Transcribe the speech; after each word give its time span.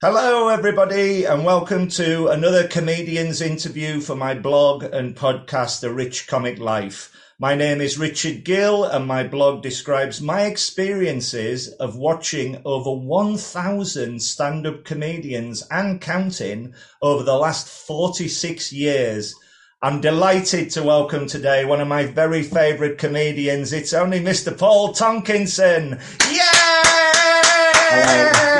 Hello, 0.00 0.46
everybody, 0.46 1.24
and 1.24 1.44
welcome 1.44 1.88
to 1.88 2.28
another 2.28 2.68
comedian's 2.68 3.40
interview 3.40 4.00
for 4.00 4.14
my 4.14 4.32
blog 4.32 4.84
and 4.84 5.16
podcast, 5.16 5.80
The 5.80 5.92
Rich 5.92 6.28
Comic 6.28 6.60
Life. 6.60 7.10
My 7.40 7.56
name 7.56 7.80
is 7.80 7.98
Richard 7.98 8.44
Gill, 8.44 8.84
and 8.84 9.08
my 9.08 9.26
blog 9.26 9.60
describes 9.60 10.20
my 10.20 10.42
experiences 10.42 11.66
of 11.80 11.96
watching 11.96 12.62
over 12.64 12.92
1,000 12.92 14.22
stand 14.22 14.68
up 14.68 14.84
comedians 14.84 15.66
and 15.68 16.00
counting 16.00 16.74
over 17.02 17.24
the 17.24 17.34
last 17.34 17.68
46 17.68 18.72
years. 18.72 19.34
I'm 19.82 20.00
delighted 20.00 20.70
to 20.70 20.84
welcome 20.84 21.26
today 21.26 21.64
one 21.64 21.80
of 21.80 21.88
my 21.88 22.06
very 22.06 22.44
favourite 22.44 22.98
comedians. 22.98 23.72
It's 23.72 23.92
only 23.92 24.20
Mr. 24.20 24.56
Paul 24.56 24.94
Tonkinson. 24.94 26.00
Yes! 26.30 28.57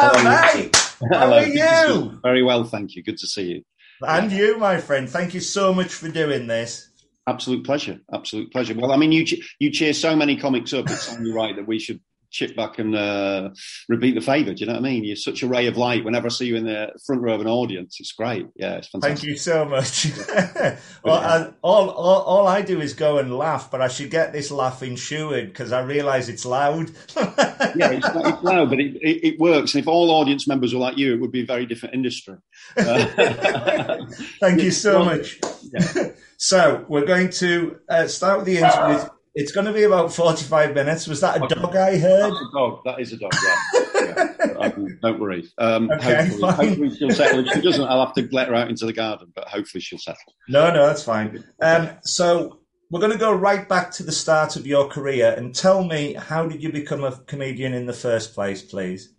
Hello, 0.00 0.12
Hello. 0.22 0.54
mate. 0.54 0.76
How 1.12 1.32
are 1.32 1.44
good 1.44 1.52
to 1.52 1.58
see 1.58 1.94
you? 1.94 2.20
Very 2.22 2.42
well, 2.42 2.64
thank 2.64 2.96
you. 2.96 3.02
Good 3.02 3.18
to 3.18 3.26
see 3.26 3.42
you. 3.42 3.62
And 4.06 4.32
you, 4.32 4.56
my 4.58 4.78
friend. 4.78 5.08
Thank 5.08 5.34
you 5.34 5.40
so 5.40 5.74
much 5.74 5.92
for 5.92 6.08
doing 6.08 6.46
this. 6.46 6.88
Absolute 7.26 7.64
pleasure. 7.64 8.00
Absolute 8.12 8.50
pleasure. 8.50 8.74
Well, 8.74 8.92
I 8.92 8.96
mean, 8.96 9.12
you 9.12 9.24
you 9.58 9.70
cheer 9.70 9.92
so 9.92 10.16
many 10.16 10.36
comics 10.36 10.72
up. 10.72 10.88
It's 10.90 11.14
only 11.14 11.32
right 11.32 11.54
that 11.54 11.66
we 11.66 11.78
should 11.78 12.00
chip 12.30 12.56
back 12.56 12.78
and 12.78 12.94
uh, 12.94 13.50
repeat 13.88 14.14
the 14.14 14.20
favour. 14.20 14.54
Do 14.54 14.60
you 14.60 14.66
know 14.66 14.74
what 14.74 14.80
I 14.80 14.82
mean? 14.82 15.04
You're 15.04 15.16
such 15.16 15.42
a 15.42 15.48
ray 15.48 15.66
of 15.66 15.76
light. 15.76 16.04
Whenever 16.04 16.26
I 16.26 16.30
see 16.30 16.46
you 16.46 16.56
in 16.56 16.64
the 16.64 16.92
front 17.04 17.22
row 17.22 17.34
of 17.34 17.40
an 17.40 17.46
audience, 17.46 17.98
it's 18.00 18.12
great. 18.12 18.46
Yeah, 18.56 18.76
it's 18.76 18.88
fantastic. 18.88 19.18
Thank 19.18 19.28
you 19.28 19.36
so 19.36 19.64
much. 19.64 20.06
well, 21.04 21.14
I, 21.14 21.52
all, 21.62 21.90
all, 21.90 22.22
all 22.22 22.46
I 22.46 22.62
do 22.62 22.80
is 22.80 22.94
go 22.94 23.18
and 23.18 23.36
laugh, 23.36 23.70
but 23.70 23.80
I 23.80 23.88
should 23.88 24.10
get 24.10 24.32
this 24.32 24.50
laugh 24.50 24.82
insured 24.82 25.48
because 25.48 25.72
I 25.72 25.82
realise 25.82 26.28
it's 26.28 26.44
loud. 26.46 26.90
Yeah, 27.76 27.90
it's, 27.90 28.06
it's 28.06 28.42
loud, 28.42 28.70
but 28.70 28.80
it, 28.80 28.96
it, 28.96 29.34
it 29.34 29.38
works. 29.38 29.74
And 29.74 29.82
if 29.82 29.86
all 29.86 30.10
audience 30.10 30.48
members 30.48 30.72
were 30.72 30.80
like 30.80 30.96
you, 30.96 31.14
it 31.14 31.20
would 31.20 31.30
be 31.30 31.42
a 31.42 31.46
very 31.46 31.66
different 31.66 31.94
industry. 31.94 32.36
Uh, 32.76 33.04
Thank 34.40 34.62
you 34.62 34.70
so 34.70 35.04
much. 35.04 35.38
yeah. 35.72 36.08
So 36.38 36.86
we're 36.88 37.04
going 37.04 37.28
to 37.30 37.78
uh, 37.88 38.06
start 38.06 38.38
with 38.38 38.46
the 38.46 38.58
interview. 38.58 39.08
It's 39.34 39.52
going 39.52 39.66
to 39.66 39.72
be 39.72 39.84
about 39.84 40.12
45 40.12 40.74
minutes. 40.74 41.06
Was 41.06 41.20
that 41.20 41.40
a 41.40 41.44
Okay. 41.44 41.54
dog 41.54 41.76
I 41.76 41.98
heard? 41.98 42.32
That's 42.32 42.40
a 42.40 42.58
dog. 42.58 42.80
That 42.84 43.00
is 43.00 43.12
a 43.12 43.16
dog. 43.16 43.32
Yeah. 43.44 43.94
yeah. 43.94 44.54
I 44.60 44.68
don't 45.02 45.20
worry. 45.20 45.48
Um, 45.58 45.90
Okay, 45.90 46.14
hopefully, 46.16 46.40
fine. 46.40 46.52
hopefully 46.68 46.94
she'll 46.96 47.10
settle. 47.12 47.46
If 47.46 47.54
she 47.54 47.60
doesn't, 47.60 47.84
I'll 47.84 48.04
have 48.06 48.14
to 48.16 48.28
let 48.32 48.48
her 48.48 48.54
out 48.54 48.68
into 48.68 48.86
the 48.86 48.92
garden. 48.92 49.32
But 49.34 49.46
hopefully 49.48 49.80
she'll 49.80 49.98
settle. 50.00 50.34
No, 50.48 50.72
no, 50.72 50.86
that's 50.86 51.04
fine. 51.04 51.44
Um, 51.62 51.90
so 52.02 52.58
we're 52.90 53.00
going 53.00 53.12
to 53.12 53.18
go 53.18 53.32
right 53.32 53.68
back 53.68 53.92
to 53.92 54.02
the 54.02 54.12
start 54.12 54.56
of 54.56 54.66
your 54.66 54.88
career 54.88 55.32
and 55.36 55.54
tell 55.54 55.84
me 55.84 56.14
how 56.14 56.46
did 56.46 56.60
you 56.62 56.72
become 56.72 57.04
a 57.04 57.16
comedian 57.26 57.72
in 57.72 57.86
the 57.86 57.92
first 57.92 58.34
place, 58.34 58.62
please? 58.62 59.14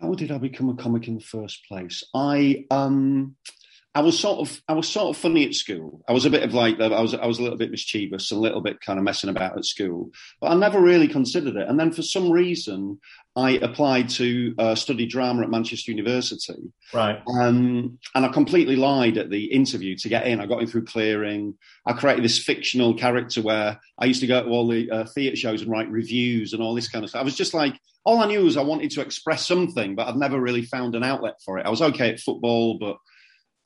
How 0.00 0.14
did 0.14 0.30
I 0.30 0.38
become 0.38 0.68
a 0.70 0.76
comic 0.76 1.08
in 1.08 1.16
the 1.16 1.20
first 1.24 1.66
place? 1.66 2.04
I 2.14 2.64
um, 2.70 3.34
I 3.92 4.02
was 4.02 4.16
sort 4.16 4.38
of 4.38 4.62
I 4.68 4.74
was 4.74 4.88
sort 4.88 5.08
of 5.08 5.20
funny 5.20 5.44
at 5.44 5.54
school. 5.54 6.04
I 6.08 6.12
was 6.12 6.24
a 6.24 6.30
bit 6.30 6.44
of 6.44 6.54
like 6.54 6.80
I 6.80 7.00
was 7.00 7.12
I 7.12 7.26
was 7.26 7.40
a 7.40 7.42
little 7.42 7.58
bit 7.58 7.72
mischievous, 7.72 8.30
and 8.30 8.38
a 8.38 8.42
little 8.42 8.60
bit 8.60 8.80
kind 8.80 9.00
of 9.00 9.04
messing 9.04 9.30
about 9.30 9.58
at 9.58 9.64
school, 9.64 10.10
but 10.40 10.52
I 10.52 10.54
never 10.54 10.80
really 10.80 11.08
considered 11.08 11.56
it. 11.56 11.68
And 11.68 11.78
then 11.78 11.90
for 11.90 12.02
some 12.02 12.30
reason, 12.30 13.00
I 13.34 13.52
applied 13.52 14.08
to 14.10 14.54
uh, 14.58 14.74
study 14.76 15.06
drama 15.06 15.42
at 15.42 15.50
Manchester 15.50 15.90
University. 15.90 16.72
Right. 16.94 17.20
Um, 17.40 17.98
and 18.14 18.24
I 18.24 18.28
completely 18.28 18.76
lied 18.76 19.18
at 19.18 19.30
the 19.30 19.46
interview 19.46 19.96
to 19.96 20.08
get 20.08 20.26
in. 20.26 20.40
I 20.40 20.46
got 20.46 20.60
in 20.60 20.68
through 20.68 20.84
clearing. 20.84 21.54
I 21.84 21.92
created 21.92 22.24
this 22.24 22.38
fictional 22.38 22.94
character 22.94 23.42
where 23.42 23.80
I 23.98 24.04
used 24.04 24.20
to 24.20 24.28
go 24.28 24.40
to 24.40 24.48
all 24.50 24.68
the 24.68 24.88
uh, 24.88 25.04
theatre 25.06 25.36
shows 25.36 25.62
and 25.62 25.70
write 25.70 25.90
reviews 25.90 26.52
and 26.52 26.62
all 26.62 26.76
this 26.76 26.88
kind 26.88 27.02
of 27.02 27.10
stuff. 27.10 27.22
I 27.22 27.24
was 27.24 27.36
just 27.36 27.54
like, 27.54 27.78
all 28.04 28.20
I 28.20 28.26
knew 28.26 28.44
was 28.44 28.56
I 28.56 28.62
wanted 28.62 28.92
to 28.92 29.00
express 29.00 29.46
something, 29.48 29.96
but 29.96 30.06
I'd 30.06 30.16
never 30.16 30.40
really 30.40 30.62
found 30.62 30.94
an 30.94 31.02
outlet 31.02 31.34
for 31.44 31.58
it. 31.58 31.66
I 31.66 31.70
was 31.70 31.82
okay 31.82 32.10
at 32.10 32.20
football, 32.20 32.78
but 32.78 32.96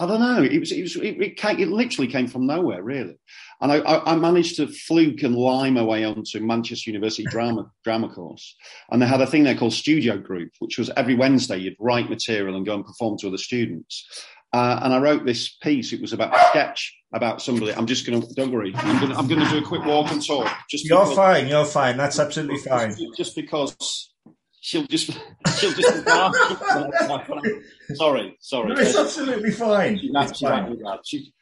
I 0.00 0.06
don't 0.06 0.20
know. 0.20 0.42
It 0.42 0.58
was, 0.58 0.72
it 0.72 0.82
was, 0.82 0.96
it, 0.96 1.22
it, 1.22 1.36
came, 1.36 1.60
it 1.60 1.68
literally 1.68 2.10
came 2.10 2.26
from 2.26 2.46
nowhere, 2.46 2.82
really. 2.82 3.16
And 3.60 3.70
I, 3.70 3.76
I, 3.78 4.12
I 4.12 4.16
managed 4.16 4.56
to 4.56 4.66
fluke 4.66 5.22
and 5.22 5.36
lie 5.36 5.70
my 5.70 5.82
way 5.82 6.04
onto 6.04 6.40
Manchester 6.40 6.90
University 6.90 7.24
drama 7.24 7.70
drama 7.84 8.08
course, 8.08 8.56
and 8.90 9.00
they 9.00 9.06
had 9.06 9.20
a 9.20 9.26
thing 9.26 9.44
there 9.44 9.54
called 9.54 9.72
Studio 9.72 10.18
Group, 10.18 10.50
which 10.58 10.78
was 10.78 10.90
every 10.96 11.14
Wednesday 11.14 11.58
you'd 11.58 11.76
write 11.78 12.10
material 12.10 12.56
and 12.56 12.66
go 12.66 12.74
and 12.74 12.84
perform 12.84 13.18
to 13.18 13.28
other 13.28 13.38
students. 13.38 14.06
Uh, 14.52 14.78
and 14.82 14.92
I 14.94 14.98
wrote 14.98 15.24
this 15.24 15.56
piece. 15.56 15.92
It 15.92 16.00
was 16.00 16.12
about 16.12 16.34
a 16.34 16.48
sketch 16.50 16.96
about 17.12 17.42
somebody. 17.42 17.72
I'm 17.72 17.86
just 17.86 18.06
going 18.06 18.20
to 18.20 18.34
don't 18.34 18.52
worry. 18.52 18.72
I'm 18.76 18.98
going 18.98 19.12
to 19.12 19.18
I'm 19.18 19.28
to 19.28 19.34
do 19.48 19.58
a 19.58 19.62
quick 19.62 19.84
walk 19.84 20.10
and 20.10 20.24
talk. 20.24 20.52
Just 20.68 20.84
You're 20.84 21.00
because- 21.00 21.16
fine. 21.16 21.46
You're 21.48 21.64
fine. 21.64 21.96
That's 21.96 22.18
absolutely 22.18 22.58
fine. 22.58 22.90
just, 22.90 23.16
just 23.16 23.36
because 23.36 24.13
she'll 24.64 24.86
just 24.86 25.10
she'll 25.58 25.72
just 25.72 26.04
sorry 27.94 28.36
sorry 28.40 28.74
No, 28.74 28.80
it's 28.80 28.96
absolutely 28.96 29.50
fine. 29.50 29.98
She's 29.98 30.10
It's 30.14 30.40
fine. 30.40 30.82
She, 31.04 31.32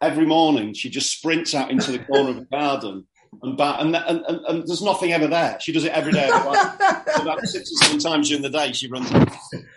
every 0.00 0.24
morning 0.24 0.72
she 0.72 0.88
just 0.88 1.12
sprints 1.12 1.54
out 1.54 1.70
into 1.70 1.92
the 1.92 1.98
corner 1.98 2.30
of 2.30 2.36
the 2.36 2.46
garden 2.46 3.06
and, 3.42 3.60
and, 3.60 3.94
and, 3.94 4.24
and, 4.26 4.40
and 4.48 4.66
there's 4.66 4.80
nothing 4.80 5.12
ever 5.12 5.26
there. 5.26 5.58
She 5.60 5.70
does 5.70 5.84
it 5.84 5.92
every 5.92 6.12
day. 6.12 6.28
About, 6.28 7.40
six 7.42 7.70
or 7.70 7.84
seven 7.84 7.98
times 7.98 8.28
during 8.28 8.42
the 8.42 8.48
day 8.48 8.72
she 8.72 8.88
runs. 8.88 9.12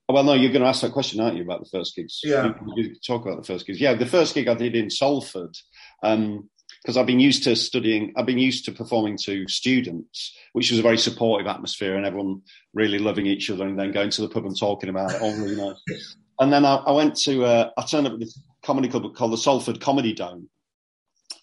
Well, 0.07 0.24
no, 0.24 0.33
you're 0.33 0.51
going 0.51 0.62
to 0.62 0.68
ask 0.68 0.81
that 0.81 0.92
question, 0.92 1.19
aren't 1.19 1.36
you, 1.36 1.44
about 1.44 1.63
the 1.63 1.69
first 1.69 1.95
gigs? 1.95 2.19
Yeah. 2.24 2.54
You, 2.75 2.83
you 2.83 2.95
talk 2.95 3.25
about 3.25 3.38
the 3.38 3.48
first 3.48 3.66
gigs. 3.66 3.81
Yeah, 3.81 3.95
the 3.95 4.06
first 4.06 4.36
gig 4.36 4.48
I 4.48 4.54
did 4.54 4.75
in 4.75 4.92
Salford, 4.92 5.56
because 6.01 6.95
I've 6.95 7.07
been 7.07 7.19
used 7.19 7.44
to 7.45 7.56
studying, 7.56 8.13
I've 8.16 8.27
been 8.27 8.38
used 8.38 8.66
to 8.66 8.72
performing 8.72 9.18
to 9.24 9.48
students, 9.48 10.38
which 10.54 10.69
was 10.69 10.80
a 10.80 10.83
very 10.83 11.00
supportive 11.00 11.48
atmosphere 11.48 11.95
and 11.95 12.06
everyone 12.06 12.42
really 12.74 13.00
loving 13.00 13.25
each 13.25 13.50
other 13.50 13.66
and 13.66 13.80
then 13.80 13.92
going 13.92 14.12
to 14.12 14.22
the 14.22 14.30
pub 14.30 14.45
and 14.45 14.56
talking 14.56 14.89
about 14.89 15.12
it. 15.12 15.22
All 15.24 15.33
really 15.38 15.56
nice. 15.56 16.18
And 16.39 16.54
then 16.54 16.66
I, 16.66 16.75
I 16.75 16.92
went 16.92 17.16
to, 17.22 17.44
uh, 17.44 17.72
I 17.75 17.81
turned 17.83 18.06
up 18.06 18.13
at 18.13 18.19
this 18.19 18.39
comedy 18.63 18.89
club 18.89 19.12
called 19.16 19.33
the 19.33 19.38
Salford 19.38 19.81
Comedy 19.81 20.13
Dome, 20.13 20.50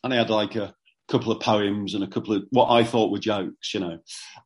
and 0.04 0.12
they 0.12 0.16
had 0.16 0.30
like 0.30 0.54
a 0.54 0.74
couple 1.12 1.30
of 1.30 1.40
poems 1.40 1.94
and 1.94 2.02
a 2.02 2.08
couple 2.08 2.34
of 2.34 2.44
what 2.50 2.70
I 2.70 2.82
thought 2.84 3.12
were 3.12 3.18
jokes, 3.18 3.74
you 3.74 3.80
know. 3.80 3.98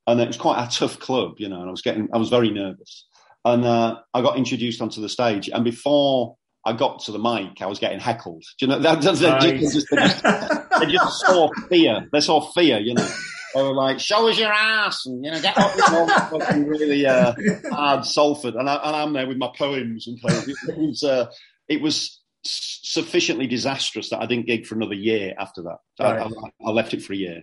And 0.07 0.21
it 0.21 0.27
was 0.27 0.37
quite 0.37 0.63
a 0.63 0.71
tough 0.71 0.99
club, 0.99 1.37
you 1.39 1.49
know. 1.49 1.61
And 1.61 1.69
I 1.69 1.71
was 1.71 1.81
getting, 1.81 2.09
I 2.13 2.19
was 2.19 2.29
very 2.29 2.51
nervous, 2.51 3.07
and 3.45 3.65
uh, 3.65 4.01
I 4.13 4.21
got 4.21 4.37
introduced 4.37 4.83
onto 4.83 5.01
the 5.01 5.09
stage, 5.09 5.49
and 5.49 5.65
before 5.65 6.37
I 6.67 6.73
got 6.73 6.99
to 7.05 7.13
the 7.13 7.19
mic, 7.19 7.63
I 7.63 7.67
was 7.67 7.79
getting 7.79 8.01
heckled. 8.01 8.43
Do 8.59 8.67
you 8.67 8.73
know 8.73 8.81
that? 8.81 9.01
That's, 9.01 9.23
Right. 9.23 9.41
they, 9.41 9.59
just, 9.59 9.87
they, 9.91 9.97
just, 9.97 10.23
they 10.81 10.87
just 10.87 11.21
saw 11.27 11.49
fear. 11.69 12.09
They 12.13 12.21
saw 12.21 12.41
fear, 12.41 12.81
you 12.81 12.95
know. 12.95 13.09
they 13.55 13.63
were 13.63 13.73
like, 13.73 14.01
"Show 14.01 14.29
us 14.29 14.37
your 14.37 14.53
ass," 14.53 15.07
and 15.07 15.25
you 15.25 15.31
know, 15.31 15.41
get 15.41 15.57
up 15.57 15.75
with 15.75 16.43
fucking 16.43 16.67
really 16.67 17.07
uh, 17.07 17.33
hard 17.71 18.05
Salford, 18.05 18.57
and, 18.57 18.69
I, 18.69 19.03
am 19.03 19.13
there 19.13 19.29
with 19.29 19.39
my 19.39 19.51
poems 19.57 20.09
and 20.09 20.21
things. 20.21 20.49
It, 20.69 20.77
was 20.77 21.05
uh, 21.05 21.27
it 21.69 21.81
was 21.81 22.21
sufficiently 22.45 23.47
disastrous 23.47 24.11
that 24.11 24.21
I 24.21 24.27
didn't 24.27 24.47
gig 24.47 24.67
for 24.67 24.75
another 24.75 24.95
year 24.95 25.35
after 25.39 25.63
that. 25.63 25.79
Right. 26.01 26.21
I, 26.21 26.25
I, 26.25 26.69
I, 26.69 26.71
left 26.71 26.95
it 26.95 27.03
for 27.03 27.13
a 27.13 27.17
year. 27.17 27.43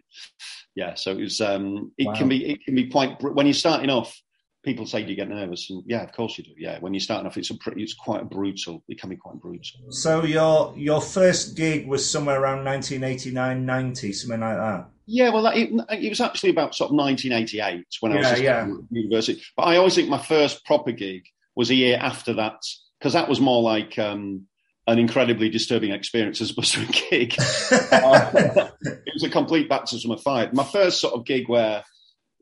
Yeah, 0.75 0.95
so 0.95 1.11
it 1.11 1.21
was. 1.21 1.41
Um, 1.41 1.91
it 1.97 2.07
wow. 2.07 2.13
can 2.13 2.29
be. 2.29 2.51
It 2.51 2.63
can 2.63 2.75
be 2.75 2.87
quite 2.87 3.21
when 3.21 3.45
you're 3.45 3.53
starting 3.53 3.89
off 3.89 4.15
people 4.63 4.85
say, 4.85 5.03
"Do 5.03 5.09
you 5.09 5.15
get 5.15 5.29
nervous?" 5.29 5.69
And 5.69 5.83
yeah, 5.85 6.03
of 6.03 6.11
course 6.11 6.37
you 6.37 6.43
do. 6.43 6.51
Yeah, 6.57 6.79
when 6.79 6.93
you're 6.93 7.01
starting 7.01 7.27
off, 7.27 7.37
it's 7.37 7.49
a 7.49 7.57
pretty, 7.57 7.83
it's 7.83 7.93
quite 7.93 8.29
brutal. 8.29 8.83
It 8.87 8.99
can 8.99 9.09
be 9.09 9.15
quite 9.15 9.35
brutal. 9.35 9.91
So 9.91 10.23
your 10.23 10.73
your 10.75 11.01
first 11.01 11.55
gig 11.55 11.87
was 11.87 12.09
somewhere 12.09 12.41
around 12.41 12.65
1989, 12.65 13.65
90, 13.65 14.13
something 14.13 14.39
like 14.39 14.57
that. 14.57 14.89
Yeah, 15.05 15.29
well, 15.29 15.45
it, 15.47 15.69
it 16.01 16.09
was 16.09 16.21
actually 16.21 16.51
about 16.51 16.75
sort 16.75 16.91
of 16.91 16.95
1988 16.95 17.85
when 17.99 18.13
I 18.13 18.15
was 18.15 18.39
yeah. 18.39 18.61
at 18.61 18.69
university. 18.89 19.41
But 19.57 19.63
I 19.63 19.75
always 19.75 19.95
think 19.95 20.07
my 20.07 20.17
first 20.17 20.65
proper 20.65 20.93
gig 20.93 21.25
was 21.55 21.69
a 21.69 21.75
year 21.75 21.97
after 21.99 22.33
that 22.35 22.61
because 22.99 23.11
that 23.11 23.27
was 23.27 23.41
more 23.41 23.61
like 23.61 23.99
um, 23.99 24.47
an 24.87 24.99
incredibly 24.99 25.49
disturbing 25.49 25.91
experience 25.91 26.41
as 26.41 26.51
a 26.51 26.85
gig. 27.09 27.35
uh, 27.71 28.69
it 28.81 29.13
was 29.13 29.23
a 29.23 29.29
complete 29.29 29.69
baptism 29.69 30.11
of 30.11 30.21
fire. 30.21 30.49
My 30.53 30.63
first 30.63 30.99
sort 30.99 31.13
of 31.13 31.25
gig 31.25 31.47
where 31.47 31.83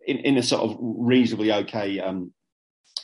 in, 0.06 0.18
in 0.20 0.38
a 0.38 0.44
sort 0.44 0.64
of 0.64 0.78
reasonably 0.80 1.52
okay 1.52 2.00
um, 2.00 2.34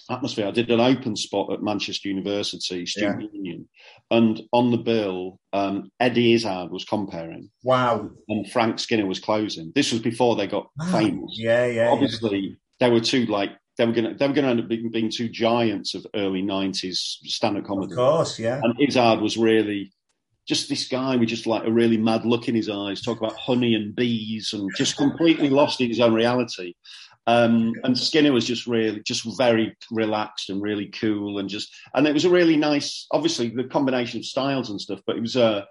atmosphere. 0.09 0.47
I 0.47 0.51
did 0.51 0.71
an 0.71 0.79
open 0.79 1.15
spot 1.15 1.51
at 1.51 1.61
Manchester 1.61 2.09
University 2.09 2.85
Student 2.85 3.21
yeah. 3.21 3.29
Union, 3.33 3.69
and 4.11 4.41
on 4.53 4.71
the 4.71 4.77
bill, 4.77 5.39
um, 5.53 5.91
Eddie 5.99 6.33
Izzard 6.33 6.71
was 6.71 6.85
compering. 6.85 7.49
Wow! 7.63 8.09
And 8.27 8.49
Frank 8.49 8.79
Skinner 8.79 9.05
was 9.05 9.19
closing. 9.19 9.71
This 9.75 9.91
was 9.91 10.01
before 10.01 10.35
they 10.35 10.47
got 10.47 10.67
wow. 10.77 10.91
famous. 10.91 11.35
Yeah, 11.37 11.65
yeah. 11.65 11.89
Obviously, 11.89 12.39
yeah. 12.39 12.55
they 12.79 12.89
were 12.89 13.01
two 13.01 13.25
like 13.25 13.51
they 13.77 13.85
were 13.85 13.93
going 13.93 14.05
to 14.05 14.13
they 14.15 14.27
were 14.27 14.33
going 14.33 14.45
to 14.45 14.51
end 14.51 14.59
up 14.59 14.67
being, 14.67 14.89
being 14.89 15.11
two 15.11 15.29
giants 15.29 15.93
of 15.93 16.05
early 16.15 16.41
'90s 16.41 16.95
stand-up 16.95 17.65
comedy. 17.65 17.93
Of 17.93 17.97
course, 17.97 18.39
yeah. 18.39 18.59
And 18.63 18.75
Izzard 18.81 19.21
was 19.21 19.37
really 19.37 19.91
just 20.47 20.69
this 20.69 20.87
guy 20.87 21.15
with 21.15 21.29
just 21.29 21.45
like 21.45 21.65
a 21.65 21.71
really 21.71 21.97
mad 21.97 22.25
look 22.25 22.47
in 22.47 22.55
his 22.55 22.69
eyes, 22.69 23.01
talk 23.01 23.17
about 23.17 23.37
honey 23.37 23.75
and 23.75 23.95
bees, 23.95 24.53
and 24.53 24.69
just 24.75 24.97
completely 24.97 25.49
lost 25.49 25.81
in 25.81 25.89
his 25.89 25.99
own 25.99 26.13
reality. 26.13 26.73
Um, 27.27 27.73
and 27.83 27.97
Skinner 27.97 28.31
was 28.31 28.45
just 28.45 28.67
really, 28.67 29.01
just 29.05 29.25
very 29.37 29.75
relaxed 29.91 30.49
and 30.49 30.61
really 30.61 30.87
cool, 30.87 31.37
and 31.37 31.49
just, 31.49 31.69
and 31.93 32.07
it 32.07 32.13
was 32.13 32.23
a 32.23 32.29
really 32.29 32.55
nice, 32.55 33.05
obviously 33.11 33.49
the 33.49 33.65
combination 33.65 34.19
of 34.19 34.25
styles 34.25 34.69
and 34.69 34.79
stuff, 34.79 35.01
but 35.05 35.17
it 35.17 35.21
was 35.21 35.35
uh, 35.35 35.65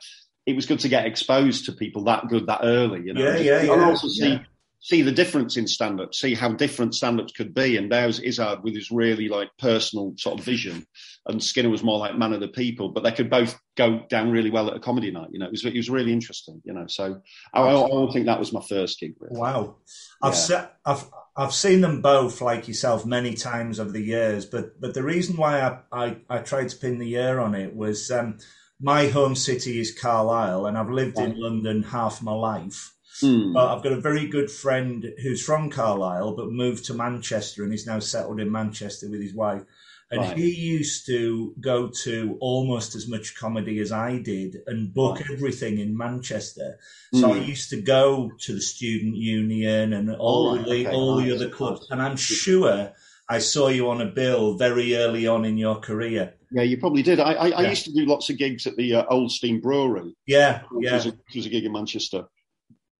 it 0.44 0.55
was 0.55 0.67
good 0.67 0.81
to 0.81 0.88
get 0.88 1.06
exposed 1.06 1.64
to 1.64 1.73
people 1.73 2.05
that 2.05 2.29
good 2.29 2.47
that 2.47 2.61
early, 2.62 3.02
you 3.06 3.14
know. 3.14 3.23
Yeah, 3.23 3.38
yeah, 3.38 3.62
yeah. 3.62 3.73
And 3.73 3.82
also 3.82 4.06
see 4.09 4.32
yeah 4.32 4.38
see 4.81 5.02
the 5.02 5.12
difference 5.12 5.56
in 5.56 5.67
stand 5.67 6.00
up, 6.00 6.14
see 6.14 6.34
how 6.34 6.52
different 6.52 6.94
stand 6.94 7.20
ups 7.20 7.32
could 7.32 7.52
be. 7.52 7.76
And 7.76 7.90
there's 7.90 8.20
Izzard 8.20 8.62
with 8.62 8.75
his 8.75 8.90
really 8.90 9.28
like 9.28 9.50
personal 9.58 10.12
sort 10.17 10.38
of 10.38 10.44
vision. 10.44 10.87
And 11.26 11.43
Skinner 11.43 11.70
was 11.70 11.82
more 11.82 11.99
like 11.99 12.17
man 12.17 12.32
of 12.32 12.40
the 12.40 12.49
people, 12.49 12.90
but 12.90 13.02
they 13.02 13.11
could 13.11 13.28
both 13.28 13.58
go 13.76 14.02
down 14.08 14.31
really 14.31 14.50
well 14.50 14.69
at 14.69 14.76
a 14.76 14.81
comedy 14.81 15.11
night. 15.11 15.31
You 15.32 15.40
know, 15.40 15.46
it 15.46 15.50
was, 15.50 15.64
it 15.64 15.75
was 15.75 15.90
really 15.90 16.12
interesting, 16.12 16.62
you 16.64 16.73
know. 16.73 16.87
So 16.87 17.20
I, 17.52 17.61
I, 17.61 18.08
I 18.08 18.12
think 18.12 18.26
that 18.26 18.38
was 18.38 18.52
my 18.52 18.62
first 18.69 19.00
gig. 19.00 19.14
Really. 19.19 19.40
Wow. 19.40 19.76
I've, 20.23 20.34
yeah. 20.34 20.38
se- 20.38 20.69
I've, 20.84 21.05
I've 21.37 21.55
seen 21.55 21.81
them 21.81 22.00
both 22.00 22.40
like 22.40 22.69
yourself 22.69 23.05
many 23.05 23.34
times 23.34 23.81
over 23.81 23.90
the 23.90 24.00
years, 24.00 24.46
but, 24.46 24.81
but 24.81 24.94
the 24.94 25.02
reason 25.02 25.37
why 25.37 25.61
I, 25.61 25.78
I, 25.90 26.17
I 26.31 26.38
tried 26.38 26.69
to 26.69 26.76
pin 26.76 26.99
the 26.99 27.08
year 27.08 27.40
on 27.40 27.55
it 27.55 27.75
was, 27.75 28.11
um, 28.11 28.38
my 28.81 29.08
home 29.08 29.34
city 29.34 29.81
is 29.81 29.99
Carlisle 29.99 30.67
and 30.67 30.76
I've 30.76 30.90
lived 30.90 31.19
in 31.19 31.40
London 31.40 31.82
half 31.82 32.23
my 32.23 32.34
life. 32.34 32.93
Mm. 33.23 33.55
But 33.55 33.75
I've 33.75 33.83
got 33.83 33.93
a 33.93 34.01
very 34.01 34.27
good 34.27 34.51
friend 34.51 35.13
who's 35.23 35.43
from 35.43 35.71
Carlisle, 35.71 36.37
but 36.37 36.51
moved 36.51 36.85
to 36.87 36.95
Manchester 36.95 37.65
and 37.65 37.73
is 37.73 37.87
now 37.87 37.99
settled 37.99 38.41
in 38.41 38.51
Manchester 38.51 39.09
with 39.09 39.23
his 39.23 39.35
wife. 39.35 39.63
And 40.09 40.21
right. 40.21 40.37
he 40.37 40.51
used 40.51 41.07
to 41.07 41.53
go 41.61 41.91
to 42.05 42.37
almost 42.41 42.95
as 42.95 43.09
much 43.09 43.35
comedy 43.35 43.81
as 43.81 43.91
I 43.91 44.19
did 44.19 44.59
and 44.69 44.95
book 44.95 45.19
right. 45.19 45.31
everything 45.33 45.79
in 45.79 45.97
Manchester. 45.97 46.79
So 47.13 47.31
mm. 47.31 47.35
I 47.35 47.45
used 47.45 47.71
to 47.71 47.81
go 47.81 48.31
to 48.43 48.53
the 48.53 48.61
student 48.61 49.17
union 49.17 49.93
and 49.93 50.15
all 50.15 50.55
the 50.55 50.87
okay. 50.87 50.87
all 50.87 51.17
the 51.17 51.35
other 51.35 51.49
clubs. 51.49 51.89
And 51.91 52.01
I'm 52.01 52.17
sure 52.17 52.93
I 53.29 53.39
saw 53.39 53.67
you 53.67 53.91
on 53.91 54.01
a 54.01 54.07
bill 54.07 54.55
very 54.55 54.95
early 54.95 55.27
on 55.27 55.45
in 55.45 55.59
your 55.59 55.81
career. 55.81 56.35
Yeah, 56.53 56.62
you 56.62 56.79
probably 56.79 57.03
did. 57.03 57.19
I, 57.19 57.33
I, 57.33 57.47
yeah. 57.49 57.57
I 57.57 57.69
used 57.71 57.87
to 57.87 57.93
do 57.93 58.07
lots 58.07 58.31
of 58.31 58.39
gigs 58.39 58.69
at 58.69 58.77
the 58.77 58.95
uh, 58.95 59.05
Old 59.11 59.33
Steam 59.33 59.61
Brewery. 59.61 60.15
Yeah, 60.25 60.62
which 60.71 60.87
yeah. 60.87 60.95
Was 60.95 61.07
a, 61.07 61.11
which 61.11 61.35
was 61.35 61.47
a 61.47 61.49
gig 61.49 61.65
in 61.65 61.73
Manchester 61.73 62.27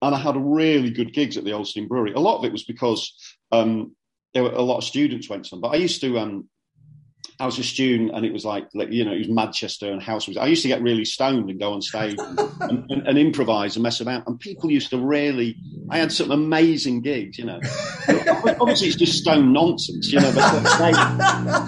and 0.03 0.15
I 0.15 0.19
had 0.19 0.37
really 0.37 0.91
good 0.91 1.13
gigs 1.13 1.37
at 1.37 1.45
the 1.45 1.53
Old 1.53 1.67
Steam 1.67 1.89
Brewery. 1.89 2.13
A 2.13 2.21
lot 2.21 2.39
of 2.39 2.45
it 2.45 2.53
was 2.53 2.65
because 2.65 3.15
um, 3.53 3.95
there 4.35 4.43
were 4.43 4.53
a 4.53 4.63
lot 4.63 4.79
of 4.79 4.85
students 4.85 5.29
went 5.29 5.45
to 5.45 5.51
them. 5.51 5.61
But 5.61 5.69
I 5.69 5.77
used 5.77 6.01
to, 6.03 6.19
um, 6.19 6.49
I 7.41 7.47
was 7.47 7.59
a 7.59 7.65
student, 7.65 8.13
and 8.15 8.25
it 8.25 8.33
was 8.33 8.45
like, 8.45 8.69
like 8.75 8.91
you 8.91 9.05
know, 9.05 9.13
it 9.13 9.19
was 9.19 9.31
Manchester 9.31 9.91
and 9.91 10.03
house 10.03 10.29
was. 10.29 10.37
I 10.37 10.47
used 10.47 10.63
to 10.63 10.69
get 10.69 10.83
really 10.83 11.07
stoned 11.07 11.49
and 11.49 11.59
go 11.59 11.73
on 11.73 11.81
stage 11.81 12.17
and, 12.61 12.85
and, 12.91 13.09
and, 13.09 13.19
improvise 13.19 13.77
and 13.77 13.83
mess 13.83 14.01
about. 14.01 14.27
And 14.27 14.39
people 14.39 14.71
used 14.71 14.91
to 14.91 14.99
really. 14.99 15.57
I 15.89 15.99
had 15.99 16.13
some 16.13 16.31
amazing 16.31 17.01
gigs, 17.01 17.39
you 17.39 17.47
know. 17.47 17.61
Obviously, 18.61 18.89
it's 18.89 18.97
just 18.97 19.19
stone 19.19 19.53
nonsense, 19.53 20.13
you 20.13 20.21
know. 20.21 20.33
But 20.35 20.79
they, 20.79 20.89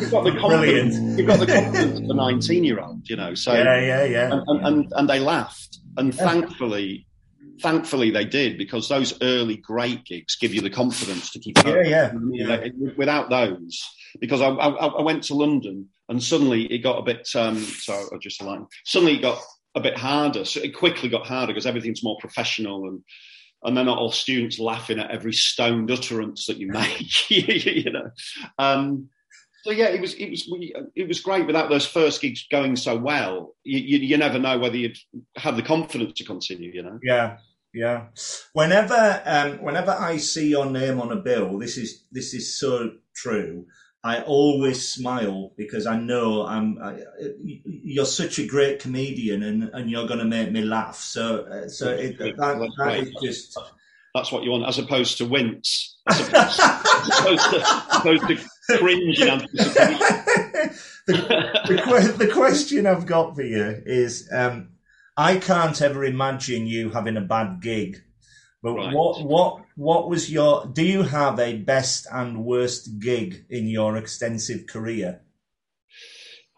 you've 0.00 0.10
got 0.10 0.24
the 0.24 0.36
confidence. 0.38 0.96
Brilliant. 0.96 1.18
You've 1.18 1.26
got 1.26 1.40
the 1.40 1.46
confidence 1.46 2.00
of 2.00 2.04
a 2.04 2.14
nineteen-year-old, 2.14 3.08
you 3.08 3.16
know. 3.16 3.34
So 3.34 3.54
yeah, 3.54 3.80
yeah, 3.80 4.04
yeah. 4.04 4.40
And, 4.46 4.66
and, 4.66 4.92
and 4.94 5.08
they 5.08 5.18
laughed, 5.18 5.78
and 5.96 6.14
thankfully 6.14 7.07
thankfully 7.60 8.10
they 8.10 8.24
did 8.24 8.58
because 8.58 8.88
those 8.88 9.16
early 9.22 9.56
great 9.56 10.04
gigs 10.04 10.36
give 10.36 10.54
you 10.54 10.60
the 10.60 10.70
confidence 10.70 11.30
to 11.30 11.38
keep 11.38 11.56
going. 11.62 11.88
Yeah, 11.88 12.12
yeah. 12.32 12.64
yeah. 12.64 12.90
Without 12.96 13.30
those, 13.30 13.82
because 14.20 14.40
I, 14.40 14.48
I, 14.48 14.86
I, 14.86 15.02
went 15.02 15.24
to 15.24 15.34
London 15.34 15.88
and 16.08 16.22
suddenly 16.22 16.64
it 16.72 16.78
got 16.78 16.98
a 16.98 17.02
bit. 17.02 17.28
Um, 17.34 17.58
so 17.58 17.94
I 18.12 18.16
just 18.18 18.42
like 18.42 18.60
suddenly 18.84 19.16
it 19.16 19.22
got 19.22 19.40
a 19.74 19.80
bit 19.80 19.96
harder. 19.96 20.44
So 20.44 20.60
it 20.60 20.76
quickly 20.76 21.08
got 21.08 21.26
harder 21.26 21.52
because 21.52 21.66
everything's 21.66 22.04
more 22.04 22.18
professional 22.20 22.88
and 22.88 23.02
and 23.64 23.76
they're 23.76 23.84
not 23.84 23.98
all 23.98 24.12
students 24.12 24.58
laughing 24.58 25.00
at 25.00 25.10
every 25.10 25.32
stoned 25.32 25.90
utterance 25.90 26.46
that 26.46 26.58
you 26.58 26.68
make. 26.68 27.30
you 27.30 27.90
know. 27.90 28.10
Um, 28.58 29.08
so 29.64 29.72
yeah, 29.72 29.88
it 29.88 30.00
was 30.00 30.14
it 30.14 30.30
was 30.30 30.48
it 30.94 31.08
was 31.08 31.20
great 31.20 31.46
without 31.46 31.68
those 31.68 31.86
first 31.86 32.22
gigs 32.22 32.46
going 32.50 32.76
so 32.76 32.96
well. 32.96 33.54
You, 33.64 33.78
you, 33.78 33.98
you 33.98 34.16
never 34.16 34.38
know 34.38 34.58
whether 34.58 34.76
you'd 34.76 34.96
have 35.36 35.56
the 35.56 35.62
confidence 35.62 36.14
to 36.14 36.24
continue. 36.24 36.70
You 36.72 36.82
know. 36.84 36.98
Yeah, 37.02 37.38
yeah. 37.72 38.06
Whenever 38.52 39.22
um, 39.24 39.62
whenever 39.62 39.92
I 39.92 40.16
see 40.16 40.48
your 40.48 40.66
name 40.66 41.00
on 41.00 41.12
a 41.12 41.16
bill, 41.16 41.58
this 41.58 41.76
is 41.76 42.04
this 42.10 42.34
is 42.34 42.58
so 42.58 42.92
true. 43.14 43.66
I 44.04 44.22
always 44.22 44.92
smile 44.92 45.52
because 45.56 45.86
I 45.86 45.98
know 45.98 46.46
I'm. 46.46 46.78
I, 46.82 47.02
you're 47.64 48.06
such 48.06 48.38
a 48.38 48.46
great 48.46 48.80
comedian, 48.80 49.42
and, 49.42 49.64
and 49.72 49.90
you're 49.90 50.06
going 50.06 50.20
to 50.20 50.24
make 50.24 50.52
me 50.52 50.62
laugh. 50.62 50.96
So 50.96 51.40
uh, 51.44 51.68
so 51.68 51.90
it, 51.90 52.18
that, 52.18 52.36
that 52.36 52.98
is 53.00 53.12
just. 53.22 53.58
That's 54.14 54.32
what 54.32 54.42
you 54.42 54.50
want, 54.50 54.66
as 54.66 54.78
opposed 54.78 55.18
to 55.18 55.26
wince, 55.26 55.98
as 56.08 56.20
opposed, 56.20 56.60
as 56.60 57.18
opposed, 57.18 57.50
to, 57.50 57.56
as 57.56 57.96
opposed 57.96 58.28
to 58.28 58.78
cringe 58.78 59.20
in 59.20 59.28
anticipation. 59.28 59.98
the, 61.06 61.12
the, 61.66 62.14
the, 62.18 62.32
question 62.32 62.86
I've 62.86 63.06
got 63.06 63.34
for 63.34 63.42
you 63.42 63.82
is. 63.84 64.28
Um, 64.32 64.70
I 65.18 65.38
can't 65.38 65.82
ever 65.82 66.04
imagine 66.04 66.68
you 66.68 66.90
having 66.90 67.16
a 67.16 67.20
bad 67.20 67.60
gig. 67.60 68.04
But 68.62 68.74
right. 68.74 68.94
what 68.94 69.24
what 69.24 69.64
what 69.74 70.08
was 70.08 70.30
your? 70.30 70.66
Do 70.66 70.84
you 70.84 71.02
have 71.02 71.40
a 71.40 71.56
best 71.56 72.06
and 72.12 72.44
worst 72.44 73.00
gig 73.00 73.44
in 73.50 73.66
your 73.66 73.96
extensive 73.96 74.66
career? 74.68 75.20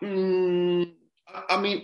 Mm, 0.02 0.92
I 1.48 1.60
mean, 1.60 1.82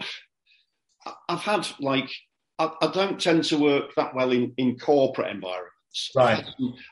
I've 1.28 1.40
had 1.40 1.66
like 1.80 2.10
I, 2.58 2.70
I, 2.82 2.90
don't 2.92 3.20
tend 3.20 3.44
to 3.44 3.58
work 3.58 3.94
that 3.96 4.14
well 4.14 4.32
in 4.32 4.52
in 4.58 4.78
corporate 4.78 5.30
environments. 5.30 5.75
Right. 6.14 6.44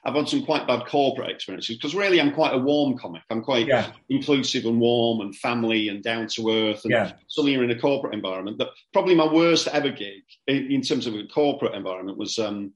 I've 0.04 0.14
had 0.14 0.28
some 0.28 0.44
quite 0.44 0.66
bad 0.66 0.86
corporate 0.86 1.30
experiences 1.30 1.76
because 1.76 1.94
really 1.94 2.20
I'm 2.20 2.32
quite 2.32 2.54
a 2.54 2.58
warm 2.58 2.96
comic. 2.96 3.22
I'm 3.30 3.42
quite 3.42 3.66
yeah. 3.66 3.92
inclusive 4.08 4.64
and 4.64 4.80
warm 4.80 5.20
and 5.20 5.34
family 5.36 5.88
and 5.88 6.02
down 6.02 6.28
to 6.28 6.50
earth. 6.50 6.84
And 6.84 6.92
yeah. 6.92 7.12
suddenly 7.28 7.52
you're 7.52 7.64
in 7.64 7.70
a 7.70 7.78
corporate 7.78 8.14
environment. 8.14 8.58
But 8.58 8.70
probably 8.92 9.14
my 9.14 9.30
worst 9.30 9.68
ever 9.68 9.90
gig 9.90 10.22
in, 10.46 10.70
in 10.70 10.82
terms 10.82 11.06
of 11.06 11.14
a 11.14 11.24
corporate 11.24 11.74
environment 11.74 12.18
was 12.18 12.38
um, 12.38 12.72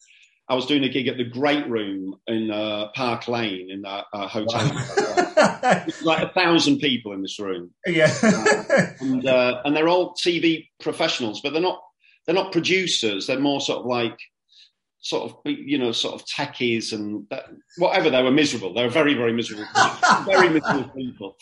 I 0.50 0.54
was 0.54 0.66
doing 0.66 0.84
a 0.84 0.88
gig 0.88 1.08
at 1.08 1.18
the 1.18 1.24
Great 1.24 1.68
Room 1.68 2.18
in 2.26 2.50
uh, 2.50 2.88
Park 2.94 3.28
Lane 3.28 3.70
in 3.70 3.82
that 3.82 4.06
uh, 4.12 4.26
hotel. 4.26 4.70
Wow. 4.74 5.84
like 6.02 6.22
a 6.22 6.32
thousand 6.32 6.78
people 6.78 7.12
in 7.12 7.22
this 7.22 7.38
room. 7.38 7.70
Yeah. 7.86 8.12
uh, 8.22 8.86
and, 9.00 9.26
uh, 9.26 9.60
and 9.64 9.76
they're 9.76 9.88
all 9.88 10.14
TV 10.14 10.68
professionals, 10.80 11.40
but 11.42 11.52
they're 11.52 11.62
not 11.62 11.82
they're 12.24 12.34
not 12.34 12.52
producers. 12.52 13.26
They're 13.26 13.40
more 13.40 13.60
sort 13.60 13.80
of 13.80 13.86
like 13.86 14.18
sort 15.00 15.30
of 15.30 15.36
you 15.44 15.78
know 15.78 15.92
sort 15.92 16.14
of 16.14 16.26
techies 16.26 16.92
and 16.92 17.24
that, 17.30 17.44
whatever 17.76 18.10
they 18.10 18.22
were 18.22 18.32
miserable 18.32 18.74
they 18.74 18.82
were 18.82 18.90
very 18.90 19.14
very 19.14 19.32
miserable 19.32 19.64
very 20.26 20.48
miserable 20.48 20.88
people 20.90 21.36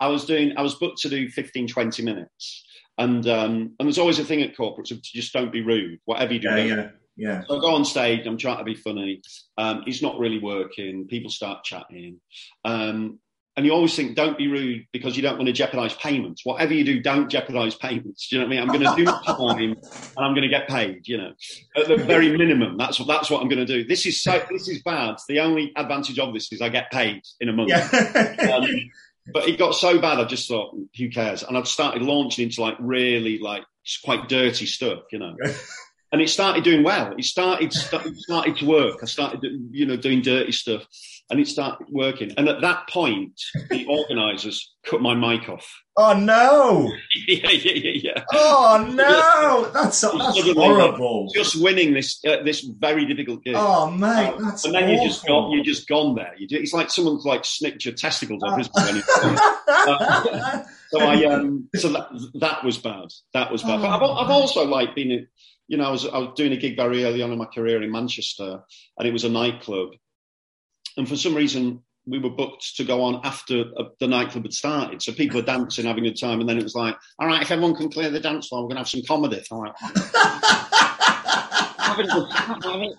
i 0.00 0.06
was 0.06 0.24
doing 0.24 0.56
i 0.56 0.62
was 0.62 0.76
booked 0.76 1.00
to 1.00 1.08
do 1.08 1.28
15 1.28 1.66
20 1.66 2.02
minutes 2.04 2.64
and 2.98 3.26
um 3.26 3.74
and 3.78 3.86
there's 3.86 3.98
always 3.98 4.18
a 4.20 4.24
thing 4.24 4.42
at 4.42 4.56
corporates 4.56 4.92
of 4.92 5.02
just 5.02 5.32
don't 5.32 5.52
be 5.52 5.60
rude 5.60 5.98
whatever 6.04 6.32
you 6.32 6.40
do 6.40 6.48
yeah, 6.48 6.56
yeah, 6.56 6.88
Yeah. 7.16 7.42
So 7.46 7.58
I 7.58 7.60
go 7.60 7.74
on 7.74 7.84
stage. 7.84 8.26
I'm 8.26 8.38
trying 8.38 8.58
to 8.58 8.64
be 8.64 8.74
funny. 8.74 9.20
Um, 9.58 9.84
it's 9.86 10.00
not 10.00 10.18
really 10.18 10.38
working. 10.38 11.06
People 11.06 11.30
start 11.30 11.64
chatting. 11.64 12.18
Um, 12.64 13.18
and 13.60 13.66
you 13.66 13.74
always 13.74 13.94
think, 13.94 14.16
don't 14.16 14.38
be 14.38 14.48
rude 14.48 14.86
because 14.90 15.18
you 15.18 15.22
don't 15.22 15.36
want 15.36 15.48
to 15.48 15.52
jeopardize 15.52 15.92
payments. 15.96 16.46
Whatever 16.46 16.72
you 16.72 16.82
do, 16.82 16.98
don't 17.02 17.28
jeopardize 17.28 17.74
payments. 17.74 18.26
Do 18.26 18.36
you 18.36 18.40
know 18.40 18.48
what 18.48 18.56
I 18.56 18.58
mean? 18.58 18.70
I'm 18.70 18.80
going 18.80 18.96
to 18.96 18.96
do 18.96 19.04
my 19.04 19.22
time 19.26 19.72
and 20.16 20.24
I'm 20.24 20.32
going 20.32 20.44
to 20.44 20.48
get 20.48 20.66
paid, 20.66 21.06
you 21.06 21.18
know, 21.18 21.34
at 21.76 21.86
the 21.86 21.98
very 21.98 22.34
minimum. 22.34 22.78
That's 22.78 22.98
what, 22.98 23.06
that's 23.06 23.28
what 23.28 23.42
I'm 23.42 23.50
going 23.50 23.66
to 23.66 23.66
do. 23.66 23.86
This 23.86 24.06
is 24.06 24.22
so, 24.22 24.42
this 24.50 24.66
is 24.66 24.82
bad. 24.82 25.16
The 25.28 25.40
only 25.40 25.74
advantage 25.76 26.18
of 26.18 26.32
this 26.32 26.50
is 26.52 26.62
I 26.62 26.70
get 26.70 26.90
paid 26.90 27.20
in 27.38 27.50
a 27.50 27.52
month. 27.52 27.68
Yeah. 27.68 28.36
Um, 28.50 28.66
but 29.32 29.46
it 29.46 29.58
got 29.58 29.74
so 29.74 30.00
bad, 30.00 30.18
I 30.18 30.24
just 30.24 30.48
thought, 30.48 30.74
who 30.96 31.10
cares? 31.10 31.42
And 31.42 31.56
I've 31.56 31.68
started 31.68 32.02
launching 32.02 32.46
into 32.46 32.62
like 32.62 32.76
really 32.80 33.38
like 33.38 33.62
quite 34.02 34.28
dirty 34.28 34.64
stuff, 34.64 35.00
you 35.12 35.18
know. 35.18 35.36
And 36.12 36.20
it 36.20 36.28
started 36.28 36.64
doing 36.64 36.82
well. 36.82 37.14
It 37.16 37.24
started 37.24 37.72
started 37.72 38.56
to 38.56 38.66
work. 38.66 38.98
I 39.02 39.06
started, 39.06 39.44
you 39.70 39.86
know, 39.86 39.96
doing 39.96 40.22
dirty 40.22 40.52
stuff, 40.52 40.84
and 41.30 41.38
it 41.38 41.46
started 41.46 41.86
working. 41.90 42.32
And 42.36 42.48
at 42.48 42.60
that 42.62 42.88
point, 42.88 43.40
the 43.70 43.86
organisers 43.86 44.74
cut 44.84 45.00
my 45.00 45.14
mic 45.14 45.48
off. 45.48 45.66
Oh 45.96 46.18
no! 46.18 46.90
yeah, 47.28 47.50
yeah, 47.50 47.72
yeah, 47.74 48.12
yeah. 48.14 48.24
Oh 48.32 48.90
no! 48.92 49.70
That's 49.72 50.00
that's 50.00 50.52
horrible. 50.52 51.28
Just 51.34 51.60
winning 51.62 51.94
this 51.94 52.20
uh, 52.26 52.42
this 52.42 52.62
very 52.78 53.06
difficult 53.06 53.44
game. 53.44 53.54
Oh 53.56 53.90
mate, 53.90 54.34
that's 54.40 54.64
and 54.64 54.74
then 54.74 54.84
awful. 54.84 54.94
you 54.94 55.08
just 55.08 55.26
got 55.26 55.50
you 55.50 55.62
just 55.62 55.88
gone 55.88 56.14
there. 56.14 56.34
You 56.38 56.48
do, 56.48 56.56
it's 56.56 56.72
like 56.72 56.90
someone's 56.90 57.24
like 57.24 57.44
snipped 57.44 57.84
your 57.84 57.94
testicles 57.94 58.42
off, 58.42 58.58
isn't 58.58 58.72
it? 58.76 59.04
uh, 59.68 60.62
so 60.90 61.00
I 61.00 61.24
um 61.26 61.68
so 61.76 61.88
that 61.90 62.08
that 62.40 62.64
was 62.64 62.78
bad. 62.78 63.08
That 63.34 63.52
was 63.52 63.62
bad. 63.62 63.78
Oh, 63.78 63.82
but 63.82 63.90
I've, 63.90 64.24
I've 64.24 64.30
also 64.30 64.64
like 64.64 64.94
been 64.94 65.28
you 65.70 65.76
know 65.76 65.84
I 65.84 65.90
was 65.90 66.04
I 66.04 66.18
was 66.18 66.32
doing 66.34 66.52
a 66.52 66.56
gig 66.56 66.74
very 66.76 67.04
early 67.04 67.22
on 67.22 67.30
in 67.30 67.38
my 67.38 67.44
career 67.44 67.80
in 67.80 67.92
Manchester, 67.92 68.60
and 68.98 69.08
it 69.08 69.12
was 69.12 69.22
a 69.22 69.28
nightclub, 69.28 69.90
and 70.96 71.08
for 71.08 71.14
some 71.14 71.34
reason 71.34 71.84
we 72.06 72.18
were 72.18 72.30
booked 72.30 72.76
to 72.76 72.82
go 72.82 73.02
on 73.02 73.20
after 73.24 73.66
uh, 73.78 73.84
the 74.00 74.08
nightclub 74.08 74.42
had 74.42 74.52
started. 74.52 75.00
So 75.00 75.12
people 75.12 75.38
were 75.38 75.46
dancing, 75.46 75.84
having 75.84 76.04
a 76.04 76.08
good 76.08 76.18
time, 76.18 76.40
and 76.40 76.48
then 76.48 76.58
it 76.58 76.64
was 76.64 76.74
like, 76.74 76.96
all 77.20 77.28
right, 77.28 77.40
if 77.40 77.52
everyone 77.52 77.76
can 77.76 77.88
clear 77.88 78.10
the 78.10 78.18
dance 78.18 78.48
floor, 78.48 78.62
we're 78.62 78.74
going 78.74 78.76
to 78.76 78.80
have 78.80 78.88
some 78.88 79.02
comedy. 79.06 79.40
All 79.50 79.62
right. 79.62 79.74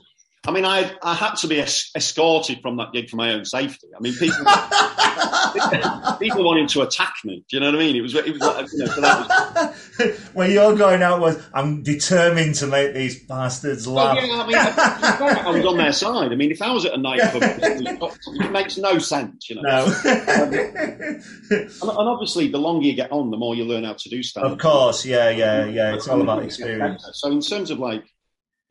I 0.48 0.52
mean, 0.52 0.66
I 0.66 0.92
I 1.04 1.14
had 1.14 1.36
to 1.36 1.48
be 1.48 1.60
es- 1.60 1.92
escorted 1.96 2.62
from 2.64 2.78
that 2.78 2.92
gig 2.94 3.10
for 3.12 3.16
my 3.16 3.34
own 3.34 3.46
safety. 3.46 3.88
I 3.96 4.00
mean, 4.00 4.14
people 4.14 4.44
people 6.20 6.44
wanted 6.44 6.68
to 6.70 6.82
attack 6.82 7.14
me. 7.24 7.46
Do 7.48 7.58
you 7.58 7.60
know 7.60 7.68
what 7.68 7.76
I 7.76 7.78
mean? 7.78 7.96
It 7.96 8.02
was 8.02 8.16
it 8.16 8.32
was 8.32 8.42
like, 8.42 8.68
you 8.72 8.80
know, 8.80 8.86
so 8.88 9.02
that 9.02 9.76
was... 10.00 10.20
where 10.34 10.50
you're 10.50 10.76
going 10.76 11.04
out 11.04 11.20
was 11.20 11.40
I'm 11.54 11.84
determined 11.84 12.56
to 12.56 12.66
make 12.66 12.96
these 12.96 13.24
bastards 13.24 13.86
laugh. 13.88 14.16
Well, 14.16 14.28
yeah, 14.28 14.42
I 14.42 14.48
mean, 14.48 14.56
I, 14.58 15.44
I, 15.48 15.52
was 15.52 15.66
on 15.66 15.78
their 15.78 15.94
side. 15.94 16.32
I 16.32 16.36
mean, 16.36 16.50
if 16.50 16.62
I 16.64 16.72
was 16.72 16.86
at 16.86 16.94
a 16.94 16.98
nightclub, 16.98 17.44
it 17.44 18.52
makes 18.52 18.80
no 18.80 18.98
sense, 18.98 19.48
you 19.48 19.58
know. 19.58 19.62
No. 19.62 19.86
um, 19.86 20.54
and, 20.54 21.24
and, 21.52 21.84
obviously, 21.84 22.48
the 22.48 22.58
longer 22.58 22.88
you 22.88 22.94
get 22.94 23.12
on, 23.12 23.30
the 23.30 23.38
more 23.38 23.54
you 23.54 23.64
learn 23.64 23.84
how 23.84 23.94
to 23.94 24.10
do 24.10 24.24
stuff. 24.24 24.44
Of 24.44 24.58
course, 24.58 25.06
yeah, 25.06 25.30
yeah, 25.30 25.66
yeah. 25.66 25.94
It's 25.94 26.08
all 26.08 26.22
about 26.22 26.44
experience. 26.44 27.08
So, 27.14 27.32
in 27.32 27.42
terms 27.42 27.70
of 27.70 27.78
like, 27.78 28.06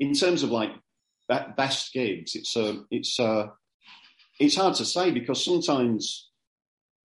in 0.01 0.15
terms 0.15 0.43
of 0.43 0.51
like 0.51 0.73
best 1.57 1.93
gigs, 1.93 2.35
it's 2.35 2.57
uh, 2.57 2.77
it's 2.91 3.19
uh, 3.19 3.49
it's 4.39 4.57
hard 4.57 4.75
to 4.77 4.85
say 4.85 5.11
because 5.11 5.45
sometimes, 5.45 6.31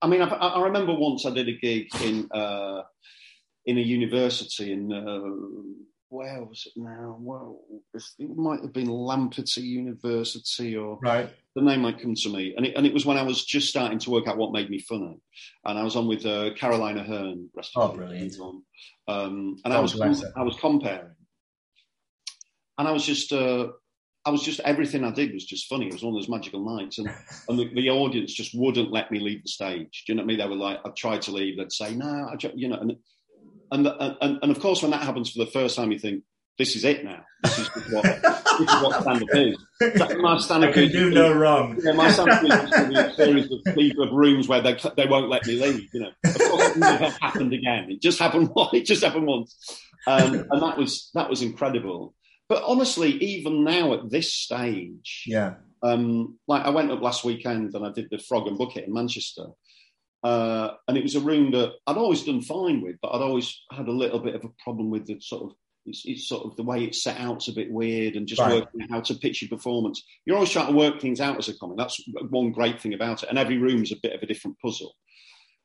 I 0.01 0.07
mean, 0.07 0.21
I, 0.21 0.27
I 0.27 0.63
remember 0.63 0.93
once 0.93 1.25
I 1.25 1.31
did 1.31 1.47
a 1.47 1.57
gig 1.57 1.87
in 2.03 2.29
uh, 2.31 2.83
in 3.65 3.77
a 3.77 3.81
university 3.81 4.71
in 4.71 4.91
uh, 4.91 5.21
where 6.11 6.43
was 6.43 6.67
it 6.67 6.73
now? 6.75 7.17
Well, 7.19 7.61
it 7.93 8.37
might 8.37 8.61
have 8.61 8.73
been 8.73 8.89
Lampeter 8.89 9.61
University 9.61 10.75
or 10.75 10.99
right. 11.01 11.29
The 11.55 11.61
name 11.61 11.81
might 11.81 12.01
come 12.01 12.15
to 12.15 12.29
me, 12.29 12.53
and 12.55 12.65
it, 12.65 12.75
and 12.75 12.85
it 12.85 12.93
was 12.93 13.05
when 13.05 13.17
I 13.17 13.23
was 13.23 13.43
just 13.43 13.69
starting 13.69 13.99
to 13.99 14.09
work 14.09 14.27
out 14.27 14.37
what 14.37 14.51
made 14.51 14.69
me 14.69 14.79
funny, 14.79 15.19
and 15.65 15.79
I 15.79 15.83
was 15.83 15.95
on 15.95 16.07
with 16.07 16.25
uh, 16.25 16.51
Hearn. 16.59 16.97
Aherne. 16.97 17.49
Oh, 17.75 17.93
brilliant! 17.93 18.35
Um, 19.07 19.57
and 19.63 19.73
I 19.73 19.79
was 19.79 19.99
I 19.99 20.43
was 20.43 20.55
compering, 20.57 21.11
and 22.77 22.87
I 22.87 22.91
was 22.91 23.05
just 23.05 23.31
uh, 23.31 23.67
I 24.23 24.29
was 24.29 24.43
just 24.43 24.59
everything 24.61 25.03
I 25.03 25.11
did 25.11 25.33
was 25.33 25.45
just 25.45 25.67
funny. 25.67 25.87
It 25.87 25.93
was 25.93 26.03
one 26.03 26.13
of 26.13 26.21
those 26.21 26.29
magical 26.29 26.63
nights, 26.63 26.99
and 26.99 27.09
and 27.49 27.59
the, 27.59 27.73
the, 27.73 27.89
audience 27.89 28.33
just 28.33 28.53
wouldn't 28.53 28.91
let 28.91 29.11
me 29.11 29.19
leave 29.19 29.43
the 29.43 29.49
stage. 29.49 30.03
Do 30.05 30.13
you 30.13 30.15
know 30.15 30.21
what 30.21 30.25
I 30.25 30.27
mean? 30.27 30.37
They 30.39 30.47
were 30.47 30.55
like, 30.55 30.79
I'd 30.85 30.95
try 30.95 31.17
to 31.17 31.31
leave, 31.31 31.57
they'd 31.57 31.71
say, 31.71 31.95
no, 31.95 32.05
I, 32.05 32.35
you 32.55 32.69
know, 32.69 32.77
and 32.77 32.95
and, 33.71 33.87
and 33.87 34.39
and 34.41 34.51
of 34.51 34.59
course, 34.59 34.81
when 34.81 34.91
that 34.91 35.03
happens 35.03 35.31
for 35.31 35.43
the 35.43 35.51
first 35.51 35.75
time, 35.75 35.91
you 35.91 35.99
think, 35.99 36.23
this 36.57 36.75
is 36.75 36.83
it 36.83 37.03
now. 37.03 37.23
This 37.43 37.59
is 37.59 37.91
what 37.91 38.03
this 38.03 38.69
is 38.69 38.83
what 38.83 39.01
stand 39.01 39.23
up 39.23 39.29
is. 39.33 39.57
My 40.19 40.37
stand 40.37 40.63
up 40.65 40.73
can 40.73 40.91
do 40.91 41.09
no 41.09 41.33
wrong. 41.33 41.79
Yeah, 41.81 41.93
my 41.93 42.11
stand 42.11 42.29
up 42.29 42.43
is 42.43 42.51
a 42.51 43.13
series 43.15 43.45
of 43.45 43.59
of 44.07 44.13
rooms 44.13 44.47
where 44.47 44.61
they 44.61 44.77
they 44.95 45.07
won't 45.07 45.29
let 45.29 45.45
me 45.47 45.59
leave. 45.59 45.89
You 45.93 46.01
know, 46.01 46.11
of 46.23 46.37
course, 46.37 46.69
it 46.69 46.77
never 46.77 47.09
happened 47.21 47.53
again. 47.53 47.89
It 47.89 48.01
just 48.01 48.19
happened. 48.19 48.51
It 48.73 48.85
just 48.85 49.03
happened 49.03 49.25
once, 49.25 49.55
um, 50.05 50.45
and 50.51 50.61
that 50.61 50.77
was 50.77 51.09
that 51.15 51.29
was 51.29 51.41
incredible. 51.41 52.13
But 52.51 52.63
honestly, 52.65 53.11
even 53.11 53.63
now 53.63 53.93
at 53.93 54.09
this 54.09 54.33
stage, 54.33 55.23
yeah, 55.25 55.53
um, 55.81 56.37
like 56.49 56.65
I 56.65 56.69
went 56.69 56.91
up 56.91 57.01
last 57.01 57.23
weekend 57.23 57.73
and 57.73 57.85
I 57.85 57.93
did 57.93 58.09
the 58.11 58.17
Frog 58.17 58.45
and 58.45 58.57
Bucket 58.57 58.87
in 58.87 58.93
Manchester, 58.93 59.45
uh, 60.21 60.71
and 60.85 60.97
it 60.97 61.03
was 61.03 61.15
a 61.15 61.21
room 61.21 61.51
that 61.51 61.71
I'd 61.87 61.95
always 61.95 62.23
done 62.23 62.41
fine 62.41 62.81
with, 62.81 62.97
but 63.01 63.11
I'd 63.13 63.21
always 63.21 63.57
had 63.71 63.87
a 63.87 63.93
little 63.93 64.19
bit 64.19 64.35
of 64.35 64.43
a 64.43 64.49
problem 64.61 64.89
with 64.89 65.05
the 65.07 65.17
sort 65.21 65.43
of 65.43 65.51
it's, 65.85 66.01
it's 66.03 66.27
sort 66.27 66.45
of 66.45 66.57
the 66.57 66.63
way 66.63 66.83
it's 66.83 67.01
set 67.01 67.21
out's 67.21 67.47
a 67.47 67.53
bit 67.53 67.71
weird, 67.71 68.17
and 68.17 68.27
just 68.27 68.41
right. 68.41 68.55
working 68.55 68.81
out 68.81 68.89
how 68.89 68.99
to 68.99 69.15
pitch 69.15 69.41
your 69.41 69.47
performance. 69.47 70.03
You're 70.25 70.35
always 70.35 70.51
trying 70.51 70.67
to 70.67 70.77
work 70.77 70.99
things 70.99 71.21
out 71.21 71.37
as 71.37 71.47
a 71.47 71.57
comic. 71.57 71.77
That's 71.77 72.03
one 72.31 72.51
great 72.51 72.81
thing 72.81 72.93
about 72.93 73.23
it, 73.23 73.29
and 73.29 73.39
every 73.39 73.59
room's 73.59 73.93
a 73.93 74.01
bit 74.03 74.11
of 74.11 74.21
a 74.23 74.27
different 74.27 74.59
puzzle. 74.59 74.93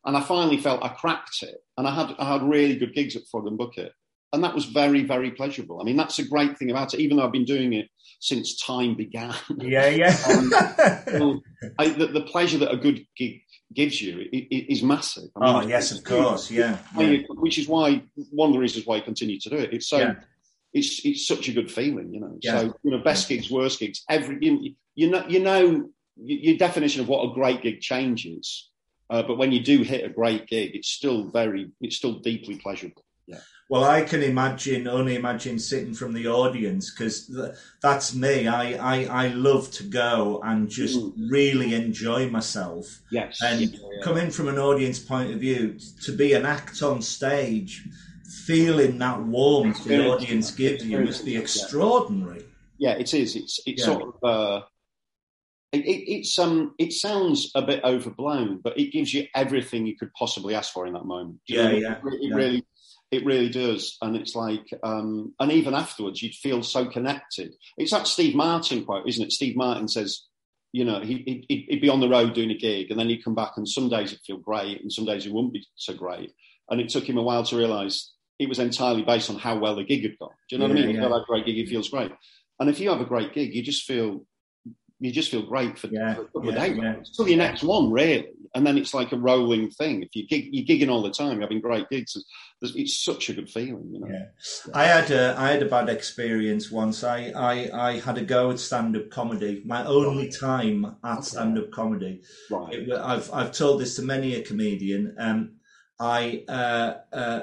And 0.05 0.17
I 0.17 0.21
finally 0.21 0.59
felt 0.59 0.85
I 0.85 0.91
cracked 0.91 1.43
it, 1.43 1.57
and 1.77 1.89
I 1.89 1.93
had 1.93 2.15
I 2.17 2.35
had 2.35 2.49
really 2.49 2.77
good 2.77 2.95
gigs 2.95 3.17
at 3.17 3.27
Frog 3.29 3.49
and 3.49 3.59
Bucket 3.59 3.91
and 4.33 4.43
that 4.45 4.55
was 4.55 4.67
very 4.67 5.03
very 5.05 5.31
pleasurable. 5.31 5.81
I 5.81 5.85
mean 5.85 5.97
that's 5.97 6.19
a 6.19 6.25
great 6.27 6.59
thing 6.59 6.71
about 6.71 6.95
it 6.95 7.01
even 7.01 7.17
though 7.17 7.25
i've 7.25 7.33
been 7.33 7.45
doing 7.45 7.73
it 7.73 7.89
since 8.21 8.57
time 8.57 8.95
began. 8.95 9.35
Yeah 9.59 9.89
yeah. 9.89 10.17
Um, 11.07 11.41
I, 11.79 11.89
the, 11.89 12.09
the, 12.09 12.21
pleasure 12.23 12.59
that 12.59 12.73
a 12.73 12.77
good 12.77 13.07
gig 13.17 13.41
gives 13.73 14.03
you 14.03 14.27
is 14.33 14.83
massive. 14.83 15.31
I 15.37 15.47
mean, 15.47 15.65
oh 15.65 15.69
yes 15.69 15.93
of 15.93 16.05
course 16.05 16.51
yeah, 16.51 16.79
yeah, 16.99 17.19
which 17.29 17.59
is 17.59 17.69
why 17.69 18.03
one 18.31 18.51
of 18.51 18.55
the 18.55 18.59
reasons 18.59 18.87
why 18.87 18.97
i 18.97 19.01
continue 19.01 19.39
to 19.41 19.51
do 19.51 19.57
it. 19.57 19.73
It's 19.73 19.89
so 19.89 19.99
yeah. 19.99 20.15
it's 20.73 21.05
it's 21.05 21.27
such 21.27 21.49
a 21.49 21.53
good 21.53 21.71
feeling 21.71 22.13
you 22.13 22.21
know. 22.21 22.37
Yeah. 22.43 22.61
so 22.61 22.75
you 22.83 22.91
know 22.91 22.99
best 22.99 23.29
gigs 23.29 23.51
worst 23.51 23.79
gigs 23.81 24.05
every 24.11 24.39
you, 24.41 24.75
you 24.95 25.11
know 25.11 25.25
you 25.29 25.41
know 25.41 25.89
your 26.17 26.57
definition 26.57 27.03
of 27.03 27.09
what 27.09 27.31
a 27.31 27.35
great 27.35 27.63
gig 27.63 27.81
changes 27.81 28.71
uh, 29.11 29.23
but 29.23 29.37
when 29.37 29.53
you 29.53 29.61
do 29.61 29.83
hit 29.83 30.05
a 30.05 30.09
great 30.09 30.47
gig 30.47 30.73
it's 30.75 30.89
still 30.89 31.29
very 31.31 31.71
it's 31.81 31.97
still 31.97 32.19
deeply 32.21 32.57
pleasurable. 32.57 33.05
Yeah. 33.27 33.41
Well, 33.69 33.83
I 33.83 34.03
can 34.03 34.23
imagine, 34.23 34.87
only 34.87 35.17
imagine 35.17 35.59
sitting 35.59 35.93
from 35.93 36.13
the 36.13 36.29
audience 36.29 36.91
because 36.91 37.27
th- 37.27 37.57
that's 37.83 38.15
me. 38.15 38.47
I, 38.47 38.75
I, 38.75 39.25
I 39.25 39.29
love 39.29 39.73
to 39.73 39.83
go 39.83 40.41
and 40.45 40.69
just 40.69 40.97
mm. 40.99 41.13
really 41.29 41.75
enjoy 41.75 42.31
myself. 42.31 43.01
Yes. 43.11 43.43
And 43.43 43.61
yeah, 43.63 43.69
yeah. 43.71 44.05
coming 44.05 44.31
from 44.31 44.47
an 44.47 44.59
audience 44.59 45.01
point 45.01 45.33
of 45.33 45.41
view, 45.41 45.79
to 46.05 46.13
be 46.13 46.35
an 46.35 46.47
act 46.47 46.81
on 46.83 47.03
stage, 47.03 47.89
feeling 48.47 48.99
that 48.99 49.21
warmth 49.21 49.83
the 49.85 50.07
audience 50.07 50.53
gives 50.53 50.85
you 50.85 51.01
must 51.01 51.25
be 51.25 51.37
extraordinary. 51.37 52.45
Yeah, 52.79 52.93
it 52.93 53.13
is. 53.15 53.35
It's 53.35 53.61
it's 53.67 53.81
yeah. 53.81 53.87
sort 53.87 54.03
of. 54.03 54.25
Uh, 54.25 54.63
it, 55.73 55.85
it, 55.85 56.13
it's 56.13 56.39
um 56.39 56.75
it 56.79 56.93
sounds 56.93 57.51
a 57.57 57.63
bit 57.63 57.83
overblown, 57.83 58.61
but 58.63 58.79
it 58.79 58.93
gives 58.93 59.13
you 59.13 59.27
everything 59.35 59.87
you 59.87 59.97
could 59.97 60.13
possibly 60.15 60.55
ask 60.55 60.73
for 60.73 60.87
in 60.87 60.93
that 60.93 61.05
moment. 61.05 61.41
yeah, 61.49 61.71
yeah, 61.71 61.93
it, 61.95 62.31
it 62.31 62.35
really 62.35 62.65
it 63.17 63.25
really 63.25 63.49
does. 63.49 63.97
And 64.03 64.15
it's 64.17 64.35
like, 64.35 64.67
um, 64.83 65.35
and 65.41 65.51
even 65.51 65.75
afterwards, 65.75 66.23
you'd 66.23 66.35
feel 66.35 66.63
so 66.63 66.87
connected. 66.87 67.55
It's 67.77 67.91
that 67.91 68.07
Steve 68.07 68.35
Martin 68.35 68.85
quote, 68.85 69.09
isn't 69.09 69.25
it? 69.25 69.33
Steve 69.33 69.57
Martin 69.57 69.89
says, 69.89 70.23
you 70.73 70.85
know, 70.85 71.01
he, 71.01 71.15
would 71.27 71.45
he'd 71.49 71.81
be 71.81 71.89
on 71.89 72.01
the 72.01 72.09
road 72.09 72.35
doing 72.35 72.51
a 72.51 72.57
gig 72.57 72.91
and 72.91 73.01
then 73.01 73.09
he'd 73.09 73.25
come 73.25 73.35
back 73.35 73.53
and 73.57 73.69
some 73.69 73.89
days 73.89 74.13
it'd 74.13 74.25
feel 74.25 74.37
great 74.37 74.83
and 74.83 74.93
some 74.93 75.07
days 75.07 75.25
it 75.25 75.33
wouldn't 75.33 75.55
be 75.55 75.67
so 75.77 75.95
great. 75.95 76.33
And 76.69 76.81
it 76.81 76.91
took 76.91 77.09
him 77.09 77.17
a 77.17 77.23
while 77.23 77.45
to 77.45 77.57
realize 77.57 78.13
it 78.39 78.49
was 78.49 78.59
entirely 78.59 79.03
based 79.03 79.31
on 79.31 79.37
how 79.37 79.59
well 79.59 79.77
the 79.77 79.85
gig 79.85 80.03
had 80.03 80.19
gone. 80.19 80.31
Do 80.49 80.57
you 80.57 80.59
know 80.59 80.67
yeah, 80.67 80.73
what 80.75 80.79
I 80.79 80.87
mean? 80.87 80.91
Yeah. 80.91 80.97
You 80.97 81.09
feel 81.09 81.17
like 81.17 81.23
a 81.23 81.33
great 81.33 81.47
gig, 81.47 81.59
it 81.59 81.69
feels 81.69 81.89
great. 81.89 82.13
And 82.61 82.69
if 82.69 82.81
you 82.81 82.91
have 82.91 83.01
a 83.01 83.07
great 83.07 83.33
gig, 83.33 83.55
you 83.55 83.63
just 83.63 83.85
feel 83.85 84.27
you 84.99 85.13
just 85.13 85.31
feel 85.31 85.43
great 85.43 85.79
for, 85.79 85.89
yeah, 85.89 86.15
for 86.15 86.23
a 86.23 86.25
couple 86.25 86.45
yeah, 86.47 86.51
of 86.51 86.69
days 86.69 86.79
yeah. 86.79 86.95
until 86.95 87.29
your 87.29 87.39
next 87.39 87.63
one, 87.63 87.91
really. 87.93 88.29
And 88.55 88.67
then 88.67 88.79
it's 88.79 88.95
like 88.95 89.13
a 89.13 89.19
rolling 89.19 89.71
thing. 89.71 90.03
If 90.03 90.15
you 90.15 90.27
gig, 90.27 90.49
you're 90.53 90.65
gigging 90.65 90.91
all 90.91 91.03
the 91.03 91.11
time, 91.11 91.33
you're 91.33 91.43
having 91.43 91.61
great 91.61 91.89
gigs. 91.91 92.17
It's, 92.63 93.05
such 93.05 93.29
a 93.29 93.35
good 93.35 93.51
feeling, 93.51 93.91
you 93.93 94.01
know. 94.01 94.07
Yeah. 94.09 94.27
I 94.73 94.85
had 94.85 95.11
a 95.11 95.35
I 95.39 95.51
had 95.51 95.63
a 95.63 95.69
bad 95.69 95.91
experience 95.91 96.71
once. 96.71 97.05
I 97.05 97.31
I, 97.37 97.89
I 97.89 98.01
had 98.01 98.17
a 98.17 98.25
go 98.25 98.51
at 98.51 98.59
stand 98.59 98.97
up 98.97 99.11
comedy. 99.11 99.63
My 99.67 99.85
only 99.85 100.31
time 100.31 100.97
at 101.05 101.25
stand 101.25 101.59
up 101.59 101.71
comedy. 101.71 102.23
Right. 102.51 102.73
It, 102.73 102.93
I've 102.93 103.31
I've 103.33 103.53
told 103.53 103.81
this 103.81 103.97
to 103.97 104.03
many 104.03 104.35
a 104.37 104.43
comedian. 104.43 105.15
Um, 105.19 105.57
I 105.99 106.45
uh, 106.49 106.95
uh, 107.13 107.41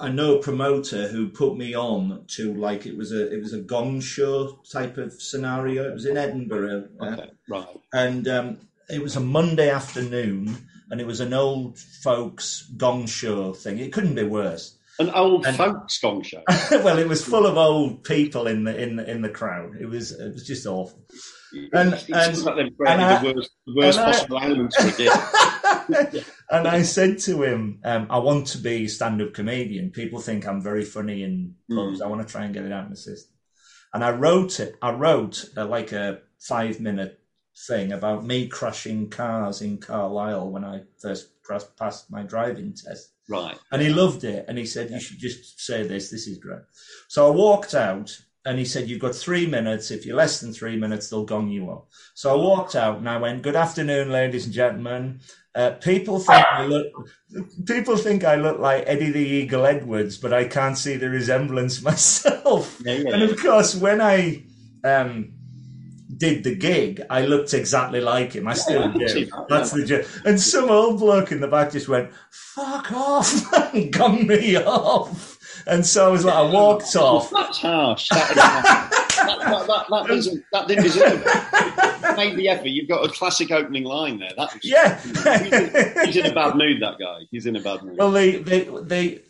I 0.00 0.08
know 0.08 0.38
a 0.38 0.42
promoter 0.42 1.08
who 1.08 1.28
put 1.28 1.56
me 1.56 1.74
on 1.74 2.24
to 2.28 2.54
like 2.54 2.86
it 2.86 2.96
was 2.96 3.12
a 3.12 3.32
it 3.32 3.40
was 3.40 3.52
a 3.52 3.60
gong 3.60 4.00
show 4.00 4.60
type 4.70 4.98
of 4.98 5.20
scenario. 5.20 5.88
It 5.88 5.94
was 5.94 6.06
in 6.06 6.16
Edinburgh, 6.16 6.88
uh, 7.00 7.26
right. 7.48 7.66
and 7.92 8.28
um, 8.28 8.58
it 8.88 9.02
was 9.02 9.16
a 9.16 9.20
Monday 9.20 9.70
afternoon, 9.70 10.68
and 10.90 11.00
it 11.00 11.06
was 11.06 11.20
an 11.20 11.32
old 11.34 11.78
folks 11.78 12.70
gong 12.76 13.06
show 13.06 13.52
thing. 13.52 13.78
It 13.78 13.92
couldn't 13.92 14.14
be 14.14 14.24
worse. 14.24 14.76
An 15.00 15.10
old 15.10 15.46
And- 15.46 15.56
folks 15.56 15.98
gong 16.00 16.22
show. 16.22 16.42
well, 16.70 16.98
it 16.98 17.06
was 17.06 17.24
full 17.24 17.46
of 17.46 17.56
old 17.56 18.02
people 18.04 18.46
in 18.48 18.64
the 18.64 18.76
in 18.76 18.96
the, 18.96 19.08
in 19.08 19.22
the 19.22 19.28
crowd. 19.28 19.76
It 19.80 19.86
was 19.86 20.12
it 20.12 20.32
was 20.32 20.46
just 20.46 20.66
awful. 20.66 21.00
And- 21.72 21.94
it's 21.94 22.08
and- 22.08 22.42
like 22.44 22.72
and 22.86 23.00
I- 23.02 23.22
the 23.22 23.34
worst, 23.34 23.50
the 23.66 23.74
worst 23.76 23.98
and 23.98 24.34
I- 24.38 24.44
elements 24.44 24.76
and 26.50 26.68
I 26.68 26.82
said 26.82 27.18
to 27.20 27.42
him, 27.42 27.80
um, 27.84 28.06
"I 28.10 28.18
want 28.18 28.48
to 28.48 28.58
be 28.58 28.84
a 28.84 28.88
stand-up 28.88 29.34
comedian. 29.34 29.90
People 29.90 30.20
think 30.20 30.46
I'm 30.46 30.60
very 30.62 30.84
funny 30.84 31.22
in 31.22 31.54
pubs. 31.70 32.00
I 32.02 32.06
want 32.08 32.26
to 32.26 32.30
try 32.30 32.44
and 32.44 32.52
get 32.54 32.64
it 32.64 32.72
out 32.72 32.84
of 32.84 32.90
my 32.90 32.94
system." 32.96 33.34
And 33.94 34.04
I 34.04 34.10
wrote 34.10 34.60
it. 34.60 34.76
I 34.82 34.92
wrote 34.92 35.44
uh, 35.56 35.64
like 35.66 35.92
a 35.92 36.20
five-minute 36.40 37.18
thing 37.66 37.92
about 37.92 38.24
me 38.24 38.46
crashing 38.48 39.10
cars 39.10 39.62
in 39.62 39.78
Carlisle 39.78 40.50
when 40.50 40.64
I 40.64 40.82
first 40.98 41.30
passed 41.76 42.10
my 42.10 42.22
driving 42.22 42.74
test. 42.74 43.12
Right. 43.28 43.58
And 43.72 43.82
he 43.82 43.88
loved 43.88 44.24
it. 44.24 44.44
And 44.48 44.56
he 44.56 44.64
said, 44.66 44.90
You 44.90 45.00
should 45.00 45.18
just 45.18 45.60
say 45.60 45.86
this. 45.86 46.10
This 46.10 46.26
is 46.26 46.38
great. 46.38 46.62
So 47.08 47.26
I 47.26 47.30
walked 47.30 47.74
out 47.74 48.16
and 48.44 48.58
he 48.58 48.64
said, 48.64 48.88
You've 48.88 49.00
got 49.00 49.14
three 49.14 49.46
minutes. 49.46 49.90
If 49.90 50.06
you're 50.06 50.16
less 50.16 50.40
than 50.40 50.52
three 50.52 50.76
minutes, 50.76 51.10
they'll 51.10 51.24
gong 51.24 51.48
you 51.48 51.70
up. 51.70 51.88
So 52.14 52.32
I 52.32 52.36
walked 52.36 52.74
out 52.74 52.98
and 52.98 53.08
I 53.08 53.18
went, 53.18 53.42
Good 53.42 53.56
afternoon, 53.56 54.10
ladies 54.10 54.46
and 54.46 54.54
gentlemen. 54.54 55.20
Uh, 55.54 55.72
people 55.72 56.20
think 56.20 56.46
I 56.46 56.66
look, 56.66 56.86
people 57.66 57.96
think 57.96 58.22
I 58.22 58.36
look 58.36 58.60
like 58.60 58.84
Eddie 58.86 59.10
the 59.10 59.18
Eagle 59.18 59.66
Edwards, 59.66 60.16
but 60.16 60.32
I 60.32 60.44
can't 60.44 60.78
see 60.78 60.96
the 60.96 61.10
resemblance 61.10 61.82
myself. 61.90 62.80
Yeah, 62.84 62.94
yeah. 62.94 63.14
And 63.14 63.22
of 63.24 63.40
course, 63.40 63.74
when 63.74 64.00
I, 64.00 64.44
um, 64.84 65.32
did 66.18 66.44
the 66.44 66.54
gig, 66.54 67.00
I 67.08 67.24
looked 67.24 67.54
exactly 67.54 68.00
like 68.00 68.34
him. 68.34 68.46
I 68.48 68.54
still 68.54 68.92
do. 68.92 69.28
That's 69.48 69.70
the 69.70 69.84
joke. 69.86 70.06
And 70.24 70.40
some 70.40 70.68
old 70.70 70.98
bloke 70.98 71.32
in 71.32 71.40
the 71.40 71.48
back 71.48 71.72
just 71.72 71.88
went, 71.88 72.10
"Fuck 72.30 72.92
off!" 72.92 73.52
and 73.74 73.92
gone 73.92 74.26
me 74.26 74.56
off. 74.56 75.36
And 75.66 75.84
so 75.84 76.06
I 76.06 76.08
was 76.08 76.24
like, 76.24 76.34
I 76.34 76.42
walked 76.42 76.94
off. 76.96 77.30
That's 77.32 77.58
harsh. 77.58 78.08
That, 78.08 78.34
that, 78.34 78.90
that, 78.90 79.66
that, 79.66 79.86
that, 79.90 80.06
doesn't, 80.06 80.44
that 80.52 80.68
didn't 80.68 80.84
deserve 80.84 81.22
it. 81.26 82.16
Made 82.16 82.36
the 82.36 82.48
effort. 82.48 82.68
You've 82.68 82.88
got 82.88 83.04
a 83.04 83.08
classic 83.12 83.50
opening 83.50 83.84
line 83.84 84.18
there. 84.18 84.30
That 84.36 84.54
was, 84.54 84.64
Yeah. 84.64 84.98
he's, 85.00 85.52
in, 85.52 86.06
he's 86.06 86.16
in 86.16 86.26
a 86.26 86.34
bad 86.34 86.54
mood. 86.56 86.80
That 86.80 86.98
guy. 86.98 87.20
He's 87.30 87.46
in 87.46 87.56
a 87.56 87.60
bad 87.60 87.82
mood. 87.82 87.98
well, 87.98 88.10
the 88.10 88.38
the 88.38 88.82
the 88.82 89.22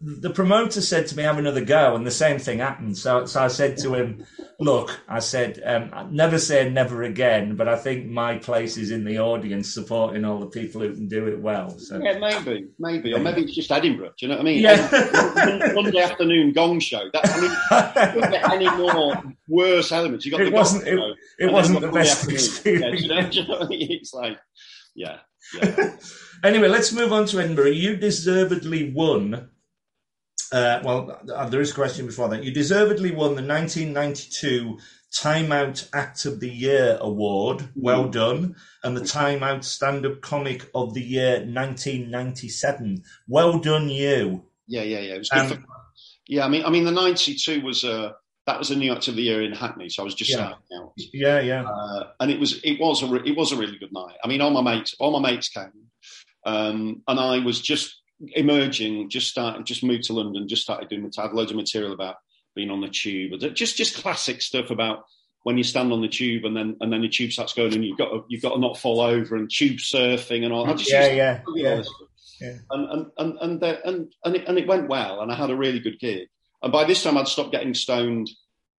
the 0.00 0.30
promoter 0.30 0.80
said 0.80 1.06
to 1.08 1.16
me, 1.16 1.22
"Have 1.24 1.38
another 1.38 1.64
go," 1.64 1.94
and 1.96 2.06
the 2.06 2.10
same 2.10 2.38
thing 2.38 2.58
happened. 2.58 2.96
So, 2.96 3.26
so 3.26 3.42
I 3.42 3.48
said 3.48 3.76
to 3.78 3.94
him, 3.94 4.24
"Look," 4.58 4.98
I 5.08 5.18
said, 5.18 5.60
um, 5.64 6.14
"Never 6.14 6.38
say 6.38 6.68
never 6.70 7.02
again," 7.02 7.56
but 7.56 7.68
I 7.68 7.76
think 7.76 8.06
my 8.06 8.38
place 8.38 8.76
is 8.78 8.90
in 8.90 9.04
the 9.04 9.18
audience, 9.18 9.72
supporting 9.72 10.24
all 10.24 10.40
the 10.40 10.46
people 10.46 10.80
who 10.80 10.94
can 10.94 11.08
do 11.08 11.26
it 11.28 11.40
well. 11.40 11.70
So. 11.78 12.00
yeah, 12.02 12.18
maybe, 12.18 12.68
maybe, 12.78 13.12
or 13.12 13.18
maybe 13.20 13.42
it's 13.42 13.54
just 13.54 13.70
Edinburgh. 13.70 14.12
Do 14.18 14.26
you 14.26 14.28
know 14.28 14.36
what 14.36 14.42
I 14.42 14.44
mean? 14.44 14.62
Yeah. 14.62 15.72
Monday 15.74 16.00
afternoon 16.00 16.52
gong 16.52 16.80
show. 16.80 17.08
That, 17.12 17.28
I 17.28 18.14
mean, 18.14 18.30
get 18.30 18.50
any 18.50 18.70
more 18.78 19.22
worse 19.48 19.92
elements. 19.92 20.24
You 20.24 20.32
got 20.32 20.40
It 20.40 20.44
the 20.46 20.50
wasn't- 20.52 20.86
show, 20.86 21.10
It 21.38 21.44
and 21.44 21.52
wasn't 21.52 21.80
the 21.80 21.86
Monday 21.88 22.00
best 22.00 22.16
afternoon. 22.22 22.36
experience. 22.36 23.02
Yeah, 23.02 23.08
you 23.08 23.22
know, 23.22 23.28
do 23.30 23.40
you 23.40 23.46
know 23.48 23.54
what 23.58 23.62
I 23.62 23.68
mean? 23.68 23.88
It's 23.92 24.14
like, 24.14 24.38
yeah, 24.94 25.18
yeah. 25.54 25.96
Anyway, 26.44 26.68
let's 26.68 26.92
move 26.92 27.12
on 27.14 27.24
to 27.26 27.40
Edinburgh. 27.40 27.70
You 27.70 27.96
deservedly 27.96 28.92
won. 28.92 29.48
Uh, 30.52 30.80
well, 30.84 31.20
uh, 31.34 31.48
there 31.48 31.60
is 31.60 31.72
a 31.72 31.74
question 31.74 32.06
before 32.06 32.28
that. 32.28 32.44
You 32.44 32.52
deservedly 32.52 33.10
won 33.10 33.34
the 33.34 33.42
1992 33.42 34.78
Time 35.20 35.50
Out 35.50 35.88
Act 35.94 36.24
of 36.24 36.40
the 36.40 36.50
Year 36.50 36.98
award. 37.00 37.68
Well 37.74 38.08
done. 38.08 38.54
And 38.84 38.96
the 38.96 39.04
Time 39.04 39.42
Out 39.42 39.64
Stand 39.64 40.06
Up 40.06 40.20
Comic 40.20 40.70
of 40.74 40.94
the 40.94 41.02
Year 41.02 41.44
1997. 41.44 43.02
Well 43.28 43.58
done, 43.58 43.88
you. 43.88 44.44
Yeah, 44.66 44.82
yeah, 44.82 45.00
yeah. 45.00 45.14
It 45.14 45.18
was 45.18 45.28
good 45.30 45.38
Um, 45.40 45.48
for, 45.48 45.64
yeah, 46.26 46.44
I 46.44 46.48
mean, 46.48 46.64
I 46.64 46.70
mean, 46.70 46.84
the 46.84 46.90
'92 46.92 47.60
was 47.62 47.84
uh, 47.84 48.12
that 48.46 48.58
was 48.58 48.70
a 48.70 48.76
new 48.76 48.92
act 48.92 49.08
of 49.08 49.16
the 49.16 49.22
year 49.22 49.42
in 49.42 49.52
Hackney, 49.52 49.88
so 49.88 50.02
I 50.02 50.04
was 50.04 50.14
just 50.14 50.30
Yeah. 50.30 50.36
starting 50.36 50.58
out, 50.80 50.92
Yeah, 51.12 51.40
yeah. 51.40 51.64
uh, 51.64 52.10
and 52.20 52.30
it 52.30 52.38
was 52.40 52.60
it 52.64 52.78
was 52.80 53.02
a 53.02 53.06
re- 53.06 53.22
it 53.24 53.36
was 53.36 53.52
a 53.52 53.56
really 53.56 53.78
good 53.78 53.92
night. 53.92 54.16
I 54.24 54.28
mean, 54.28 54.40
all 54.40 54.50
my 54.50 54.60
mates, 54.60 54.94
all 54.98 55.18
my 55.18 55.30
mates 55.30 55.48
came, 55.48 55.70
um, 56.44 57.02
and 57.06 57.20
I 57.20 57.38
was 57.38 57.60
just 57.60 58.02
emerging, 58.20 59.10
just 59.10 59.28
started, 59.28 59.66
just 59.66 59.84
moved 59.84 60.04
to 60.04 60.12
London, 60.12 60.48
just 60.48 60.62
started 60.62 60.88
doing. 60.88 61.10
I 61.18 61.22
had 61.22 61.32
loads 61.32 61.50
of 61.50 61.56
material 61.56 61.92
about 61.92 62.16
being 62.54 62.70
on 62.70 62.80
the 62.80 62.88
tube, 62.88 63.32
just 63.54 63.76
just 63.76 64.02
classic 64.02 64.42
stuff 64.42 64.70
about 64.70 65.04
when 65.42 65.58
you 65.58 65.64
stand 65.64 65.92
on 65.92 66.00
the 66.00 66.08
tube 66.08 66.44
and 66.44 66.56
then 66.56 66.76
and 66.80 66.92
then 66.92 67.02
the 67.02 67.08
tube 67.08 67.32
starts 67.32 67.54
going 67.54 67.74
and 67.74 67.84
you've 67.84 67.98
got 67.98 68.08
to, 68.08 68.24
you've 68.28 68.42
got 68.42 68.54
to 68.54 68.60
not 68.60 68.78
fall 68.78 69.00
over 69.00 69.36
and 69.36 69.50
tube 69.50 69.78
surfing 69.78 70.44
and 70.44 70.52
all. 70.52 70.68
I 70.68 70.74
just 70.74 70.90
Yeah, 70.90 71.06
yeah, 71.08 71.40
yeah. 71.54 71.82
Yeah. 72.40 72.56
And 72.70 72.90
and 72.90 73.06
and 73.16 73.38
and 73.40 73.60
the, 73.60 73.88
and 73.88 74.12
and 74.24 74.36
it, 74.36 74.48
and 74.48 74.58
it 74.58 74.66
went 74.66 74.88
well, 74.88 75.20
and 75.20 75.32
I 75.32 75.34
had 75.34 75.50
a 75.50 75.56
really 75.56 75.80
good 75.80 75.98
gig. 75.98 76.28
And 76.62 76.72
by 76.72 76.84
this 76.84 77.02
time, 77.02 77.16
I'd 77.16 77.28
stopped 77.28 77.52
getting 77.52 77.74
stoned 77.74 78.28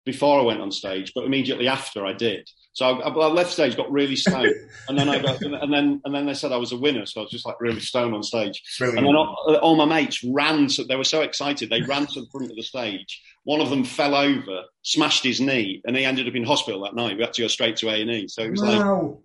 before 0.04 0.40
I 0.40 0.44
went 0.44 0.60
on 0.60 0.70
stage, 0.70 1.12
but 1.14 1.24
immediately 1.24 1.68
after 1.68 2.04
I 2.04 2.12
did. 2.12 2.48
So 2.78 2.86
I, 2.86 3.08
I 3.08 3.26
left 3.26 3.50
stage, 3.50 3.76
got 3.76 3.90
really 3.90 4.14
stoned, 4.14 4.54
and 4.88 4.96
then 4.96 5.08
I 5.08 5.18
got, 5.18 5.42
and 5.42 5.72
then 5.72 6.00
and 6.04 6.14
then 6.14 6.26
they 6.26 6.34
said 6.34 6.52
I 6.52 6.58
was 6.58 6.70
a 6.70 6.76
winner, 6.76 7.06
so 7.06 7.20
I 7.20 7.24
was 7.24 7.32
just 7.32 7.44
like 7.44 7.60
really 7.60 7.80
stoned 7.80 8.14
on 8.14 8.22
stage. 8.22 8.62
And 8.80 8.98
then 8.98 9.16
all, 9.16 9.58
all 9.60 9.74
my 9.74 9.84
mates 9.84 10.22
ran, 10.22 10.68
to, 10.68 10.84
they 10.84 10.94
were 10.94 11.02
so 11.02 11.22
excited, 11.22 11.70
they 11.70 11.82
ran 11.82 12.06
to 12.06 12.20
the 12.20 12.28
front 12.30 12.52
of 12.52 12.56
the 12.56 12.62
stage. 12.62 13.20
One 13.42 13.60
of 13.60 13.68
them 13.68 13.82
fell 13.82 14.14
over, 14.14 14.62
smashed 14.82 15.24
his 15.24 15.40
knee, 15.40 15.82
and 15.86 15.96
he 15.96 16.04
ended 16.04 16.28
up 16.28 16.36
in 16.36 16.44
hospital 16.44 16.80
that 16.82 16.94
night. 16.94 17.16
We 17.16 17.24
had 17.24 17.32
to 17.32 17.42
go 17.42 17.48
straight 17.48 17.74
to 17.78 17.88
A 17.88 18.00
and 18.00 18.10
E. 18.12 18.28
So 18.28 18.42
it 18.42 18.52
was 18.52 18.62
like 18.62 18.78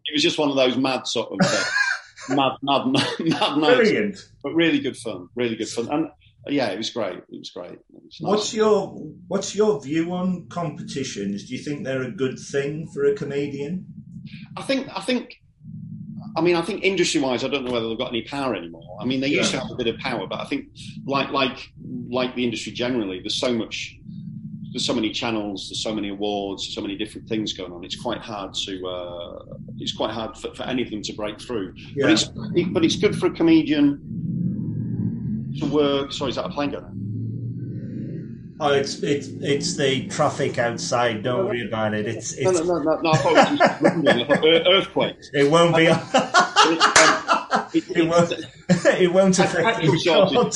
it 0.06 0.13
was 0.13 0.24
just 0.24 0.39
one 0.39 0.50
of 0.50 0.56
those 0.56 0.76
mad 0.76 1.06
sort 1.06 1.32
of 1.32 1.38
uh, 1.44 1.63
mad, 2.30 2.54
mad, 2.63 2.88
mad, 2.88 3.08
mad 3.20 3.58
nights, 3.60 4.30
but 4.42 4.56
really 4.56 4.80
good 4.80 4.98
fun, 4.98 5.30
really 5.36 5.56
good 5.56 5.70
fun, 5.70 5.89
and 5.92 6.10
yeah, 6.47 6.69
it 6.69 6.77
was 6.77 6.89
great. 6.89 7.17
It 7.17 7.39
was 7.39 7.51
great. 7.51 7.71
It 7.71 7.79
was 7.89 8.19
nice. 8.21 8.29
What's 8.29 8.53
your 8.53 8.88
What's 9.27 9.56
your 9.56 9.82
view 9.82 10.13
on 10.13 10.47
competitions? 10.49 11.45
Do 11.45 11.56
you 11.56 11.63
think 11.63 11.84
they're 11.84 12.03
a 12.03 12.12
good 12.12 12.38
thing 12.38 12.88
for 12.93 13.06
a 13.06 13.13
comedian? 13.13 13.86
I 14.58 14.62
think 14.62 14.88
I 14.93 15.01
think 15.01 15.41
I 16.36 16.41
mean 16.41 16.56
I 16.56 16.62
think 16.62 16.84
industry 16.84 17.21
wise 17.21 17.43
I 17.43 17.47
don't 17.47 17.63
know 17.63 17.71
whether 17.71 17.88
they've 17.88 17.97
got 17.97 18.10
any 18.10 18.23
power 18.23 18.56
anymore. 18.56 18.97
I 19.01 19.06
mean 19.06 19.21
they 19.21 19.27
used 19.27 19.51
to 19.51 19.60
have 19.60 19.71
a 19.71 19.75
bit 19.75 19.88
of 19.88 19.97
power, 19.99 20.27
but 20.27 20.41
I 20.41 20.45
think 20.45 20.67
like 21.06 21.29
like 21.29 21.71
like 22.10 22.36
the 22.36 22.43
industry 22.43 22.73
generally, 22.73 23.19
there's 23.19 23.39
so 23.39 23.53
much 23.53 23.97
there's 24.73 24.86
so 24.86 24.93
many 24.93 25.12
channels, 25.12 25.69
there's 25.69 25.84
so 25.84 25.93
many 25.93 26.10
awards, 26.10 26.73
so 26.73 26.82
many 26.82 26.97
different 26.97 27.29
things 27.29 27.53
going 27.53 27.71
on. 27.71 27.84
It's 27.84 27.95
quite 27.95 28.19
hard 28.19 28.56
to 28.65 28.88
uh, 28.88 29.56
it's 29.77 29.95
quite 29.95 30.12
hard 30.12 30.36
for, 30.36 30.53
for 30.56 30.63
any 30.63 30.82
of 30.82 30.89
them 30.89 31.03
to 31.03 31.13
break 31.13 31.39
through. 31.39 31.73
Yeah. 31.95 32.08
But 32.08 32.12
it's 32.12 32.29
it, 32.56 32.73
but 32.73 32.84
it's 32.84 32.95
good 32.95 33.17
for 33.17 33.27
a 33.27 33.32
comedian 33.32 34.01
to 35.60 35.66
work. 35.68 36.12
Sorry, 36.12 36.30
is 36.30 36.36
that 36.36 36.46
a 36.46 36.50
plane 36.50 36.72
going? 36.72 38.56
Oh, 38.60 38.72
it's 38.72 39.02
it's 39.04 39.28
it's 39.42 39.76
the 39.78 40.08
traffic 40.08 40.58
outside. 40.58 41.24
Don't 41.24 41.46
worry 41.48 41.68
about 41.68 41.94
it. 41.94 42.06
It's 42.08 42.34
it's 42.34 42.44
no, 42.62 42.63
no, 42.63 42.80
no, 42.84 43.02
no. 43.02 43.12
I 43.12 43.18
thought 43.18 43.32
it 43.38 43.50
was 43.52 43.60
just 43.60 43.82
rumbling. 43.82 44.22
I 44.22 44.26
thought, 44.28 44.46
"Ear- 44.46 44.63
earthquakes. 44.68 45.30
it 45.34 45.52
won't 45.52 45.76
be. 45.76 45.88
It, 47.76 47.84
it 47.98 48.08
won't. 48.08 48.34
It 49.02 49.12
won't 49.12 49.38
affect 49.39 49.84
you. 49.84 49.94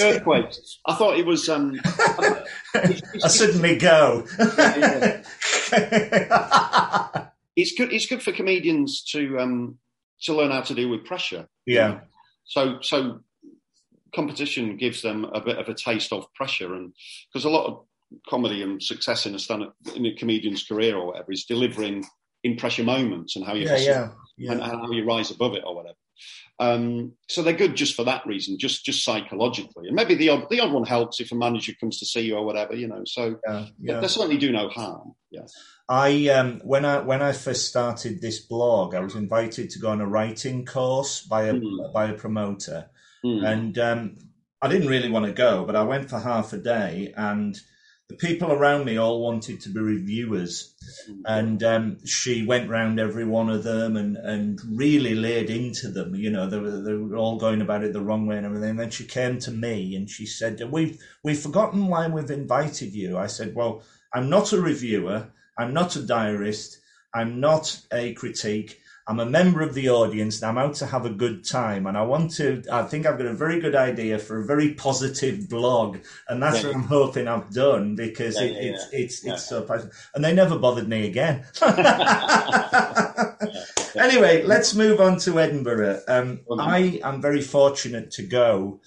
earthquakes. 0.02 0.80
I 0.86 0.96
thought 0.96 1.18
it 1.18 1.26
was. 1.26 1.50
Um, 1.50 1.74
it's, 2.76 3.24
I 3.26 3.28
suddenly 3.28 3.76
go. 3.78 4.24
it's 7.56 7.74
good. 7.78 7.92
It's 7.94 8.06
good 8.06 8.22
for 8.24 8.32
comedians 8.32 9.04
to 9.12 9.40
um, 9.40 9.78
to 10.22 10.34
learn 10.36 10.52
how 10.52 10.62
to 10.62 10.74
deal 10.74 10.90
with 10.90 11.06
pressure. 11.06 11.48
yeah, 11.66 12.00
So 12.46 12.80
so 12.82 13.22
competition 14.18 14.78
gives 14.78 15.00
them 15.02 15.20
a 15.40 15.42
bit 15.48 15.58
of 15.62 15.70
a 15.70 15.80
taste 15.88 16.12
of 16.12 16.32
pressure, 16.40 16.72
and 16.78 16.94
because 17.28 17.46
a 17.46 17.56
lot 17.58 17.68
of 17.70 17.74
comedy 18.30 18.60
and 18.64 18.82
success 18.82 19.26
in 19.28 19.36
a 19.36 19.40
stand 19.40 19.64
in 19.96 20.06
a 20.06 20.14
comedian's 20.20 20.64
career 20.70 20.94
or 20.98 21.08
whatever 21.08 21.32
is 21.32 21.46
delivering 21.46 22.06
in 22.44 22.56
pressure 22.56 22.84
moments 22.84 23.36
and 23.36 23.46
how 23.46 23.54
you 23.54 23.66
yeah, 23.66 23.78
yeah, 23.78 24.04
and, 24.04 24.12
yeah. 24.38 24.52
and 24.52 24.62
how 24.62 24.92
you 24.92 25.06
rise 25.06 25.32
above 25.32 25.54
it 25.54 25.64
or 25.68 25.76
whatever. 25.76 25.98
Um, 26.60 27.14
so 27.30 27.44
they're 27.44 27.64
good 27.64 27.76
just 27.76 27.96
for 27.96 28.06
that 28.06 28.26
reason, 28.26 28.58
just 28.58 28.84
just 28.84 29.04
psychologically, 29.04 29.88
and 29.88 29.96
maybe 29.96 30.16
the 30.16 30.30
odd 30.30 30.50
the 30.50 30.60
odd 30.60 30.74
one 30.74 30.86
helps 30.86 31.20
if 31.20 31.32
a 31.32 31.36
manager 31.36 31.74
comes 31.80 32.00
to 32.00 32.06
see 32.06 32.22
you 32.22 32.36
or 32.36 32.46
whatever, 32.46 32.76
you 32.76 32.88
know. 32.88 33.04
So 33.06 33.38
yeah, 33.48 33.66
yeah. 33.80 34.00
they 34.00 34.08
certainly 34.08 34.40
do 34.40 34.52
no 34.52 34.68
harm. 34.70 35.14
Yeah. 35.30 35.46
I 35.88 36.28
um, 36.30 36.60
when 36.64 36.84
I 36.86 37.00
when 37.02 37.22
I 37.22 37.32
first 37.32 37.68
started 37.68 38.22
this 38.22 38.40
blog, 38.40 38.96
I 38.96 39.00
was 39.00 39.16
invited 39.16 39.70
to 39.70 39.80
go 39.80 39.90
on 39.90 40.02
a 40.02 40.08
writing 40.08 40.66
course 40.66 41.22
by 41.22 41.44
a 41.44 41.54
Mm. 41.54 41.94
by 41.94 42.10
a 42.10 42.14
promoter, 42.14 42.90
Mm. 43.26 43.46
and 43.46 43.78
um, 43.80 44.18
I 44.62 44.68
didn't 44.68 44.90
really 44.90 45.10
want 45.10 45.26
to 45.26 45.32
go, 45.32 45.66
but 45.66 45.76
I 45.76 45.84
went 45.84 46.10
for 46.10 46.20
half 46.20 46.54
a 46.54 46.58
day, 46.58 47.14
and 47.16 47.60
the 48.10 48.16
people 48.16 48.52
around 48.54 48.86
me 48.86 48.98
all 48.98 49.22
wanted 49.22 49.60
to 49.62 49.70
be 49.70 49.80
reviewers, 49.80 50.74
and 51.26 51.62
um, 51.62 52.06
she 52.06 52.46
went 52.46 52.70
round 52.70 53.00
every 53.00 53.26
one 53.26 53.50
of 53.50 53.64
them 53.64 53.98
and, 53.98 54.16
and 54.16 54.60
really 54.72 55.14
laid 55.14 55.50
into 55.50 55.90
them. 55.90 56.16
You 56.16 56.30
know, 56.30 56.50
they 56.50 56.58
were, 56.58 56.82
they 56.82 56.94
were 56.94 57.18
all 57.18 57.38
going 57.38 57.62
about 57.62 57.84
it 57.84 57.94
the 57.94 58.02
wrong 58.02 58.26
way 58.26 58.38
and 58.38 58.46
everything. 58.46 58.72
And 58.72 58.80
then 58.80 58.92
she 58.92 59.06
came 59.06 59.40
to 59.40 59.52
me 59.52 59.96
and 59.96 60.10
she 60.10 60.26
said, 60.26 60.62
"We've 60.72 60.98
we've 61.24 61.40
forgotten 61.40 61.88
why 61.88 62.08
we've 62.08 62.32
invited 62.32 62.94
you." 62.94 63.18
I 63.18 63.28
said, 63.28 63.54
"Well, 63.56 63.84
I'm 64.14 64.30
not 64.30 64.54
a 64.54 64.62
reviewer. 64.62 65.28
I'm 65.58 65.74
not 65.74 65.96
a 65.98 66.02
diarist. 66.02 66.78
I'm 67.14 67.40
not 67.42 67.82
a 67.92 68.14
critique." 68.14 68.80
I'm 69.08 69.22
a 69.22 69.26
member 69.26 69.62
of 69.62 69.74
the 69.74 69.90
audience 69.90 70.42
and 70.42 70.50
I'm 70.50 70.58
out 70.58 70.76
to 70.76 70.86
have 70.86 71.06
a 71.06 71.10
good 71.10 71.46
time. 71.46 71.88
And 71.88 71.98
I 71.98 72.02
want 72.02 72.32
to, 72.36 72.62
I 72.70 72.84
think 72.84 73.06
I've 73.06 73.18
got 73.18 73.28
a 73.28 73.34
very 73.34 73.62
good 73.62 73.74
idea 73.76 74.20
for 74.20 74.40
a 74.42 74.46
very 74.46 74.74
positive 74.74 75.48
blog. 75.48 76.00
And 76.28 76.44
that's 76.44 76.62
yeah. 76.62 76.68
what 76.68 76.76
I'm 76.76 76.84
hoping 76.84 77.28
I've 77.28 77.50
done 77.52 77.96
because 77.96 78.36
yeah, 78.36 78.48
it, 78.48 78.52
yeah, 78.52 78.72
it's, 78.72 78.90
it's, 78.92 79.26
it's 79.26 79.46
so 79.46 79.62
passionate. 79.62 79.94
And 80.14 80.26
they 80.26 80.34
never 80.34 80.60
bothered 80.60 80.90
me 80.90 81.08
again. 81.08 81.46
anyway, 83.96 84.44
let's 84.44 84.76
move 84.76 85.00
on 85.00 85.18
to 85.20 85.40
Edinburgh. 85.40 86.02
Um, 86.10 86.42
I 86.60 87.00
am 87.02 87.22
very 87.22 87.42
fortunate 87.42 88.12
to 88.12 88.24
go 88.24 88.82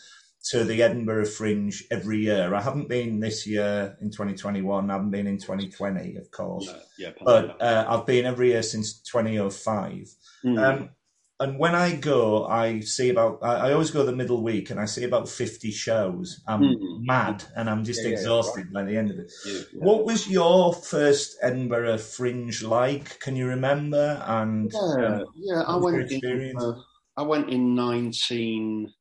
to 0.50 0.64
the 0.64 0.82
Edinburgh 0.82 1.26
Fringe 1.26 1.84
every 1.92 2.18
year. 2.18 2.54
I 2.54 2.60
haven't 2.60 2.88
been 2.88 3.20
this 3.20 3.46
year 3.46 3.96
in 4.00 4.10
2021. 4.10 4.90
I 4.90 4.92
haven't 4.92 5.10
been 5.10 5.28
in 5.28 5.38
2020, 5.38 6.16
of 6.16 6.30
course. 6.32 6.66
Yeah, 6.98 7.06
yeah 7.06 7.10
but 7.24 7.62
uh, 7.62 7.86
I've 7.88 8.04
been 8.04 8.26
every 8.26 8.48
year 8.48 8.64
since 8.64 9.00
2005. 9.00 10.12
Mm. 10.44 10.58
Um, 10.58 10.90
and 11.38 11.56
when 11.56 11.76
I 11.76 11.94
go, 11.94 12.46
I 12.46 12.80
see 12.80 13.10
about. 13.10 13.38
I, 13.42 13.68
I, 13.68 13.72
always 13.72 13.90
go 13.90 14.04
the 14.04 14.14
middle 14.14 14.42
week, 14.42 14.68
and 14.68 14.78
I 14.78 14.84
see 14.84 15.04
about 15.04 15.26
50 15.26 15.70
shows. 15.70 16.42
I'm 16.46 16.60
mm. 16.60 16.76
mad, 17.00 17.44
and 17.56 17.70
I'm 17.70 17.82
just 17.82 18.02
yeah, 18.02 18.10
exhausted 18.10 18.66
yeah, 18.70 18.80
right. 18.80 18.86
by 18.86 18.90
the 18.90 18.98
end 18.98 19.10
of 19.10 19.18
it. 19.18 19.32
What 19.72 20.04
was 20.04 20.28
your 20.28 20.74
first 20.74 21.38
Edinburgh 21.40 21.96
Fringe 21.98 22.62
like? 22.62 23.20
Can 23.20 23.36
you 23.36 23.46
remember? 23.46 24.22
And 24.26 24.70
yeah, 24.70 25.06
um, 25.06 25.24
yeah, 25.34 25.62
I 25.62 25.76
went 25.76 26.10
in. 26.10 26.56
Uh, 26.58 26.72
I 27.16 27.22
went 27.22 27.48
in 27.48 27.74
19. 27.74 28.92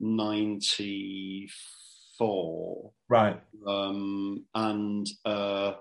94. 0.00 2.92
Right. 3.08 3.40
Um, 3.66 4.44
and 4.54 5.08
uh, 5.24 5.72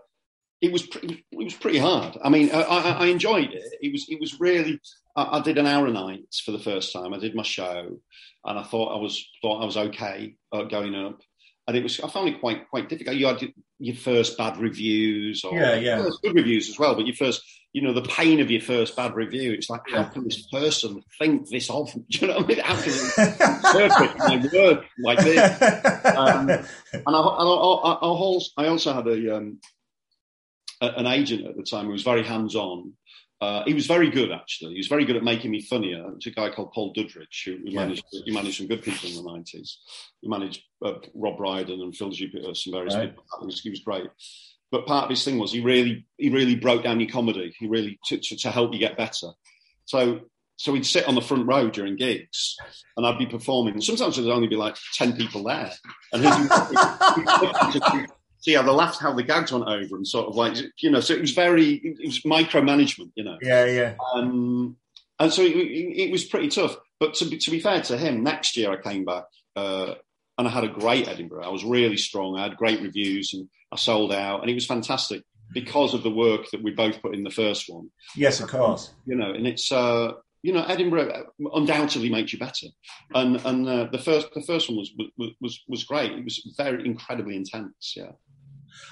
it 0.62 0.72
was 0.72 0.88
pretty, 0.88 1.26
it 1.32 1.44
was 1.44 1.54
pretty 1.54 1.80
hard. 1.80 2.18
I 2.24 2.30
mean, 2.30 2.50
I, 2.52 2.62
I, 2.62 3.08
enjoyed 3.08 3.52
it. 3.52 3.74
It 3.82 3.92
was 3.92 4.06
it 4.10 4.20
was 4.20 4.40
really. 4.40 4.80
I, 5.16 5.38
I, 5.38 5.42
did 5.42 5.58
an 5.58 5.68
hour 5.68 5.88
a 5.88 5.92
night 5.92 6.34
for 6.44 6.52
the 6.52 6.60
first 6.60 6.94
time. 6.94 7.14
I 7.14 7.20
did 7.20 7.36
my 7.36 7.44
show, 7.44 8.00
and 8.46 8.60
I 8.60 8.64
thought 8.64 8.96
I 8.96 9.02
was 9.02 9.28
thought 9.42 9.62
I 9.62 9.66
was 9.66 9.78
okay 9.78 10.36
uh, 10.52 10.64
going 10.64 10.96
up 10.96 11.22
and 11.68 11.76
it 11.76 11.84
was 11.84 12.00
I 12.00 12.08
found 12.08 12.30
it 12.30 12.40
quite 12.40 12.70
quite 12.70 12.90
difficult. 12.90 13.18
You 13.18 13.28
had 13.28 13.54
your 13.80 13.96
first 13.96 14.38
bad 14.38 14.58
reviews, 14.58 15.44
or 15.44 15.60
yeah, 15.60 15.76
yeah, 15.76 16.10
good 16.24 16.36
reviews 16.36 16.70
as 16.70 16.80
well, 16.80 16.96
but 16.96 17.06
your 17.06 17.16
first, 17.16 17.44
you 17.78 17.84
know, 17.84 17.94
the 17.94 18.02
pain 18.02 18.40
of 18.40 18.50
your 18.50 18.60
first 18.60 18.96
bad 18.96 19.14
review. 19.14 19.52
It's 19.52 19.70
like, 19.70 19.84
how 19.88 20.06
can 20.06 20.24
this 20.24 20.48
person 20.48 21.04
think 21.20 21.48
this 21.48 21.70
of? 21.70 21.94
Do 21.94 22.02
you 22.10 22.26
know 22.26 22.38
what 22.38 22.46
I 22.46 22.48
mean? 22.48 22.58
How 22.58 22.76
can 22.76 22.92
interpret 23.92 24.18
my 24.18 24.50
work 24.52 24.86
like 24.98 25.20
this? 25.20 25.62
Um, 26.18 26.50
and 26.50 26.64
I, 27.08 27.20
I, 27.20 27.44
I, 27.44 28.64
I, 28.64 28.68
also 28.68 28.94
had 28.94 29.06
a, 29.06 29.38
um, 29.38 29.60
an 30.82 31.06
agent 31.06 31.46
at 31.46 31.56
the 31.56 31.62
time 31.62 31.86
who 31.86 31.92
was 31.92 32.02
very 32.02 32.24
hands 32.24 32.56
on, 32.56 32.94
uh, 33.42 33.64
he 33.68 33.76
was 33.76 33.86
very 33.86 34.10
good, 34.10 34.32
actually. 34.32 34.74
He 34.74 34.80
was 34.80 34.88
very 34.88 35.06
good 35.06 35.16
at 35.16 35.24
making 35.24 35.52
me 35.52 35.62
funnier. 35.62 36.12
It's 36.16 36.26
a 36.26 36.32
guy 36.32 36.50
called 36.50 36.74
Paul 36.74 36.96
Duddridge, 36.96 37.46
who, 37.46 37.58
who 37.58 37.76
managed 37.76 38.04
he 38.26 38.32
managed 38.32 38.58
some 38.58 38.68
good 38.68 38.82
people 38.82 39.08
in 39.08 39.16
the 39.18 39.32
nineties. 39.32 39.78
He 40.22 40.28
managed 40.28 40.64
uh, 40.84 40.94
Rob 41.14 41.38
Brydon 41.38 41.82
and 41.82 41.96
Phil 41.96 42.10
Jupitus, 42.10 42.64
some 42.64 42.74
various 42.74 42.96
right. 42.96 43.10
people. 43.10 43.46
Was, 43.46 43.62
he 43.62 43.70
was 43.70 43.82
great. 43.82 44.08
But 44.72 44.86
part 44.86 45.06
of 45.06 45.10
his 45.10 45.24
thing 45.24 45.40
was 45.40 45.52
he 45.52 45.62
really 45.62 46.06
he 46.18 46.30
really 46.30 46.56
broke 46.56 46.84
down 46.84 47.00
your 47.00 47.10
comedy. 47.10 47.56
He 47.58 47.68
really 47.68 48.00
took 48.06 48.22
to, 48.24 48.38
to 48.38 48.52
help 48.52 48.74
you 48.74 48.80
get 48.80 48.98
better. 48.98 49.28
So 49.86 50.22
so 50.58 50.72
we'd 50.72 50.86
sit 50.86 51.08
on 51.08 51.16
the 51.16 51.22
front 51.22 51.48
row 51.48 51.70
during 51.70 51.96
gigs, 51.96 52.58
and 52.98 53.06
I'd 53.06 53.20
be 53.20 53.28
performing. 53.28 53.80
Sometimes 53.80 54.18
there'd 54.18 54.28
only 54.28 54.48
be 54.48 54.56
like 54.56 54.76
ten 54.96 55.16
people 55.16 55.44
there, 55.44 55.72
and 56.12 56.24
his, 56.24 56.34
see 58.40 58.54
how 58.54 58.64
the 58.64 58.74
laughs, 58.74 59.00
how 59.00 59.14
the 59.14 59.24
gags 59.24 59.52
went 59.52 59.68
over, 59.68 59.96
and 59.96 60.08
sort 60.08 60.28
of 60.28 60.36
like 60.36 60.58
you 60.80 60.90
know, 60.90 61.00
so 61.00 61.14
it 61.14 61.22
was 61.22 61.32
very 61.32 61.74
it 61.74 62.06
was 62.06 62.22
micromanagement, 62.22 63.12
you 63.16 63.24
know. 63.24 63.38
Yeah, 63.42 63.66
yeah. 63.66 63.94
Um, 64.16 64.78
and 65.20 65.32
so 65.32 65.44
it, 65.44 65.52
it, 65.52 66.12
was 66.12 66.26
pretty 66.26 66.48
tough. 66.48 66.76
But 67.00 67.14
to 67.16 67.26
be, 67.26 67.38
to 67.38 67.52
be 67.52 67.60
fair 67.60 67.82
to 67.82 67.98
him, 67.98 68.24
next 68.24 68.58
year 68.58 68.72
I 68.72 68.82
came 68.82 69.06
back 69.06 69.26
uh, 69.56 69.96
and 70.38 70.48
I 70.48 70.52
had 70.52 70.64
a 70.64 70.70
great 70.70 71.08
Edinburgh. 71.08 71.46
I 71.46 71.50
was 71.50 71.64
really 71.64 71.98
strong. 71.98 72.38
I 72.38 72.44
had 72.44 72.58
great 72.58 72.82
reviews 72.82 73.34
and 73.34 73.48
I 73.72 73.76
sold 73.76 74.14
out, 74.14 74.42
and 74.42 74.50
it 74.50 74.54
was 74.54 74.66
fantastic 74.66 75.24
because 75.54 75.94
of 75.94 76.04
the 76.04 76.12
work 76.12 76.50
that 76.52 76.62
we 76.64 76.72
both 76.72 77.02
put 77.02 77.16
in 77.16 77.24
the 77.24 77.30
first 77.30 77.66
one. 77.68 77.90
Yes, 78.16 78.40
of 78.40 78.50
course. 78.50 78.94
You 79.06 79.16
know, 79.16 79.32
and 79.32 79.48
it's 79.48 79.72
uh, 79.72 80.14
you 80.44 80.54
know, 80.54 80.64
Edinburgh 80.64 81.26
undoubtedly 81.54 82.10
makes 82.10 82.34
you 82.34 82.40
better. 82.40 82.68
And 83.14 83.44
and 83.46 83.68
uh, 83.68 83.88
the 83.92 83.98
first 83.98 84.34
the 84.34 84.42
first 84.42 84.70
one 84.70 84.78
was 84.78 84.92
was 85.40 85.64
was 85.68 85.84
great. 85.84 86.12
It 86.12 86.24
was 86.24 86.56
very 86.58 86.86
incredibly 86.86 87.36
intense. 87.36 87.94
Yeah. 87.96 88.12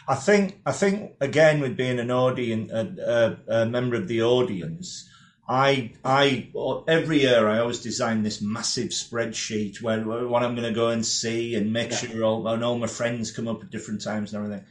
I 0.07 0.15
think 0.15 0.61
I 0.65 0.71
think 0.71 1.13
again 1.21 1.59
with 1.59 1.77
being 1.77 1.99
an 1.99 2.11
audience, 2.11 2.71
a, 2.71 3.37
a, 3.47 3.61
a, 3.61 3.65
member 3.65 3.95
of 3.95 4.07
the 4.07 4.21
audience, 4.23 5.07
I 5.47 5.91
I 6.03 6.51
every 6.87 7.21
year 7.21 7.47
I 7.47 7.59
always 7.59 7.79
design 7.79 8.23
this 8.23 8.41
massive 8.41 8.89
spreadsheet 8.89 9.81
where 9.81 10.03
what 10.03 10.43
I'm 10.43 10.55
going 10.55 10.67
to 10.67 10.73
go 10.73 10.89
and 10.89 11.05
see 11.05 11.55
and 11.55 11.71
make 11.71 11.91
yeah. 11.91 11.97
sure 11.97 12.23
all 12.23 12.47
and 12.47 12.63
all 12.63 12.77
my 12.77 12.87
friends 12.87 13.31
come 13.31 13.47
up 13.47 13.61
at 13.61 13.69
different 13.69 14.01
times 14.01 14.33
and 14.33 14.43
everything. 14.43 14.65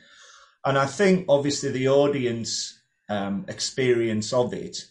And 0.64 0.76
I 0.76 0.86
think 0.86 1.26
obviously 1.28 1.70
the 1.70 1.88
audience 1.88 2.80
um, 3.08 3.44
experience 3.48 4.32
of 4.32 4.52
it 4.52 4.84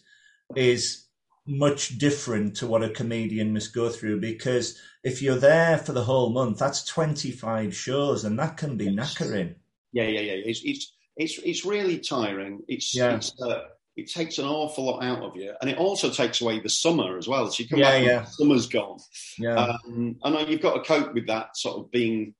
is 0.56 1.04
much 1.46 1.98
different 1.98 2.56
to 2.56 2.66
what 2.66 2.82
a 2.82 2.88
comedian 2.88 3.52
must 3.52 3.74
go 3.74 3.90
through 3.90 4.20
because 4.20 4.80
if 5.02 5.20
you're 5.20 5.36
there 5.36 5.76
for 5.76 5.92
the 5.92 6.04
whole 6.04 6.30
month, 6.30 6.58
that's 6.58 6.84
25 6.84 7.76
shows 7.76 8.24
and 8.24 8.38
that 8.38 8.56
can 8.56 8.78
be 8.78 8.86
knackering. 8.86 9.54
Yeah, 9.92 10.08
yeah, 10.08 10.20
yeah. 10.20 10.42
It's 10.44 10.62
it's 10.64 10.92
it's 11.16 11.38
it's 11.38 11.64
really 11.64 11.98
tiring. 11.98 12.62
It's, 12.66 12.96
yeah. 12.96 13.16
It's, 13.16 13.32
uh, 13.40 13.60
it 13.96 14.10
takes 14.10 14.38
an 14.38 14.46
awful 14.46 14.84
lot 14.84 15.04
out 15.04 15.22
of 15.22 15.36
you, 15.36 15.52
and 15.60 15.70
it 15.70 15.78
also 15.78 16.10
takes 16.10 16.40
away 16.40 16.60
the 16.60 16.68
summer 16.68 17.16
as 17.16 17.28
well. 17.28 17.50
So 17.50 17.62
you 17.62 17.68
come 17.68 17.78
yeah, 17.78 17.90
back, 17.90 18.04
yeah. 18.04 18.24
summer's 18.24 18.66
gone. 18.66 18.98
Yeah, 19.38 19.76
um, 19.86 20.16
I 20.22 20.30
know 20.30 20.40
you've 20.40 20.60
got 20.60 20.74
to 20.74 20.80
cope 20.80 21.14
with 21.14 21.26
that 21.28 21.56
sort 21.56 21.78
of 21.78 21.90
being 21.90 22.34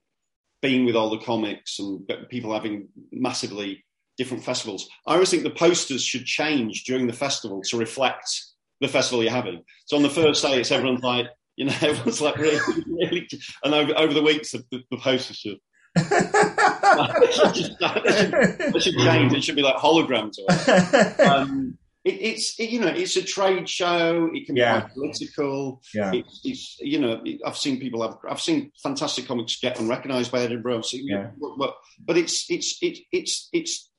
being 0.62 0.87
with 0.87 0.97
all 0.97 1.11
the 1.11 1.19
comics 1.19 1.79
and 1.79 2.11
people 2.31 2.53
having 2.55 2.88
massively 3.12 3.85
different 4.17 4.43
festivals. 4.43 4.88
I 5.07 5.14
always 5.14 5.31
think 5.31 5.43
the 5.43 5.51
posters 5.51 6.03
should 6.03 6.25
change 6.25 6.85
during 6.85 7.07
the 7.07 7.12
festival 7.12 7.61
to 7.69 7.77
reflect 7.77 8.29
the 8.81 8.88
festival 8.88 9.23
you're 9.23 9.33
having. 9.33 9.62
So 9.87 9.97
on 9.97 10.03
the 10.03 10.09
first 10.09 10.43
day, 10.43 10.61
it's 10.61 10.73
everyone's 10.73 11.03
like, 11.03 11.27
you 11.57 11.67
know, 11.67 11.75
everyone's 11.83 12.21
like 12.21 12.38
really, 12.38 12.59
really, 12.87 13.29
and 13.62 13.75
over, 13.75 13.93
over 13.99 14.14
the 14.14 14.23
weeks, 14.23 14.53
the, 14.53 14.64
the 14.71 14.97
posters 14.97 15.37
should 15.37 15.59
it, 16.99 18.83
should, 18.83 18.97
change. 18.97 19.33
It 19.33 19.45
should 19.45 19.57
be 19.57 19.63
like 19.63 19.77
holograms. 19.77 20.37
Um, 21.25 21.79
it, 22.05 22.21
it's 22.21 22.61
it, 22.61 22.71
you 22.71 22.81
know 22.81 22.89
it's 22.89 23.17
a 23.17 23.23
trade 23.23 23.69
show. 23.69 24.31
It 24.33 24.47
can 24.47 24.55
be 24.55 24.93
political. 24.93 25.81
Yeah. 25.95 26.13
It's, 26.13 26.41
it's, 26.45 26.79
you 26.81 27.01
know 27.01 27.23
I've 27.45 27.57
seen 27.57 27.81
people 27.81 28.03
have 28.03 28.19
I've 28.29 28.41
seen 28.41 28.73
fantastic 28.83 29.27
comics 29.27 29.59
get 29.59 29.81
unrecognised 29.81 30.31
by 30.31 30.41
Edinburgh. 30.41 30.83
Seen, 30.83 31.07
yeah. 31.07 31.31
but, 31.59 31.75
but 32.05 32.17
it's 32.17 32.51
it's 32.51 32.79
it, 32.83 32.99
it's 33.11 33.49
it's 33.53 33.91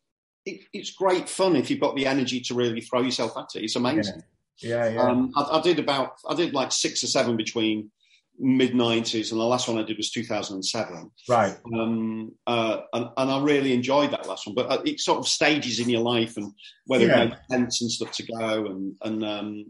it, 0.46 0.62
it's 0.72 0.92
great 0.92 1.28
fun 1.28 1.56
if 1.56 1.72
you've 1.72 1.80
got 1.80 1.96
the 1.96 2.06
energy 2.06 2.40
to 2.42 2.54
really 2.54 2.82
throw 2.82 3.02
yourself 3.02 3.36
at 3.38 3.48
it. 3.56 3.64
It's 3.64 3.76
amazing. 3.76 4.22
Yeah, 4.60 4.86
yeah. 4.86 4.94
yeah. 4.94 5.02
Um, 5.02 5.32
I, 5.36 5.58
I, 5.58 5.62
did 5.62 5.80
about 5.80 6.14
I 6.30 6.36
did 6.36 6.54
like 6.54 6.72
six 6.72 7.04
or 7.04 7.08
seven 7.08 7.36
between 7.36 7.92
mid 8.39 8.74
90s 8.74 9.32
and 9.32 9.39
the 9.39 9.45
last 9.45 9.67
one 9.67 9.78
i 9.78 9.84
did 9.84 9.98
was 9.98 10.12
2007 10.12 11.12
right 11.30 11.58
um, 11.74 12.32
uh, 12.48 12.82
and, 12.93 13.10
and, 13.17 13.32
i 13.32 13.41
really 13.41 13.74
enjoyed 13.74 14.12
that 14.12 14.28
last 14.28 14.45
one 14.45 14.56
but 14.56 14.69
uh, 14.69 14.82
it 14.86 15.00
sort 15.00 15.19
of 15.19 15.28
stages 15.28 15.80
in 15.80 15.89
your 15.89 16.02
life 16.02 16.38
and 16.38 16.52
whether 16.86 17.06
yeah. 17.06 17.24
it 17.24 17.30
makes 17.30 17.48
sense 17.50 17.82
and 17.82 17.91
stuff 17.91 18.12
to 18.12 18.24
go 18.24 18.65
and 18.65 18.95
and 19.04 19.24
um, 19.24 19.65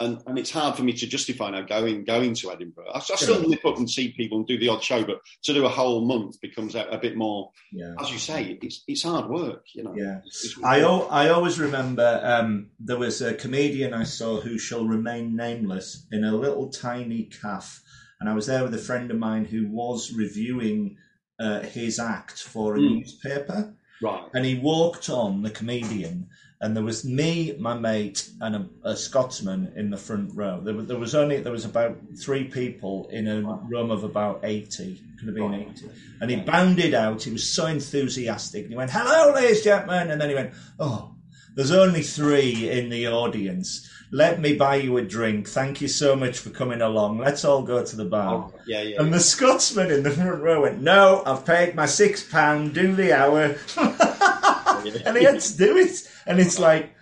and, 0.00 0.22
and 0.26 0.38
it's 0.38 0.50
hard 0.50 0.76
for 0.76 0.82
me 0.82 0.92
to 0.92 1.06
justify 1.06 1.50
now 1.50 1.62
going 1.62 2.04
going 2.04 2.34
to 2.34 2.50
Edinburgh. 2.50 2.90
I, 2.92 2.98
I 2.98 3.00
still 3.00 3.48
nip 3.48 3.64
up 3.64 3.78
and 3.78 3.88
see 3.88 4.12
people 4.12 4.38
and 4.38 4.46
do 4.46 4.58
the 4.58 4.68
odd 4.68 4.82
show, 4.82 5.04
but 5.04 5.20
to 5.44 5.54
do 5.54 5.64
a 5.64 5.70
whole 5.70 6.04
month 6.04 6.40
becomes 6.40 6.74
a, 6.74 6.82
a 6.84 6.98
bit 6.98 7.16
more. 7.16 7.50
Yeah. 7.72 7.94
As 8.00 8.10
you 8.10 8.18
say, 8.18 8.58
it's 8.60 8.84
it's 8.86 9.02
hard 9.02 9.28
work, 9.28 9.64
you 9.74 9.84
know. 9.84 9.94
Yeah. 9.96 10.20
It's, 10.24 10.58
I 10.62 10.82
o- 10.82 11.08
I 11.08 11.30
always 11.30 11.58
remember 11.58 12.20
um, 12.22 12.70
there 12.78 12.98
was 12.98 13.22
a 13.22 13.34
comedian 13.34 13.94
I 13.94 14.04
saw 14.04 14.40
who 14.40 14.58
shall 14.58 14.86
remain 14.86 15.34
nameless 15.34 16.06
in 16.12 16.24
a 16.24 16.32
little 16.32 16.68
tiny 16.68 17.24
calf 17.24 17.82
and 18.20 18.28
I 18.28 18.34
was 18.34 18.46
there 18.46 18.62
with 18.62 18.74
a 18.74 18.78
friend 18.78 19.10
of 19.10 19.18
mine 19.18 19.44
who 19.44 19.68
was 19.68 20.12
reviewing 20.12 20.96
uh, 21.38 21.60
his 21.60 21.98
act 21.98 22.42
for 22.42 22.76
a 22.76 22.78
mm. 22.78 22.98
newspaper. 22.98 23.74
Right. 24.02 24.24
And 24.34 24.44
he 24.44 24.58
walked 24.58 25.08
on, 25.08 25.42
the 25.42 25.50
comedian, 25.50 26.28
and 26.60 26.74
there 26.74 26.84
was 26.84 27.04
me, 27.04 27.54
my 27.58 27.74
mate, 27.74 28.30
and 28.40 28.56
a, 28.56 28.90
a 28.90 28.96
Scotsman 28.96 29.72
in 29.76 29.90
the 29.90 29.96
front 29.96 30.34
row. 30.34 30.60
There, 30.60 30.74
was- 30.74 30.86
there 30.86 30.98
was 30.98 31.14
only 31.14 31.40
there 31.40 31.52
was 31.52 31.64
about 31.64 31.98
three 32.18 32.44
people 32.44 33.08
in 33.10 33.28
a 33.28 33.42
room 33.68 33.90
of 33.90 34.04
about 34.04 34.40
eighty. 34.42 35.00
Could 35.18 35.28
have 35.28 35.34
been 35.34 35.54
eighty. 35.54 35.88
And 36.20 36.30
he 36.30 36.36
bounded 36.36 36.94
out. 36.94 37.22
He 37.22 37.30
was 37.30 37.46
so 37.48 37.66
enthusiastic. 37.66 38.62
And 38.64 38.70
he 38.70 38.76
went, 38.76 38.90
"Hello, 38.90 39.34
ladies 39.34 39.58
and 39.58 39.64
gentlemen," 39.64 40.10
and 40.10 40.20
then 40.20 40.28
he 40.28 40.34
went, 40.34 40.52
"Oh, 40.78 41.15
there's 41.56 41.72
only 41.72 42.02
three 42.02 42.70
in 42.70 42.90
the 42.90 43.08
audience. 43.08 43.90
Let 44.12 44.40
me 44.40 44.54
buy 44.54 44.76
you 44.76 44.98
a 44.98 45.02
drink. 45.02 45.48
Thank 45.48 45.80
you 45.80 45.88
so 45.88 46.14
much 46.14 46.38
for 46.38 46.50
coming 46.50 46.82
along. 46.82 47.18
Let's 47.18 47.44
all 47.44 47.62
go 47.62 47.84
to 47.84 47.96
the 47.96 48.04
bar." 48.04 48.52
Oh, 48.52 48.60
yeah, 48.66 48.82
yeah. 48.82 49.00
And 49.00 49.12
the 49.12 49.18
Scotsman 49.18 49.90
in 49.90 50.02
the 50.02 50.10
front 50.10 50.40
row 50.42 50.62
went, 50.62 50.80
"No, 50.80 51.22
I've 51.26 51.44
paid 51.44 51.74
my 51.74 51.86
six 51.86 52.22
pound. 52.22 52.74
Do 52.74 52.94
the 52.94 53.12
hour." 53.12 53.56
and 55.06 55.16
he 55.16 55.24
had 55.24 55.40
to 55.40 55.56
do 55.56 55.76
it. 55.78 56.08
And 56.26 56.38
it's 56.38 56.58
like 56.58 56.94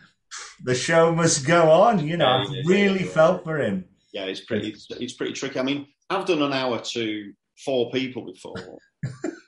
the 0.63 0.75
show 0.75 1.13
must 1.13 1.47
go 1.47 1.71
on. 1.71 2.07
You 2.07 2.17
know, 2.17 2.47
yeah, 2.49 2.63
really 2.65 3.05
felt 3.05 3.45
for 3.45 3.61
him. 3.61 3.85
Yeah, 4.13 4.25
it's 4.25 4.41
pretty. 4.41 4.69
It's, 4.69 4.87
it's 4.91 5.15
pretty 5.15 5.33
tricky. 5.33 5.59
I 5.59 5.63
mean, 5.65 5.89
I've 6.09 6.27
done 6.27 6.43
an 6.43 6.53
hour 6.53 6.81
to 6.81 7.33
four 7.65 7.91
people 7.91 8.25
before. 8.25 8.79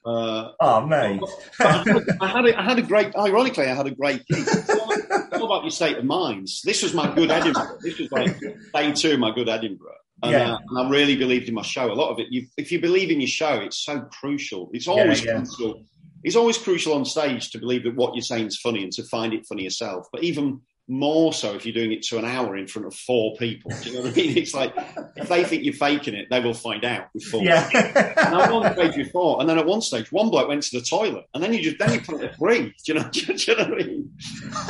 Uh, 0.04 0.52
Oh, 0.60 0.86
mate. 0.86 1.20
I 1.60 1.78
had, 1.78 2.04
I 2.20 2.26
had 2.28 2.46
a, 2.46 2.60
I 2.60 2.62
had 2.62 2.78
a 2.78 2.82
great. 2.82 3.14
Ironically, 3.16 3.66
I 3.66 3.74
had 3.74 3.86
a 3.86 3.90
great 3.94 4.24
gig. 4.26 4.44
It's 4.46 4.70
all, 4.70 4.92
it's 4.92 5.32
all 5.32 5.46
about 5.46 5.62
your 5.64 5.70
state 5.70 5.96
of 5.98 6.04
mind. 6.04 6.48
This 6.64 6.82
was 6.82 6.94
my 6.94 7.12
good 7.14 7.30
Edinburgh. 7.30 7.78
This 7.82 7.98
was 7.98 8.12
like 8.12 8.38
day 8.74 8.92
two, 8.92 9.14
of 9.14 9.18
my 9.20 9.32
good 9.34 9.48
Edinburgh. 9.48 9.92
And, 10.22 10.32
Yeah. 10.32 10.54
uh, 10.54 10.58
and 10.68 10.78
I 10.78 10.90
really 10.90 11.16
believed 11.16 11.48
in 11.48 11.54
my 11.54 11.62
show. 11.62 11.90
A 11.90 11.94
lot 11.94 12.10
of 12.10 12.18
it, 12.20 12.28
you, 12.30 12.46
if 12.56 12.70
you 12.72 12.80
believe 12.80 13.10
in 13.10 13.20
your 13.20 13.28
show, 13.28 13.54
it's 13.54 13.78
so 13.84 14.00
crucial. 14.00 14.70
It's 14.72 14.88
always 14.88 15.24
yeah. 15.24 15.38
crucial. 15.42 15.82
It's 16.22 16.36
always 16.36 16.56
crucial 16.58 16.94
on 16.94 17.04
stage 17.04 17.50
to 17.50 17.58
believe 17.58 17.84
that 17.84 17.94
what 17.94 18.14
you're 18.14 18.22
saying 18.22 18.46
is 18.46 18.56
funny 18.58 18.82
and 18.82 18.92
to 18.92 19.02
find 19.04 19.34
it 19.34 19.46
funny 19.46 19.64
yourself. 19.64 20.06
But 20.12 20.22
even 20.24 20.60
more 20.88 21.32
so 21.32 21.54
if 21.54 21.66
you're 21.66 21.74
doing 21.74 21.90
it 21.92 22.02
to 22.04 22.16
an 22.18 22.24
hour 22.24 22.56
in 22.56 22.66
front 22.68 22.86
of 22.86 22.94
four 22.94 23.34
people. 23.36 23.70
Do 23.82 23.90
you 23.90 23.96
know 23.96 24.02
what 24.02 24.12
I 24.12 24.16
mean? 24.16 24.36
It's 24.38 24.54
like 24.54 24.72
if 25.16 25.28
they 25.28 25.42
think 25.44 25.64
you're 25.64 25.74
faking 25.74 26.14
it, 26.14 26.28
they 26.30 26.38
will 26.40 26.54
find 26.54 26.84
out 26.84 27.06
with 27.12 27.24
four. 27.24 27.40
And 27.40 27.50
I 27.50 28.14
Yeah. 28.16 28.36
was 28.52 28.66
on 28.66 28.72
stage 28.74 28.94
before, 28.94 29.40
and 29.40 29.48
then 29.50 29.58
at 29.58 29.66
one 29.66 29.80
stage, 29.80 30.12
one 30.12 30.30
bloke 30.30 30.46
went 30.48 30.62
to 30.62 30.78
the 30.78 30.84
toilet, 30.84 31.24
and 31.34 31.42
then 31.42 31.52
you 31.52 31.60
just 31.62 31.78
then 31.78 31.92
you 31.92 32.00
put 32.00 32.22
it 32.22 32.36
free. 32.36 32.72
Do 32.84 32.92
you 32.92 32.94
know? 32.94 33.08
Do 33.12 33.20
you 33.20 33.56
know 33.56 33.64
what 33.64 33.72
I 33.72 33.76
mean? 33.84 34.10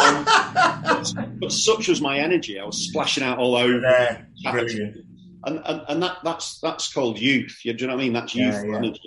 Um, 0.00 0.24
but, 0.24 1.14
but 1.40 1.52
such 1.52 1.88
was 1.88 2.00
my 2.00 2.18
energy, 2.18 2.58
I 2.58 2.64
was 2.64 2.86
splashing 2.88 3.22
out 3.22 3.38
all 3.38 3.54
over, 3.56 3.80
There. 3.80 4.28
Brilliant. 4.50 4.96
and 5.44 5.60
and, 5.66 5.82
and 5.88 6.02
that 6.02 6.18
that's 6.24 6.58
that's 6.60 6.92
called 6.92 7.18
youth. 7.18 7.60
You, 7.64 7.72
do 7.74 7.84
you 7.84 7.88
know 7.88 7.94
what 7.94 8.00
I 8.00 8.04
mean? 8.04 8.12
That's 8.14 8.34
Yeah, 8.34 8.62
yeah. 8.64 8.76
energy. 8.76 9.00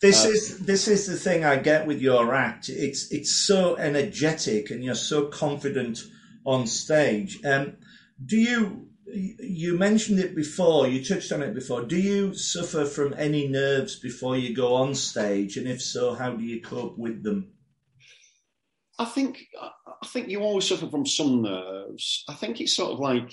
This 0.00 0.24
Uh, 0.24 0.28
is 0.30 0.58
this 0.60 0.88
is 0.88 1.06
the 1.06 1.16
thing 1.16 1.44
I 1.44 1.56
get 1.56 1.86
with 1.86 2.00
your 2.00 2.34
act. 2.34 2.68
It's 2.68 3.10
it's 3.12 3.32
so 3.46 3.76
energetic 3.76 4.70
and 4.70 4.84
you're 4.84 4.94
so 4.94 5.26
confident 5.26 6.00
on 6.44 6.66
stage. 6.66 7.40
Um, 7.44 7.76
do 8.24 8.36
you 8.36 8.88
you 9.14 9.76
mentioned 9.76 10.20
it 10.20 10.34
before? 10.34 10.88
You 10.88 11.04
touched 11.04 11.32
on 11.32 11.42
it 11.42 11.54
before. 11.54 11.82
Do 11.82 11.98
you 11.98 12.34
suffer 12.34 12.84
from 12.84 13.14
any 13.18 13.48
nerves 13.48 13.98
before 13.98 14.36
you 14.36 14.54
go 14.54 14.74
on 14.74 14.94
stage? 14.94 15.56
And 15.56 15.68
if 15.68 15.82
so, 15.82 16.14
how 16.14 16.32
do 16.32 16.44
you 16.44 16.62
cope 16.62 16.96
with 16.96 17.22
them? 17.22 17.52
I 18.98 19.04
think 19.04 19.46
I 19.60 20.06
think 20.06 20.28
you 20.28 20.40
always 20.40 20.68
suffer 20.68 20.88
from 20.88 21.06
some 21.06 21.42
nerves. 21.42 22.24
I 22.28 22.34
think 22.34 22.60
it's 22.60 22.76
sort 22.76 22.92
of 22.92 23.00
like 23.00 23.32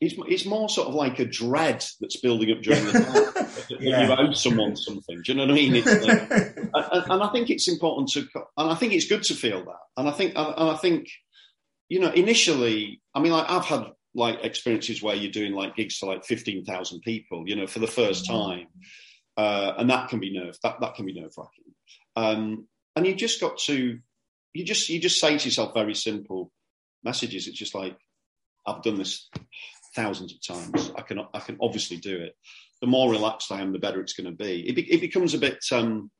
it's 0.00 0.14
it's 0.28 0.46
more 0.46 0.68
sort 0.68 0.88
of 0.88 0.94
like 0.94 1.18
a 1.18 1.24
dread 1.24 1.84
that's 2.00 2.20
building 2.20 2.50
up 2.50 2.62
during 2.62 2.84
the 2.86 2.92
night. 2.92 3.26
Yeah. 3.78 4.06
You 4.06 4.12
owe 4.12 4.32
someone 4.32 4.74
something. 4.74 5.22
Do 5.22 5.32
you 5.32 5.38
know 5.38 5.44
what 5.44 5.52
I 5.52 5.54
mean? 5.54 5.76
It's 5.76 5.86
like, 5.86 6.30
and, 6.74 7.12
and 7.12 7.22
I 7.22 7.28
think 7.28 7.50
it's 7.50 7.68
important 7.68 8.08
to, 8.10 8.26
and 8.56 8.70
I 8.70 8.74
think 8.74 8.92
it's 8.92 9.06
good 9.06 9.22
to 9.24 9.34
feel 9.34 9.64
that. 9.64 9.78
And 9.96 10.08
I 10.08 10.12
think, 10.12 10.32
and 10.34 10.70
I 10.70 10.76
think, 10.76 11.08
you 11.90 11.98
know, 11.98 12.10
initially, 12.10 13.02
I 13.14 13.20
mean, 13.20 13.32
like 13.32 13.50
I've 13.50 13.66
had 13.66 13.84
like 14.14 14.44
experiences 14.44 15.02
where 15.02 15.16
you're 15.16 15.32
doing 15.32 15.52
like 15.52 15.76
gigs 15.76 15.98
to 15.98 16.06
like 16.06 16.24
fifteen 16.24 16.64
thousand 16.64 17.00
people, 17.00 17.44
you 17.46 17.56
know, 17.56 17.66
for 17.66 17.80
the 17.80 17.86
first 17.88 18.26
time, 18.26 18.68
uh, 19.36 19.74
and 19.76 19.90
that 19.90 20.08
can 20.08 20.20
be 20.20 20.32
nerve 20.32 20.56
that 20.62 20.80
that 20.80 20.94
can 20.94 21.04
be 21.04 21.20
nerve 21.20 21.34
wracking. 21.36 21.74
Um, 22.16 22.68
and 22.94 23.06
you 23.06 23.14
just 23.14 23.40
got 23.40 23.58
to, 23.66 23.98
you 24.54 24.64
just 24.64 24.88
you 24.88 25.00
just 25.00 25.20
say 25.20 25.36
to 25.36 25.44
yourself 25.44 25.74
very 25.74 25.94
simple 25.94 26.52
messages. 27.02 27.48
It's 27.48 27.58
just 27.58 27.74
like, 27.74 27.98
I've 28.64 28.82
done 28.82 28.96
this 28.96 29.28
thousands 29.96 30.32
of 30.32 30.40
times. 30.46 30.92
I 30.96 31.02
can 31.02 31.18
I 31.34 31.40
can 31.40 31.58
obviously 31.60 31.96
do 31.96 32.16
it. 32.20 32.36
The 32.80 32.86
more 32.86 33.10
relaxed 33.10 33.50
I 33.50 33.60
am, 33.62 33.72
the 33.72 33.80
better 33.80 34.00
it's 34.00 34.14
going 34.14 34.30
to 34.30 34.44
be. 34.44 34.66
It, 34.66 34.74
be, 34.74 34.90
it 34.90 35.00
becomes 35.00 35.34
a 35.34 35.38
bit. 35.38 35.58
Um, 35.72 36.10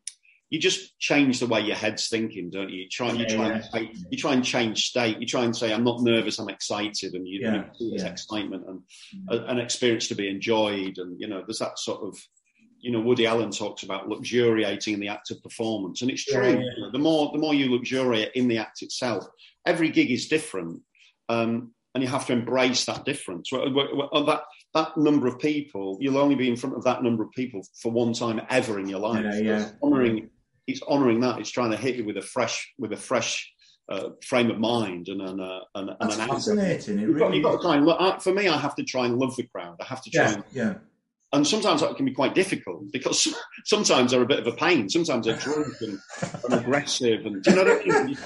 you 0.51 0.59
just 0.59 0.99
change 0.99 1.39
the 1.39 1.47
way 1.47 1.61
your 1.61 1.77
head's 1.77 2.09
thinking, 2.09 2.51
don't 2.51 2.71
you? 2.71 2.83
You 2.83 2.89
try, 2.89 3.13
you 3.13 3.25
try, 3.25 3.49
yeah. 3.49 3.63
and 3.73 3.89
you 4.11 4.19
try 4.19 4.33
and 4.33 4.45
change 4.45 4.87
state. 4.87 5.21
You 5.21 5.27
try 5.27 5.45
and 5.45 5.57
say, 5.57 5.73
"I'm 5.73 5.85
not 5.85 6.03
nervous. 6.03 6.41
I'm 6.41 6.49
excited," 6.49 7.15
and 7.15 7.27
you, 7.27 7.41
Yeah, 7.43 7.65
you 7.79 7.93
yeah. 7.97 8.09
excitement 8.09 8.65
and 8.69 8.83
a, 9.31 9.45
an 9.47 9.59
experience 9.59 10.09
to 10.09 10.17
be 10.17 10.29
enjoyed. 10.29 10.99
And 10.99 11.21
you 11.21 11.29
know, 11.29 11.45
there's 11.47 11.61
that 11.61 11.79
sort 11.79 12.03
of, 12.03 12.19
you 12.81 12.91
know, 12.91 13.01
Woody 13.01 13.27
Allen 13.27 13.53
talks 13.53 13.85
about 13.85 14.09
luxuriating 14.09 14.95
in 14.95 15.01
the 15.01 15.09
act 15.09 15.31
of 15.31 15.41
performance, 15.41 16.03
and 16.03 16.11
it's 16.11 16.25
true. 16.25 16.43
yeah. 16.43 16.59
You 16.77 16.83
know, 16.83 16.91
the 16.91 16.99
more 16.99 17.31
the 17.33 17.39
more 17.39 17.55
you 17.55 17.71
luxuriate 17.71 18.33
in 18.35 18.49
the 18.49 18.59
act 18.59 18.83
itself, 18.83 19.25
every 19.65 19.89
gig 19.89 20.11
is 20.11 20.27
different. 20.27 20.83
Um, 21.29 21.71
and 21.95 22.03
you 22.05 22.09
have 22.11 22.27
to 22.27 22.33
embrace 22.33 22.85
that 22.85 23.05
difference. 23.05 23.51
That 23.51 24.43
that 24.75 24.97
number 24.97 25.27
of 25.27 25.39
people, 25.39 25.99
you'll 26.01 26.19
only 26.19 26.37
be 26.37 26.49
in 26.49 26.57
front 26.57 26.77
of 26.77 26.85
that 26.85 27.03
number 27.03 27.25
of 27.25 27.31
people 27.33 27.63
for 27.81 27.91
one 27.91 28.13
time 28.13 28.41
ever 28.49 28.79
in 28.79 28.89
your 28.89 29.01
life. 29.01 29.25
Yeah, 29.25 29.39
yeah. 29.39 29.71
Honoring, 29.83 30.31
it's 30.67 30.81
honoring 30.87 31.21
that. 31.21 31.39
It's 31.39 31.51
trying 31.51 31.71
to 31.73 31.77
hit 31.77 31.97
you 31.97 32.05
with 32.05 32.17
a 32.17 32.23
fresh, 32.23 32.73
with 32.79 32.93
a 32.93 32.97
fresh 32.97 33.51
uh, 33.91 34.11
frame 34.25 34.51
of 34.51 34.59
mind 34.59 35.09
and 35.09 35.21
an, 35.21 35.41
uh, 35.41 35.61
and, 35.75 35.91
and 36.01 36.13
an 36.13 36.29
fascinating. 36.29 36.99
You've 37.01 37.19
got, 37.19 37.35
you've 37.35 37.43
got 37.45 37.57
to 37.57 37.63
try 37.63 37.77
and 37.77 37.85
look. 37.87 37.97
I, 38.01 38.19
for 38.19 38.33
me, 38.33 38.47
I 38.49 38.57
have 38.57 38.75
to 38.77 38.85
try 38.85 39.07
and 39.07 39.19
love 39.19 39.35
the 39.37 39.45
crowd. 39.49 39.77
I 39.81 39.85
have 39.85 40.03
to 40.03 40.11
try 40.11 40.23
Yeah, 40.25 40.35
and 40.35 40.45
yeah. 40.53 40.75
and 41.33 41.47
sometimes 41.47 41.81
that 41.81 41.97
can 41.97 42.05
be 42.07 42.13
quite 42.13 42.35
difficult 42.35 42.85
because 42.93 43.27
sometimes 43.65 44.13
they're 44.13 44.23
a 44.23 44.27
bit 44.27 44.39
of 44.39 44.47
a 44.47 44.53
pain. 44.53 44.89
Sometimes 44.89 45.27
they're 45.27 45.37
drunk 45.37 45.75
and, 45.81 45.99
and 46.45 46.55
aggressive, 46.61 47.27
and 47.27 47.45
you 47.45 47.55
know 47.55 47.65
what 47.65 47.83
I 47.85 48.05
mean? 48.05 48.19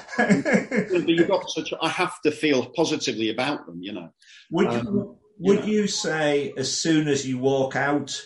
But 0.90 1.08
you've 1.08 1.28
got 1.28 1.46
to. 1.54 1.62
try- 1.64 1.78
I 1.80 1.88
have 1.88 2.20
to 2.22 2.30
feel 2.30 2.66
positively 2.76 3.30
about 3.30 3.64
them. 3.66 3.78
You 3.82 3.92
know. 3.92 4.08
Would 4.50 4.66
Um, 4.68 4.84
you, 4.86 5.18
would 5.38 5.60
know. 5.60 5.66
you 5.66 5.86
say 5.86 6.52
as 6.58 6.76
soon 6.76 7.08
as 7.08 7.26
you 7.26 7.38
walk 7.38 7.74
out 7.74 8.20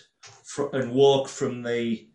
fr- 0.44 0.70
and 0.72 0.92
walk 0.92 1.28
from 1.28 1.62
the 1.62 2.07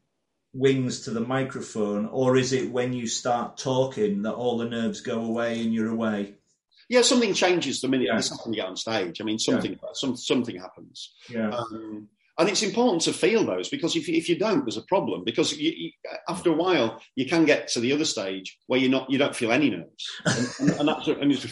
wings 0.54 1.02
to 1.02 1.12
the 1.12 1.20
microphone, 1.20 2.08
or 2.08 2.38
is 2.38 2.54
it 2.54 2.72
when 2.72 2.94
you 2.94 3.08
start 3.08 3.58
talking 3.58 4.22
that 4.24 4.34
all 4.34 4.58
the 4.58 4.66
nerves 4.70 5.02
go 5.02 5.20
away 5.24 5.62
and 5.62 5.74
you're 5.74 5.90
away? 5.92 6.36
Yeah, 6.90 7.02
something 7.02 7.34
changes 7.34 7.82
the 7.82 7.88
minute 7.88 8.08
Yeah. 8.08 8.22
you 8.46 8.54
get 8.54 8.66
on 8.68 8.76
stage. 8.76 9.20
I 9.20 9.24
mean, 9.24 9.40
something 9.40 9.80
some, 9.94 10.16
something 10.18 10.56
happens, 10.60 11.14
Yeah, 11.30 11.50
um, 11.50 12.08
and 12.38 12.50
it's 12.50 12.62
important 12.64 13.02
to 13.04 13.14
feel 13.14 13.44
those 13.46 13.70
because 13.70 13.96
if 13.96 14.08
you, 14.08 14.16
if 14.16 14.28
you 14.30 14.38
don't, 14.38 14.66
there's 14.66 14.78
a 14.78 14.82
problem. 14.84 15.24
Because 15.24 15.58
you, 15.58 15.72
you, 15.76 15.92
after 16.28 16.50
a 16.52 16.54
while, 16.56 17.02
you 17.16 17.26
can 17.26 17.46
get 17.46 17.68
to 17.70 17.80
the 17.80 17.94
other 17.94 18.06
stage 18.06 18.58
where 18.68 18.80
you're 18.80 18.92
not, 18.92 19.10
you 19.10 19.18
don't 19.18 19.36
feel 19.36 19.52
any 19.52 19.70
nerves, 19.70 20.06
and, 20.26 20.48
and, 20.60 20.80
and 20.80 20.88
that's 20.90 21.08
and 21.08 21.32
it's 21.32 21.46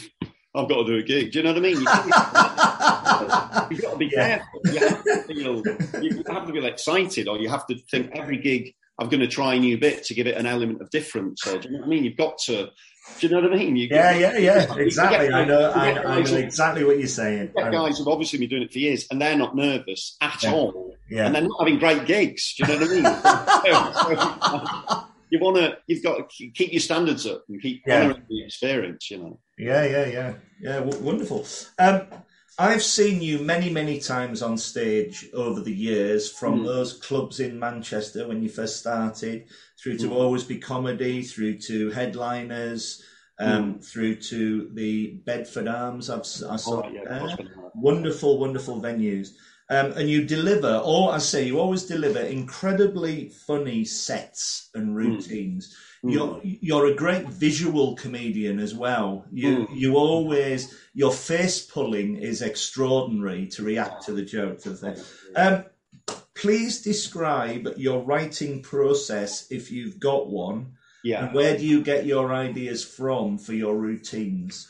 I've 0.54 0.68
got 0.68 0.82
to 0.82 0.84
do 0.84 0.98
a 0.98 1.02
gig. 1.02 1.32
Do 1.32 1.38
you 1.38 1.44
know 1.44 1.52
what 1.54 1.58
I 1.58 1.62
mean? 1.62 1.80
You, 1.80 1.86
You've 3.70 3.82
got 3.82 3.92
to 3.92 3.96
be 3.98 4.10
Yeah. 4.12 4.38
careful. 4.38 4.60
You 4.64 4.78
have 4.80 5.04
to 5.04 5.22
feel, 5.22 6.02
you 6.02 6.22
have 6.28 6.46
to 6.46 6.52
feel 6.52 6.66
excited, 6.66 7.26
or 7.28 7.38
you 7.38 7.48
have 7.48 7.66
to 7.68 7.76
think 7.90 8.10
every 8.14 8.36
gig 8.38 8.74
I'm 8.98 9.08
going 9.08 9.20
to 9.20 9.26
try 9.28 9.54
a 9.54 9.58
new 9.58 9.78
bit 9.78 10.04
to 10.04 10.14
give 10.14 10.26
it 10.26 10.36
an 10.36 10.46
element 10.46 10.80
of 10.82 10.90
difference. 10.90 11.46
Or, 11.46 11.58
do 11.58 11.68
you 11.68 11.74
know 11.74 11.80
what 11.80 11.86
I 11.86 11.90
mean? 11.90 12.04
You've 12.04 12.16
got 12.16 12.38
to. 12.46 12.68
Do 13.18 13.26
you 13.26 13.30
know 13.34 13.40
what 13.40 13.52
I 13.52 13.56
mean? 13.56 13.74
You, 13.74 13.88
yeah, 13.90 14.14
yeah, 14.14 14.38
yeah. 14.38 14.74
Exactly. 14.76 15.26
get- 15.26 15.34
I 15.34 15.44
know. 15.44 15.72
I, 15.72 15.88
I 16.18 16.22
know 16.22 16.36
exactly 16.36 16.84
what 16.84 16.98
you're 16.98 17.08
saying. 17.08 17.50
get 17.56 17.64
I- 17.66 17.70
guys 17.72 17.98
who've 17.98 18.06
obviously 18.06 18.38
been 18.38 18.48
doing 18.50 18.62
it 18.62 18.72
for 18.72 18.78
years 18.78 19.08
and 19.10 19.20
they're 19.20 19.36
not 19.36 19.56
nervous 19.56 20.16
at 20.20 20.40
Yeah. 20.44 20.52
all, 20.52 20.94
and 21.10 21.34
they're 21.34 21.42
not 21.42 21.56
having 21.58 21.80
great 21.80 22.06
gigs. 22.06 22.54
Do 22.56 22.62
you 22.64 22.78
know 22.78 22.86
what 22.86 22.90
I 22.90 22.94
mean? 24.94 25.02
you 25.30 25.38
want 25.40 25.56
to, 25.56 25.76
you've 25.88 26.02
got 26.02 26.28
to 26.30 26.50
keep 26.52 26.72
your 26.72 26.80
standards 26.80 27.26
up 27.26 27.44
and 27.48 27.60
keep 27.60 27.82
Yeah. 27.86 28.12
the 28.28 28.44
experience. 28.44 29.10
You 29.10 29.18
know. 29.18 29.38
Yeah, 29.58 29.84
yeah, 29.84 30.06
yeah, 30.06 30.34
yeah. 30.60 30.80
W- 30.80 31.02
wonderful. 31.02 31.44
Um, 31.78 32.02
I've 32.58 32.82
seen 32.82 33.22
you 33.22 33.38
many, 33.38 33.70
many 33.70 33.98
times 33.98 34.42
on 34.42 34.58
stage 34.58 35.26
over 35.32 35.60
the 35.60 35.74
years, 35.74 36.30
from 36.30 36.60
Mm. 36.60 36.66
those 36.66 36.92
clubs 36.94 37.40
in 37.40 37.58
Manchester 37.58 38.28
when 38.28 38.42
you 38.42 38.48
first 38.48 38.78
started, 38.78 39.46
through 39.82 39.98
to 39.98 40.08
Mm. 40.08 40.12
Always 40.12 40.44
Be 40.44 40.58
Comedy, 40.58 41.22
through 41.22 41.58
to 41.60 41.90
headliners, 41.90 43.02
um, 43.38 43.80
through 43.80 44.16
to 44.16 44.68
the 44.74 45.14
Bedford 45.24 45.66
Arms. 45.66 46.10
I've 46.10 46.20
I 46.20 46.56
saw 46.56 46.82
Oh, 46.82 46.90
yeah, 46.92 47.04
there. 47.08 47.20
that's 47.20 47.36
been 47.36 47.46
hard. 47.48 47.72
wonderful, 47.74 48.38
wonderful 48.38 48.80
venues. 48.80 49.30
Um, 49.70 49.92
and 49.92 50.10
you 50.10 50.24
deliver, 50.24 50.82
or 50.84 51.12
I 51.14 51.18
say, 51.18 51.46
you 51.46 51.58
always 51.58 51.84
deliver 51.84 52.20
incredibly 52.20 53.30
funny 53.30 53.84
sets 53.86 54.68
and 54.74 54.94
routines. 54.94 55.74
Mm. 56.04 56.12
You're 56.12 56.40
you're 56.42 56.86
a 56.86 56.94
great 56.94 57.26
visual 57.28 57.94
comedian 57.94 58.58
as 58.58 58.74
well. 58.74 59.24
You 59.30 59.58
Mm. 59.58 59.76
you 59.76 59.96
always 59.96 60.74
your 60.94 61.12
face 61.12 61.60
pulling 61.64 62.16
is 62.16 62.42
extraordinary 62.42 63.46
to 63.48 63.62
react 63.62 64.04
to 64.06 64.12
the 64.12 64.24
jokes 64.24 64.66
of 64.66 64.80
thing. 64.80 64.96
Um, 65.36 65.64
please 66.34 66.82
describe 66.82 67.68
your 67.76 68.02
writing 68.02 68.62
process 68.62 69.46
if 69.50 69.70
you've 69.70 70.00
got 70.00 70.28
one, 70.28 70.72
Yeah. 71.04 71.26
And 71.26 71.34
where 71.34 71.56
do 71.58 71.64
you 71.66 71.82
get 71.82 72.06
your 72.06 72.32
ideas 72.32 72.84
from 72.84 73.38
for 73.38 73.52
your 73.54 73.76
routines? 73.76 74.68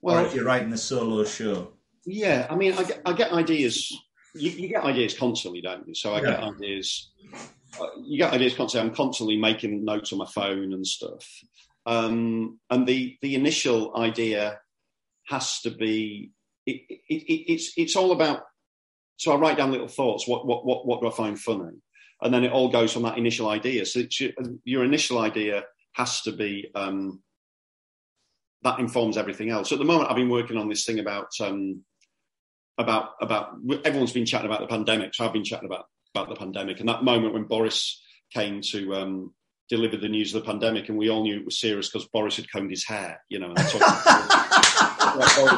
Well, 0.00 0.18
or 0.24 0.26
if 0.26 0.34
you're 0.34 0.44
writing 0.44 0.72
a 0.72 0.78
solo 0.78 1.24
show? 1.24 1.72
Yeah, 2.04 2.46
I 2.48 2.54
mean, 2.54 2.72
I 2.74 2.84
get, 2.84 3.00
I 3.04 3.12
get 3.12 3.32
ideas. 3.32 3.92
You, 4.34 4.50
you, 4.50 4.68
get 4.68 4.84
ideas 4.84 5.14
constantly, 5.18 5.60
don't 5.60 5.86
you? 5.88 5.94
So 5.94 6.12
I 6.12 6.20
Yeah. 6.20 6.30
get 6.30 6.42
ideas. 6.44 7.10
You 8.04 8.18
get 8.18 8.32
ideas 8.32 8.54
constantly. 8.54 8.88
I'm 8.88 8.94
constantly 8.94 9.36
making 9.36 9.84
notes 9.84 10.12
on 10.12 10.18
my 10.18 10.26
phone 10.26 10.72
and 10.72 10.86
stuff. 10.86 11.26
Um, 11.84 12.58
and 12.70 12.86
the 12.86 13.16
the 13.22 13.34
initial 13.34 13.96
idea 13.96 14.58
has 15.28 15.60
to 15.62 15.70
be. 15.70 16.32
It, 16.66 16.82
it, 16.88 17.22
it, 17.22 17.52
it's 17.52 17.72
it's 17.76 17.96
all 17.96 18.12
about. 18.12 18.42
So 19.16 19.32
I 19.32 19.36
write 19.36 19.56
down 19.56 19.72
little 19.72 19.88
thoughts. 19.88 20.26
What 20.26 20.46
what 20.46 20.66
what 20.66 20.86
what 20.86 21.00
do 21.00 21.08
I 21.08 21.12
find 21.12 21.38
funny? 21.38 21.76
And 22.22 22.32
then 22.32 22.44
it 22.44 22.52
all 22.52 22.70
goes 22.70 22.92
from 22.92 23.02
that 23.02 23.18
initial 23.18 23.48
idea. 23.48 23.84
So 23.86 24.02
your, 24.18 24.30
your 24.64 24.84
initial 24.84 25.18
idea 25.18 25.64
has 25.92 26.22
to 26.22 26.32
be. 26.32 26.70
Um, 26.74 27.22
that 28.62 28.80
informs 28.80 29.16
everything 29.16 29.50
else. 29.50 29.68
So 29.68 29.76
at 29.76 29.78
the 29.78 29.84
moment, 29.84 30.10
I've 30.10 30.16
been 30.16 30.28
working 30.28 30.56
on 30.56 30.68
this 30.68 30.84
thing 30.84 30.98
about 30.98 31.28
um, 31.40 31.84
about 32.78 33.10
about 33.20 33.56
everyone's 33.84 34.12
been 34.12 34.26
chatting 34.26 34.46
about 34.46 34.60
the 34.60 34.66
pandemic. 34.66 35.14
So 35.14 35.24
I've 35.24 35.32
been 35.32 35.44
chatting 35.44 35.66
about 35.66 35.86
about 36.16 36.28
the 36.28 36.36
pandemic 36.36 36.80
and 36.80 36.88
that 36.88 37.04
moment 37.04 37.34
when 37.34 37.44
Boris 37.44 38.02
came 38.32 38.60
to 38.60 38.94
um, 38.94 39.34
deliver 39.68 39.96
the 39.96 40.08
news 40.08 40.34
of 40.34 40.42
the 40.42 40.46
pandemic, 40.50 40.88
and 40.88 40.96
we 40.98 41.10
all 41.10 41.22
knew 41.22 41.38
it 41.38 41.44
was 41.44 41.60
serious 41.60 41.88
because 41.88 42.08
Boris 42.08 42.36
had 42.36 42.50
combed 42.50 42.70
his 42.70 42.84
hair. 42.84 43.22
You 43.28 43.38
know, 43.38 43.50
and 43.50 43.58
I 43.58 43.62
talk, 43.62 43.82
I 45.18 45.52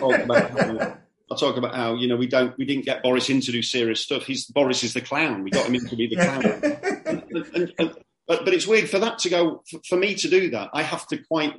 talk 0.00 0.24
about 0.24 0.50
how, 0.50 0.96
I 1.30 1.36
talk 1.36 1.56
about 1.56 1.74
how 1.74 1.94
you 1.94 2.08
know 2.08 2.16
we 2.16 2.26
don't 2.26 2.56
we 2.58 2.64
didn't 2.64 2.84
get 2.84 3.02
Boris 3.02 3.30
in 3.30 3.40
to 3.42 3.52
do 3.52 3.62
serious 3.62 4.00
stuff. 4.00 4.24
He's 4.24 4.46
Boris 4.46 4.82
is 4.82 4.94
the 4.94 5.00
clown. 5.00 5.42
We 5.42 5.50
got 5.50 5.66
him 5.66 5.74
in 5.74 5.86
to 5.86 5.96
be 5.96 6.08
the 6.08 6.16
clown. 6.16 6.44
and, 7.06 7.22
and, 7.54 7.72
and, 7.78 7.96
but, 8.26 8.44
but 8.44 8.54
it's 8.54 8.66
weird 8.66 8.88
for 8.88 8.98
that 9.00 9.18
to 9.20 9.28
go 9.28 9.62
for, 9.70 9.80
for 9.86 9.96
me 9.96 10.14
to 10.14 10.28
do 10.28 10.50
that. 10.50 10.70
I 10.72 10.82
have 10.82 11.06
to 11.08 11.18
quite 11.18 11.54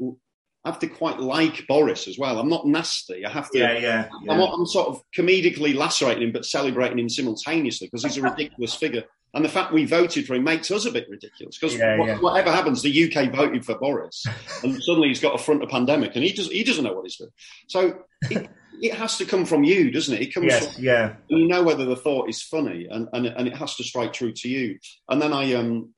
I 0.65 0.69
have 0.69 0.79
to 0.79 0.87
quite 0.87 1.19
like 1.19 1.65
Boris 1.67 2.07
as 2.07 2.17
well. 2.17 2.39
I'm 2.39 2.49
not 2.49 2.65
nasty. 2.65 3.23
I 3.25 3.29
have 3.29 3.49
to. 3.51 3.59
yeah, 3.59 3.77
yeah. 3.77 4.09
I'm, 4.29 4.39
yeah. 4.39 4.45
I'm 4.45 4.65
sort 4.65 4.87
of 4.87 5.01
comedically 5.15 5.75
lacerating 5.75 6.23
him, 6.23 6.31
but 6.31 6.43
celebrating 6.45 6.97
him 6.99 7.07
simultaneously 7.07 7.87
because 7.87 8.03
he's 8.03 8.17
a 8.17 8.21
ridiculous 8.29 8.73
figure. 8.73 9.03
And 9.35 9.43
the 9.43 9.49
fact 9.49 9.73
we 9.73 9.85
voted 9.85 10.25
for 10.25 10.33
him 10.33 10.43
makes 10.45 10.71
us 10.71 10.85
a 10.85 10.91
bit 10.91 11.07
ridiculous 11.09 11.57
because 11.57 11.75
Yeah, 11.77 11.97
yeah. 12.03 12.17
whatever 12.19 12.51
happens, 12.51 12.81
the 12.81 13.13
UK 13.13 13.31
voted 13.33 13.65
for 13.65 13.75
Boris, 13.77 14.25
and 14.63 14.73
suddenly 14.83 15.09
he's 15.09 15.19
got 15.19 15.35
a 15.35 15.37
front 15.37 15.61
of 15.61 15.69
pandemic, 15.69 16.15
and 16.15 16.23
he 16.23 16.31
does 16.31 16.47
he 16.49 16.63
doesn't 16.63 16.83
know 16.85 16.93
what 16.93 17.03
he's 17.03 17.17
doing. 17.17 17.31
So 17.67 17.99
it, 18.31 18.49
it 18.81 18.93
has 18.93 19.17
to 19.17 19.25
come 19.25 19.43
from 19.45 19.65
you, 19.65 19.91
doesn't 19.91 20.15
it? 20.15 20.21
It 20.21 20.33
comes 20.33 20.45
Yes, 20.47 20.75
from 20.75 20.83
yeah. 20.85 21.15
you 21.27 21.47
know 21.49 21.63
whether 21.63 21.83
the 21.83 21.97
thought 21.97 22.29
is 22.29 22.41
funny, 22.41 22.87
and 22.89 23.09
and 23.11 23.25
and 23.27 23.45
it 23.47 23.57
has 23.57 23.75
to 23.75 23.83
strike 23.83 24.13
true 24.13 24.31
to 24.31 24.47
you. 24.47 24.79
And 25.09 25.21
then 25.21 25.33
I 25.33 25.53
um 25.53 25.93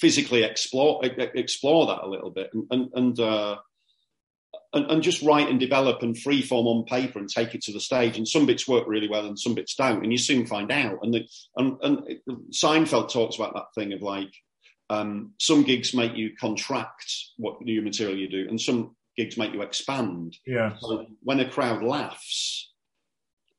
physically 0.00 0.42
explore 0.42 1.04
explore 1.04 1.86
that 1.86 2.02
a 2.02 2.08
little 2.08 2.30
bit, 2.30 2.50
and 2.52 2.66
and 2.70 2.90
and, 2.94 3.20
uh, 3.20 3.56
and, 4.72 4.90
and 4.90 5.02
just 5.02 5.22
write 5.22 5.48
and 5.48 5.60
develop 5.60 6.02
and 6.02 6.16
freeform 6.16 6.66
on 6.66 6.84
paper 6.84 7.18
and 7.18 7.28
take 7.28 7.54
it 7.54 7.62
to 7.62 7.72
the 7.72 7.80
stage. 7.80 8.16
And 8.16 8.26
some 8.26 8.46
bits 8.46 8.66
work 8.66 8.84
really 8.86 9.08
well, 9.08 9.26
and 9.26 9.38
some 9.38 9.54
bits 9.54 9.74
don't, 9.74 10.02
and 10.02 10.12
you 10.12 10.18
soon 10.18 10.46
find 10.46 10.70
out. 10.70 10.98
And 11.02 11.14
the, 11.14 11.28
and, 11.56 11.76
and 11.82 12.20
Seinfeld 12.50 13.12
talks 13.12 13.36
about 13.36 13.54
that 13.54 13.74
thing 13.74 13.92
of 13.92 14.02
like 14.02 14.32
um, 14.88 15.32
some 15.38 15.62
gigs 15.62 15.94
make 15.94 16.16
you 16.16 16.30
contract 16.36 17.12
what 17.36 17.60
new 17.60 17.82
material 17.82 18.18
you 18.18 18.28
do, 18.28 18.46
and 18.48 18.60
some 18.60 18.96
gigs 19.16 19.36
make 19.36 19.52
you 19.52 19.62
expand. 19.62 20.36
Yeah. 20.46 20.76
So 20.80 21.06
when 21.22 21.40
a 21.40 21.50
crowd 21.50 21.82
laughs, 21.82 22.69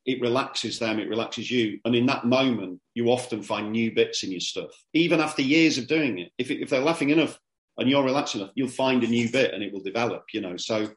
it 0.05 0.21
relaxes 0.21 0.79
them, 0.79 0.99
it 0.99 1.09
relaxes 1.09 1.49
you. 1.49 1.79
And 1.85 1.95
in 1.95 2.05
that 2.07 2.25
moment, 2.25 2.79
you 2.93 3.07
often 3.07 3.41
find 3.43 3.71
new 3.71 3.93
bits 3.93 4.23
in 4.23 4.31
your 4.31 4.39
stuff. 4.39 4.71
Even 4.93 5.19
after 5.19 5.41
years 5.41 5.77
of 5.77 5.87
doing 5.87 6.19
it, 6.19 6.31
if, 6.37 6.49
it, 6.49 6.61
if 6.61 6.69
they're 6.69 6.81
laughing 6.81 7.11
enough 7.11 7.39
and 7.77 7.89
you're 7.89 8.03
relaxed 8.03 8.35
enough, 8.35 8.51
you'll 8.55 8.67
find 8.67 9.03
a 9.03 9.07
new 9.07 9.31
bit 9.31 9.53
and 9.53 9.63
it 9.63 9.71
will 9.71 9.83
develop, 9.83 10.23
you 10.33 10.41
know. 10.41 10.57
So 10.57 10.89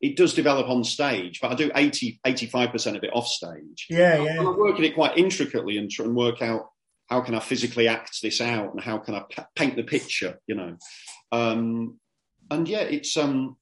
it 0.00 0.16
does 0.16 0.34
develop 0.34 0.68
on 0.68 0.84
stage, 0.84 1.40
but 1.40 1.52
I 1.52 1.54
do 1.54 1.70
80, 1.74 2.20
85% 2.26 2.96
of 2.96 3.04
it 3.04 3.10
off 3.14 3.26
stage. 3.26 3.86
Yeah, 3.90 4.16
And 4.16 4.24
yeah. 4.24 4.40
I 4.40 4.50
work 4.56 4.78
at 4.78 4.84
it 4.84 4.94
quite 4.94 5.18
intricately 5.18 5.78
and 5.78 5.90
try 5.90 6.06
and 6.06 6.14
work 6.14 6.42
out 6.42 6.70
how 7.08 7.20
can 7.20 7.34
I 7.34 7.40
physically 7.40 7.88
act 7.88 8.20
this 8.22 8.40
out 8.40 8.72
and 8.72 8.82
how 8.82 8.98
can 8.98 9.14
I 9.14 9.22
paint 9.54 9.76
the 9.76 9.84
picture, 9.84 10.38
you 10.46 10.56
know. 10.56 10.76
Um, 11.30 11.98
and 12.50 12.68
yeah, 12.68 12.80
it's 12.80 13.16
um, 13.16 13.56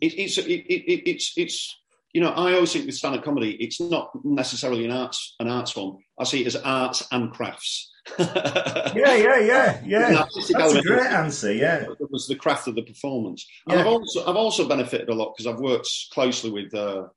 it, 0.00 0.14
it's 0.18 0.38
it, 0.38 0.46
it, 0.46 0.92
it, 0.92 1.10
it's 1.10 1.32
it's 1.36 1.76
you 2.12 2.20
know 2.20 2.30
I 2.30 2.54
always 2.54 2.72
think 2.72 2.86
with 2.86 2.94
stand-up 2.94 3.22
comedy, 3.24 3.52
it's 3.60 3.80
not 3.80 4.10
necessarily 4.24 4.84
an 4.84 4.90
arts 4.90 5.34
an 5.40 5.48
arts 5.48 5.70
form. 5.72 5.98
I 6.18 6.24
see 6.24 6.42
it 6.42 6.46
as 6.46 6.56
arts 6.56 7.06
and 7.12 7.30
crafts. 7.32 7.90
Yeah, 8.18 9.14
yeah, 9.16 9.38
yeah, 9.40 9.80
yeah. 9.84 10.10
That's 10.52 10.74
a 10.74 10.82
great 10.82 11.06
answer. 11.06 11.52
Yeah. 11.52 11.84
It 12.00 12.10
was 12.10 12.26
the 12.26 12.36
craft 12.36 12.66
of 12.66 12.74
the 12.74 12.82
performance. 12.82 13.46
And 13.66 13.74
Yeah. 13.74 13.80
I've 13.82 13.86
also 13.86 14.26
I've 14.26 14.36
also 14.36 14.66
benefited 14.68 15.08
a 15.10 15.14
lot 15.14 15.34
because 15.36 15.46
I've 15.46 15.60
worked 15.60 15.88
closely 16.12 16.50
with 16.50 16.74
uh, 16.74 17.08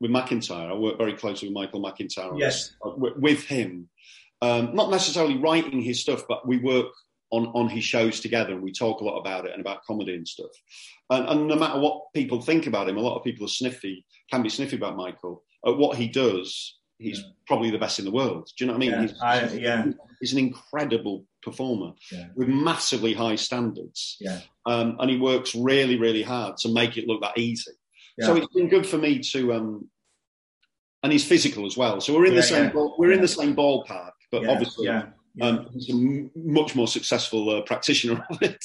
with 0.00 0.10
McIntyre. 0.10 0.70
I 0.70 0.74
work 0.74 0.98
very 0.98 1.14
closely 1.14 1.48
with 1.48 1.54
Michael 1.54 1.82
McIntyre. 1.82 2.38
Yes. 2.38 2.74
uh, 2.84 2.90
with- 2.96 3.16
with 3.16 3.44
him. 3.44 3.88
Um, 4.42 4.74
not 4.74 4.90
necessarily 4.90 5.38
writing 5.38 5.80
his 5.80 6.00
stuff, 6.02 6.24
but 6.28 6.46
we 6.46 6.58
work 6.58 6.88
on 7.34 7.46
on 7.54 7.68
his 7.68 7.84
shows 7.84 8.20
together 8.20 8.52
and 8.52 8.62
we 8.62 8.72
talk 8.72 9.00
a 9.00 9.04
lot 9.04 9.18
about 9.18 9.44
it 9.46 9.52
and 9.52 9.60
about 9.60 9.84
comedy 9.84 10.14
and 10.14 10.26
stuff. 10.26 10.50
And, 11.10 11.28
and 11.28 11.48
no 11.48 11.56
matter 11.56 11.78
what 11.80 12.12
people 12.14 12.40
think 12.40 12.66
about 12.66 12.88
him, 12.88 12.96
a 12.96 13.00
lot 13.00 13.16
of 13.16 13.24
people 13.24 13.44
are 13.46 13.48
sniffy, 13.60 14.04
can 14.30 14.42
be 14.42 14.48
sniffy 14.48 14.76
about 14.76 14.96
Michael. 14.96 15.42
At 15.66 15.76
what 15.76 15.96
he 15.96 16.08
does, 16.08 16.78
he's 16.98 17.18
Yeah. 17.20 17.26
probably 17.46 17.70
the 17.70 17.78
best 17.78 17.98
in 17.98 18.04
the 18.04 18.10
world. 18.10 18.48
Do 18.56 18.64
you 18.64 18.66
know 18.66 18.74
what 18.74 18.82
I 18.82 18.86
mean? 18.86 18.90
Yeah, 18.90 19.00
He's- 19.02 19.20
I, 19.20 19.54
yeah, 19.54 19.86
He's 20.20 20.32
an 20.32 20.38
incredible 20.38 21.26
performer 21.42 21.92
Yeah. 22.10 22.28
with 22.36 22.48
massively 22.48 23.12
high 23.12 23.34
standards 23.36 24.16
yeah, 24.20 24.40
um, 24.64 24.96
and 24.98 25.10
he 25.10 25.18
works 25.18 25.54
really, 25.54 25.98
really 25.98 26.22
hard 26.22 26.56
to 26.58 26.68
make 26.72 26.96
it 26.96 27.06
look 27.06 27.20
that 27.20 27.36
easy. 27.36 27.72
So 28.20 28.36
it's 28.36 28.52
been 28.54 28.68
good 28.68 28.86
for 28.86 28.96
me 28.96 29.18
to, 29.32 29.52
um, 29.54 29.90
and 31.02 31.12
he's 31.12 31.24
physical 31.26 31.66
as 31.66 31.76
well. 31.76 32.00
So 32.00 32.14
we're 32.14 32.26
in 32.26 32.34
the 32.36 32.42
same 32.42 32.70
ball, 32.72 32.94
we're 32.98 33.12
in 33.12 33.20
the 33.20 33.28
same 33.28 33.54
ballpark, 33.56 34.12
but 34.30 34.46
obviously. 34.46 34.86
Um, 35.40 35.66
he's 35.72 35.90
a 35.90 36.28
much 36.36 36.74
more 36.76 36.86
successful 36.86 37.50
uh, 37.50 37.60
practitioner 37.62 38.24
of 38.30 38.40
it. 38.42 38.64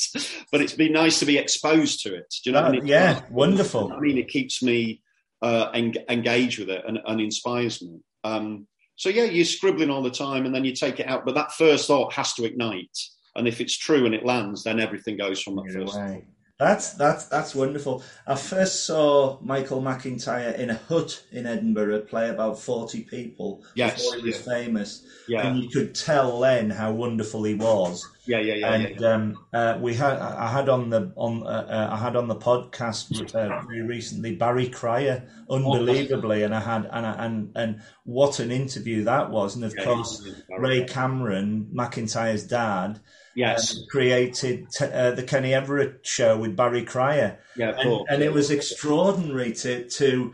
but 0.51 0.61
it's 0.61 0.73
been 0.73 0.93
nice 0.93 1.19
to 1.19 1.25
be 1.25 1.37
exposed 1.37 2.01
to 2.03 2.13
it. 2.15 2.33
Do 2.43 2.49
you 2.49 2.53
know 2.53 2.61
what 2.61 2.65
I 2.65 2.77
Uh, 2.77 2.81
mean? 2.81 2.87
yeah, 2.87 3.21
wonderful. 3.31 3.91
I 3.91 3.99
mean, 3.99 4.17
it 4.17 4.27
keeps 4.27 4.61
me 4.61 5.01
uh, 5.41 5.69
en- 5.73 5.93
engaged 6.09 6.59
with 6.59 6.69
it 6.69 6.83
and, 6.87 6.99
and 7.05 7.19
inspires 7.21 7.81
me. 7.81 7.99
Um, 8.23 8.67
so 8.95 9.09
yeah, 9.09 9.23
you're 9.23 9.45
scribbling 9.45 9.89
all 9.89 10.03
the 10.03 10.11
time, 10.11 10.45
and 10.45 10.53
then 10.53 10.65
you 10.65 10.73
take 10.75 10.99
it 10.99 11.07
out. 11.07 11.25
But 11.25 11.35
that 11.35 11.53
first 11.53 11.87
thought 11.87 12.13
has 12.13 12.33
to 12.33 12.43
ignite, 12.45 12.97
and 13.35 13.47
if 13.47 13.61
it's 13.61 13.77
true 13.77 14.05
and 14.05 14.13
it 14.13 14.25
lands, 14.25 14.63
then 14.63 14.79
everything 14.79 15.15
goes 15.17 15.41
from 15.41 15.55
that 15.55 15.65
Either 15.69 15.85
first. 15.85 15.97
way. 15.97 16.25
That's 16.59 16.93
that's 16.95 17.25
that's 17.27 17.55
wonderful. 17.55 18.03
I 18.27 18.35
first 18.35 18.85
saw 18.85 19.39
Michael 19.41 19.81
McIntyre 19.81 20.57
in 20.57 20.69
a 20.69 20.73
hut 20.75 21.23
in 21.31 21.45
Edinburgh 21.45 22.01
play 22.01 22.29
about 22.29 22.59
forty 22.59 23.03
people 23.05 23.63
Yes, 23.73 23.93
before 23.95 24.15
he 24.17 24.25
was 24.25 24.37
yeah. 24.37 24.43
famous, 24.43 25.05
Yeah, 25.27 25.41
and 25.41 25.57
you 25.57 25.69
could 25.69 25.95
tell 25.95 26.39
then 26.41 26.69
how 26.71 26.91
wonderful 26.91 27.43
he 27.45 27.53
was. 27.55 28.11
yeah, 28.25 28.39
yeah, 28.39 28.55
yeah. 28.55 28.71
yeah, 28.75 28.89
and 28.91 29.01
um, 29.03 29.45
uh, 29.53 29.77
we 29.81 29.93
had 29.95 30.17
I 30.19 30.51
had 30.51 30.67
on 30.69 30.89
the 30.89 31.13
on 31.15 31.43
uh, 31.43 31.67
uh, 31.69 31.89
I 31.93 31.97
had 31.97 32.17
on 32.17 32.27
the 32.27 32.35
podcast 32.35 33.21
uh, 33.33 33.51
very 33.65 33.81
recently 33.87 34.35
Barry 34.35 34.67
Cryer, 34.69 35.29
unbelievably, 35.49 36.43
and 36.43 36.53
I 36.53 36.59
had 36.59 36.85
and 36.91 37.05
I, 37.05 37.25
and 37.25 37.51
and 37.55 37.81
what 38.03 38.39
an 38.39 38.51
interview 38.51 39.05
that 39.05 39.31
was, 39.31 39.55
and 39.55 39.63
of 39.63 39.77
Yeah, 39.77 39.83
course 39.83 40.25
Ray 40.57 40.83
Cameron, 40.83 41.69
McIntyre's 41.73 42.45
dad, 42.45 42.99
Yes, 43.35 43.77
uh, 43.77 43.81
created 43.89 44.67
t- 44.71 44.85
uh, 44.85 45.11
the 45.11 45.23
Kenny 45.23 45.53
Everett 45.53 46.05
show 46.05 46.37
with 46.37 46.55
Barry 46.55 46.83
Cryer, 46.83 47.39
yeah, 47.55 47.75
and, 47.77 48.05
and 48.09 48.23
it 48.23 48.33
was 48.33 48.51
extraordinary 48.51 49.53
to 49.53 49.87
to 49.89 50.33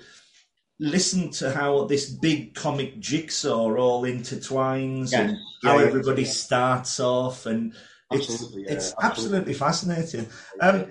listen 0.79 1.29
to 1.31 1.51
how 1.51 1.86
this 1.86 2.10
big 2.10 2.53
comic 2.53 2.99
jigsaw 2.99 3.75
all 3.75 4.03
intertwines 4.03 5.12
Yeah. 5.12 5.21
and 5.21 5.38
how 5.63 5.75
Yeah, 5.75 5.81
yeah. 5.81 5.88
everybody 5.88 6.25
starts 6.25 6.99
off 6.99 7.45
and 7.45 7.73
it's 8.12 8.29
Absolutely, 8.29 8.63
yeah, 8.63 8.71
it's 8.73 8.93
absolutely. 9.01 9.10
absolutely 9.10 9.53
fascinating. 9.53 10.27
Um, 10.62 10.86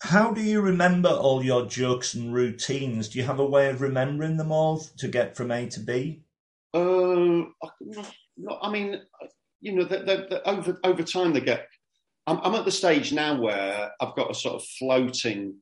how 0.00 0.32
do 0.32 0.40
you 0.40 0.60
remember 0.60 1.08
all 1.08 1.44
your 1.44 1.66
jokes 1.66 2.14
and 2.14 2.32
routines? 2.32 3.08
Do 3.08 3.18
you 3.18 3.24
have 3.24 3.40
a 3.40 3.44
way 3.46 3.70
of 3.70 3.80
remembering 3.80 4.36
them 4.36 4.52
all 4.52 4.78
to 4.98 5.08
get 5.08 5.36
from 5.36 5.50
A 5.50 5.66
to 5.68 5.80
B? 5.80 6.22
Uh, 6.72 6.78
no, 8.36 8.58
I 8.62 8.70
mean, 8.70 9.00
you 9.64 9.72
know, 9.72 9.88
over 10.44 10.78
over 10.84 11.02
time 11.02 11.32
they 11.32 11.40
get. 11.40 11.66
I'm, 12.26 12.38
I'm 12.42 12.54
at 12.54 12.64
the 12.64 12.70
stage 12.70 13.12
now 13.12 13.40
where 13.40 13.90
I've 14.00 14.14
got 14.14 14.30
a 14.30 14.34
sort 14.34 14.56
of 14.56 14.64
floating. 14.78 15.56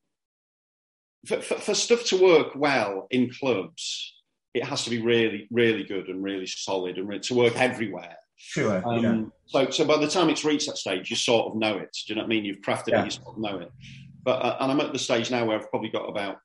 For, 1.26 1.40
for, 1.40 1.54
for 1.54 1.74
stuff 1.74 2.04
to 2.06 2.20
work 2.20 2.48
well 2.56 3.06
in 3.10 3.30
clubs, 3.30 4.12
it 4.54 4.64
has 4.64 4.82
to 4.84 4.90
be 4.90 5.00
really, 5.00 5.46
really 5.52 5.84
good 5.84 6.08
and 6.08 6.22
really 6.22 6.46
solid 6.46 6.98
and 6.98 7.08
re- 7.08 7.20
to 7.20 7.34
work 7.34 7.56
everywhere. 7.56 8.16
Sure. 8.36 8.82
Um, 8.84 9.04
yeah. 9.04 9.22
So, 9.46 9.70
so 9.70 9.84
by 9.84 9.98
the 9.98 10.08
time 10.08 10.28
it's 10.30 10.44
reached 10.44 10.66
that 10.66 10.78
stage, 10.78 11.10
you 11.10 11.16
sort 11.16 11.46
of 11.46 11.56
know 11.56 11.78
it. 11.78 11.96
Do 12.06 12.12
you 12.12 12.14
know 12.16 12.22
what 12.22 12.26
I 12.26 12.28
mean? 12.30 12.44
You've 12.44 12.60
crafted 12.60 12.88
Yeah. 12.88 13.02
it, 13.02 13.04
you 13.04 13.10
sort 13.12 13.36
of 13.36 13.38
know 13.38 13.58
it. 13.60 13.70
But 14.24 14.42
uh, 14.42 14.56
and 14.60 14.72
I'm 14.72 14.80
at 14.80 14.92
the 14.92 14.98
stage 14.98 15.30
now 15.30 15.44
where 15.44 15.58
I've 15.58 15.70
probably 15.70 15.90
got 15.90 16.08
about 16.08 16.38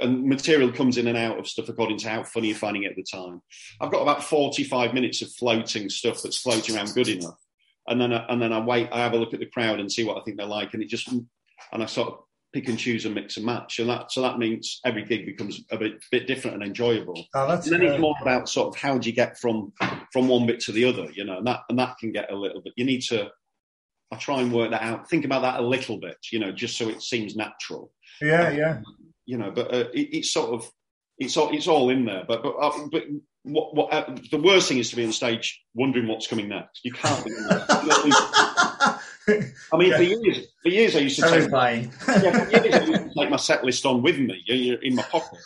and 0.00 0.24
material 0.24 0.72
comes 0.72 0.96
in 0.98 1.06
and 1.06 1.18
out 1.18 1.38
of 1.38 1.46
stuff 1.46 1.68
according 1.68 1.98
to 1.98 2.08
how 2.08 2.22
funny 2.22 2.48
you're 2.48 2.56
finding 2.56 2.84
it 2.84 2.90
at 2.90 2.96
the 2.96 3.02
time. 3.02 3.42
I've 3.80 3.90
got 3.90 4.02
about 4.02 4.24
45 4.24 4.94
minutes 4.94 5.22
of 5.22 5.30
floating 5.32 5.88
stuff 5.88 6.22
that's 6.22 6.38
floating 6.38 6.76
around 6.76 6.94
good 6.94 7.08
enough. 7.08 7.38
and 7.86 8.00
then 8.00 8.12
I, 8.12 8.24
and 8.28 8.40
then 8.40 8.52
I 8.52 8.60
wait. 8.60 8.88
I 8.92 8.98
have 8.98 9.12
a 9.12 9.16
look 9.16 9.34
at 9.34 9.40
the 9.40 9.46
crowd 9.46 9.80
and 9.80 9.90
see 9.90 10.04
what 10.04 10.18
I 10.18 10.22
think 10.22 10.36
they're 10.36 10.46
like, 10.46 10.74
and 10.74 10.82
it 10.82 10.88
just 10.88 11.08
and 11.08 11.26
I 11.72 11.86
sort 11.86 12.08
of 12.08 12.18
pick 12.52 12.68
and 12.68 12.78
choose 12.78 13.04
and 13.04 13.14
mix 13.14 13.36
and 13.36 13.46
match, 13.46 13.78
and 13.78 13.88
that 13.90 14.10
so 14.12 14.22
that 14.22 14.38
means 14.38 14.80
every 14.84 15.04
gig 15.04 15.26
becomes 15.26 15.62
a 15.70 15.78
bit 15.78 16.02
bit 16.10 16.26
different 16.26 16.56
and 16.56 16.64
enjoyable. 16.64 17.26
Oh, 17.34 17.48
that's 17.48 17.66
And 17.66 17.80
then 17.80 17.88
it's 17.88 18.00
more 18.00 18.16
about 18.20 18.48
sort 18.48 18.68
of 18.68 18.80
how 18.80 18.98
do 18.98 19.08
you 19.08 19.14
get 19.14 19.38
from 19.38 19.72
from 20.12 20.28
one 20.28 20.46
bit 20.46 20.60
to 20.60 20.72
the 20.72 20.84
other, 20.84 21.10
you 21.12 21.24
know, 21.24 21.38
and 21.38 21.46
that 21.46 21.60
and 21.68 21.78
that 21.78 21.98
can 21.98 22.12
get 22.12 22.32
a 22.32 22.36
little 22.36 22.60
bit. 22.62 22.72
You 22.76 22.84
need 22.84 23.02
to. 23.08 23.30
I 24.10 24.16
try 24.16 24.40
and 24.40 24.50
work 24.50 24.70
that 24.70 24.80
out. 24.80 25.10
Think 25.10 25.26
about 25.26 25.42
that 25.42 25.60
a 25.60 25.62
little 25.62 26.00
bit, 26.00 26.16
you 26.32 26.38
know, 26.38 26.50
just 26.50 26.78
so 26.78 26.88
it 26.88 27.02
seems 27.02 27.36
natural 27.36 27.92
yeah, 28.20 28.50
yeah. 28.50 28.80
You 29.28 29.36
know, 29.36 29.50
but 29.50 29.72
uh, 29.72 29.90
it, 29.92 30.08
it's 30.16 30.32
sort 30.32 30.54
of 30.54 30.68
it's 31.18 31.36
all 31.36 31.54
it's 31.54 31.68
all 31.68 31.90
in 31.90 32.06
there. 32.06 32.24
But 32.26 32.42
but 32.42 32.56
uh, 32.56 32.88
but 32.90 33.04
what 33.42 33.74
what 33.74 33.92
uh, 33.92 34.16
the 34.30 34.40
worst 34.40 34.68
thing 34.68 34.78
is 34.78 34.88
to 34.90 34.96
be 34.96 35.04
on 35.04 35.12
stage 35.12 35.62
wondering 35.74 36.08
what's 36.08 36.26
coming 36.26 36.48
next. 36.48 36.82
You 36.82 36.92
can't. 36.92 37.24
Be 37.26 37.32
I 39.70 39.76
mean, 39.76 39.92
for 39.94 40.02
years, 40.02 40.46
for 40.62 40.70
years 40.70 40.96
I 40.96 41.00
used 41.00 41.16
to 41.16 41.22
take, 41.22 41.32
Terrifying. 41.32 41.92
yeah, 42.08 42.44
for 42.44 42.50
years 42.50 42.74
I 42.74 42.84
used 42.86 43.02
to 43.02 43.14
take 43.18 43.30
my 43.30 43.36
set 43.36 43.62
list 43.62 43.84
on 43.84 44.00
with 44.00 44.18
me 44.18 44.42
in 44.82 44.94
my 44.94 45.02
pocket. 45.02 45.38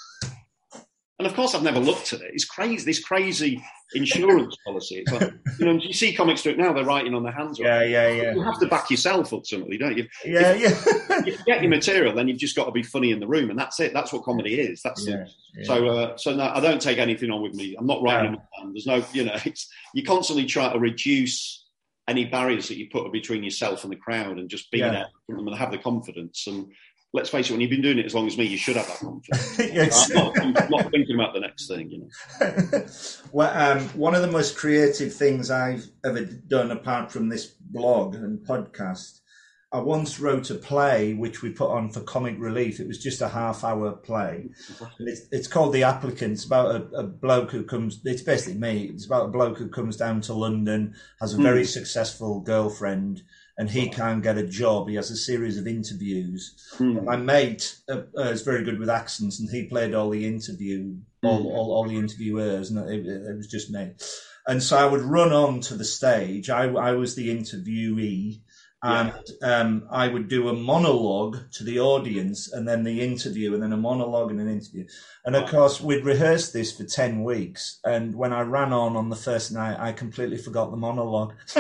And 1.23 1.31
of 1.31 1.37
course, 1.37 1.55
I've 1.55 1.63
never 1.63 1.79
looked 1.79 2.13
at 2.13 2.21
it. 2.21 2.33
It's 2.35 2.45
crazy. 2.45 2.85
This 2.85 2.99
crazy 3.03 3.63
insurance 3.95 4.57
policy. 4.67 4.97
It's 5.07 5.13
like, 5.13 5.33
you 5.61 5.67
know, 5.67 5.73
you 5.75 5.93
see 5.93 6.13
comics 6.13 6.43
do 6.43 6.51
it 6.51 6.59
now. 6.59 6.73
They're 6.73 6.85
writing 6.85 7.15
on 7.15 7.23
their 7.23 7.33
hands. 7.33 7.61
yeah, 7.61 7.83
yeah, 7.85 8.09
yeah. 8.09 8.35
You 8.35 8.43
have 8.43 8.59
to 8.59 8.67
back 8.67 8.91
yourself 8.91 9.33
ultimately, 9.33 9.79
don't 9.79 9.97
you? 9.97 10.09
Yeah, 10.25 10.53
yeah. 10.55 10.71
If 10.75 11.27
you 11.27 11.45
get 11.47 11.63
your 11.63 11.71
material, 11.71 12.13
then 12.13 12.27
you've 12.27 12.39
just 12.39 12.57
got 12.57 12.65
to 12.65 12.73
be 12.73 12.83
funny 12.83 13.13
in 13.13 13.21
the 13.21 13.29
room, 13.29 13.51
and 13.51 13.59
that's 13.59 13.79
it. 13.79 13.93
That's 13.95 14.13
what 14.13 14.25
comedy 14.25 14.59
is. 14.59 14.83
That's 14.83 15.07
Yeah, 15.07 15.15
it. 15.23 15.29
yeah. 15.59 15.65
So, 15.65 15.87
uh, 15.87 16.17
so 16.17 16.35
no, 16.35 16.51
I 16.53 16.59
don't 16.59 16.83
take 16.83 16.99
anything 16.99 17.31
on 17.31 17.41
with 17.41 17.55
me. 17.55 17.77
I'm 17.79 17.87
not 17.87 18.03
writing. 18.03 18.33
No. 18.33 18.73
There's 18.73 18.87
no, 18.87 19.05
you 19.13 19.23
know, 19.25 19.37
it's 19.45 19.69
you 19.95 20.03
constantly 20.03 20.47
try 20.47 20.73
to 20.73 20.79
reduce 20.81 21.65
any 22.09 22.25
barriers 22.25 22.67
that 22.67 22.79
you 22.79 22.89
put 22.91 23.13
between 23.13 23.45
yourself 23.45 23.85
and 23.85 23.93
the 23.93 23.97
crowd, 23.97 24.39
and 24.39 24.51
just 24.51 24.73
be 24.73 24.79
Yeah. 24.79 24.91
there 24.91 25.07
and 25.29 25.55
have 25.55 25.71
the 25.71 25.79
confidence. 25.79 26.49
And 26.49 26.73
let's 27.13 27.29
face 27.29 27.49
it, 27.49 27.53
when 27.53 27.61
you've 27.61 27.71
been 27.71 27.83
doing 27.83 27.99
it 27.99 28.07
as 28.07 28.15
long 28.15 28.27
as 28.27 28.39
me, 28.39 28.45
you 28.45 28.57
should 28.57 28.77
have 28.77 28.87
that 28.87 28.99
confidence. 28.99 29.59
Yes. 29.73 30.11
I'm 30.11 30.17
not, 30.17 30.63
I'm 30.63 30.71
not 30.71 30.91
thinking 30.91 31.15
about 31.15 31.35
the 31.35 31.41
next 31.41 31.69
thing, 31.69 31.91
you 31.91 31.99
know. 31.99 32.87
well, 33.33 33.79
um, 33.79 33.89
one 33.91 34.15
of 34.15 34.23
the 34.23 34.31
most 34.31 34.57
creative 34.57 35.15
things 35.15 35.51
I've 35.51 35.87
ever 36.05 36.25
done, 36.25 36.71
apart 36.71 37.13
from 37.13 37.29
this 37.29 37.47
blog 37.47 38.15
and 38.15 38.39
podcast, 38.47 39.21
I 39.73 39.81
once 39.81 40.21
wrote 40.21 40.51
a 40.51 40.55
play 40.55 41.15
which 41.15 41.41
we 41.41 41.51
put 41.51 41.71
on 41.71 41.91
for 41.91 42.01
comic 42.01 42.37
relief. 42.39 42.79
It 42.79 42.87
was 42.87 43.03
just 43.03 43.23
a 43.23 43.29
half-hour 43.29 43.93
play. 43.93 44.51
It's, 44.99 45.23
it's 45.31 45.49
called 45.49 45.73
The 45.73 45.85
Applicant. 45.85 46.33
It's 46.33 46.45
about 46.45 46.75
a, 46.75 46.99
a 46.99 47.03
bloke 47.05 47.51
who 47.51 47.65
comes. 47.65 48.01
It's 48.05 48.21
basically 48.21 48.61
me. 48.61 48.91
It's 48.93 49.07
about 49.07 49.27
a 49.27 49.31
bloke 49.31 49.57
who 49.57 49.69
comes 49.69 49.97
down 49.97 50.21
to 50.23 50.35
London, 50.35 50.95
has 51.21 51.33
a 51.33 51.39
very 51.39 51.65
successful 51.65 52.41
girlfriend, 52.41 53.23
and 53.59 53.71
he 53.71 53.89
can't 53.89 54.23
get 54.23 54.39
a 54.39 54.47
job. 54.47 54.89
He 54.89 54.95
has 54.97 55.11
a 55.11 55.17
series 55.17 55.59
of 55.59 55.67
interviews. 55.67 56.55
Hmm. 56.79 57.05
My 57.05 57.17
mate 57.17 57.77
uh, 57.89 58.03
uh, 58.17 58.23
is 58.31 58.43
very 58.43 58.65
good 58.65 58.79
with 58.79 58.89
accents, 58.91 59.39
and 59.41 59.49
he 59.51 59.65
played 59.65 59.95
all 59.95 60.11
the 60.11 60.27
interview, 60.27 60.97
all, 61.23 61.47
all, 61.53 61.73
all 61.73 61.85
the 61.89 61.97
interviewers, 61.99 62.71
and 62.71 62.79
it, 62.91 63.07
it 63.07 63.37
was 63.37 63.47
just 63.47 63.71
me. 63.71 63.93
And 64.47 64.63
so 64.63 64.77
I 64.77 64.87
would 64.87 65.03
run 65.03 65.33
on 65.33 65.61
to 65.63 65.75
the 65.75 65.85
stage. 65.85 66.51
I, 66.51 66.65
I 66.65 66.93
was 66.93 67.15
the 67.15 67.29
interviewee, 67.29 68.41
and 68.85 69.13
um, 69.45 69.87
I 69.93 70.09
would 70.09 70.27
do 70.27 70.49
a 70.49 70.53
monologue 70.53 71.39
to 71.53 71.63
the 71.63 71.79
audience, 71.79 72.53
and 72.53 72.67
then 72.67 72.83
the 72.83 73.01
interview, 73.01 73.55
and 73.55 73.63
then 73.63 73.73
a 73.73 73.77
monologue 73.77 74.33
and 74.33 74.41
an 74.41 74.49
interview. 74.49 74.87
And 75.25 75.37
of 75.37 75.45
Wow. 75.45 75.49
course, 75.51 75.81
we'd 75.81 76.05
rehearsed 76.05 76.53
this 76.53 76.77
for 76.77 76.83
ten 76.85 77.23
weeks, 77.23 77.79
and 77.85 78.17
when 78.17 78.33
I 78.33 78.41
ran 78.41 78.73
on 78.73 78.97
on 78.97 79.09
the 79.11 79.15
first 79.17 79.53
night, 79.53 79.79
I 79.79 79.93
completely 79.93 80.39
forgot 80.39 80.73
the 80.73 80.77
monologue, 80.77 81.35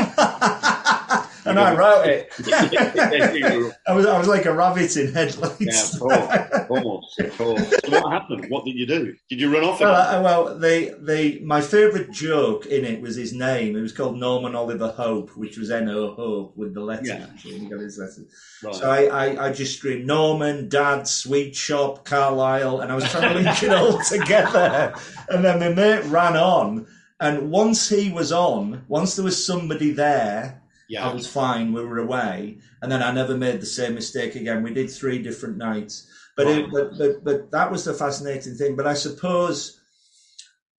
and 1.45 1.59
I 1.59 1.75
wrote 1.75 2.07
it. 2.07 2.33
I 3.87 3.93
was 3.93 4.07
I 4.07 4.19
was 4.19 4.29
like 4.29 4.47
a 4.47 4.53
rabbit 4.53 4.97
in 4.97 5.13
headlights. 5.13 5.61
Yeah, 5.61 5.83
of 5.83 6.01
course, 6.01 6.53
of 6.53 6.69
course, 6.69 7.19
of 7.19 7.39
course. 7.39 7.71
So 7.85 8.01
what 8.01 8.13
happened? 8.13 8.47
What 8.49 8.65
did 8.65 8.77
you 8.77 8.87
do? 8.87 9.15
Did 9.29 9.41
you 9.41 9.53
run 9.53 9.65
off? 9.65 9.81
Well, 9.81 9.95
uh, 9.95 10.23
well, 10.23 10.59
the 10.59 10.97
the 11.01 11.41
my 11.45 11.61
favourite 11.61 12.11
joke 12.11 12.67
in 12.67 12.85
it 12.85 13.01
was 13.01 13.17
his 13.17 13.33
name. 13.33 13.77
It 13.77 13.81
was 13.81 13.93
called 13.93 14.17
Norman 14.17 14.55
Oliver 14.55 14.89
Hope, 14.89 15.37
which 15.37 15.59
was 15.59 15.71
N 15.71 15.89
O 15.89 16.15
Hope 16.15 16.57
with 16.57 16.75
the 16.75 16.81
letter. 16.81 17.05
Yeah. 17.05 17.27
He 17.37 17.67
got 17.69 17.81
his 17.81 17.99
letter. 17.99 18.29
Right. 18.63 18.75
So 18.75 18.91
I, 18.91 19.05
I, 19.05 19.47
I 19.49 19.53
just 19.53 19.79
screamed 19.79 20.07
Norman, 20.07 20.69
Dad, 20.69 21.09
Sweet 21.09 21.57
Shop, 21.57 22.05
Carlisle, 22.05 22.81
and 22.81 22.93
I 22.93 22.95
was 22.95 23.11
trying 23.11 23.35
to 23.35 23.41
link 23.41 23.63
it 23.63 23.73
all 23.73 23.99
together. 24.09 24.95
And 25.29 25.45
then 25.45 25.59
my 25.59 25.69
mate 25.71 26.05
ran 26.05 26.37
on, 26.37 26.87
and 27.21 27.51
once 27.51 27.89
he 27.89 28.11
was 28.13 28.33
on, 28.33 28.85
once 28.89 29.17
there 29.17 29.25
was 29.25 29.45
somebody 29.45 29.91
there, 29.93 30.62
yeah. 30.93 31.09
I 31.09 31.15
was 31.15 31.27
fine. 31.27 31.73
We 31.73 31.85
were 31.85 31.99
away, 31.99 32.59
and 32.83 32.93
then 32.93 33.03
I 33.03 33.11
never 33.13 33.37
made 33.37 33.61
the 33.61 33.67
same 33.67 33.95
mistake 33.95 34.35
again. 34.35 34.63
We 34.63 34.75
did 34.75 34.91
three 34.91 35.23
different 35.23 35.57
nights, 35.57 36.07
but 36.37 36.47
it, 36.47 36.71
but, 36.71 36.99
but 36.99 37.25
but 37.25 37.51
that 37.51 37.71
was 37.73 37.85
the 37.85 37.95
fascinating 37.95 38.57
thing. 38.57 38.77
But 38.77 38.87
I 38.87 38.95
suppose 38.95 39.81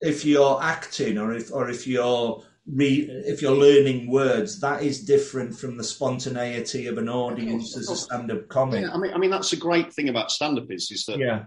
if 0.02 0.24
you're 0.24 0.62
acting, 0.62 1.18
or 1.18 1.34
if 1.34 1.52
or 1.52 1.68
if 1.68 1.88
you're 1.88 2.44
re, 2.68 3.08
if 3.26 3.42
you're 3.42 3.56
learning 3.56 4.12
words, 4.12 4.60
that 4.60 4.84
is 4.84 5.04
different 5.04 5.56
from 5.56 5.78
the 5.78 5.84
spontaneity 5.84 6.86
of 6.88 6.98
an 7.00 7.10
audience 7.10 7.76
as 7.76 7.90
a 7.90 7.96
stand-up 7.96 8.48
comic. 8.50 8.82
Yeah, 8.82 8.94
I 8.94 8.98
mean, 8.98 9.14
I 9.14 9.18
mean 9.18 9.32
that's 9.32 9.50
the 9.50 9.58
great 9.58 9.92
thing 9.94 10.10
about 10.10 10.32
stand-up 10.32 10.70
is, 10.70 10.92
is 10.92 11.06
that 11.06 11.18
Yeah, 11.18 11.44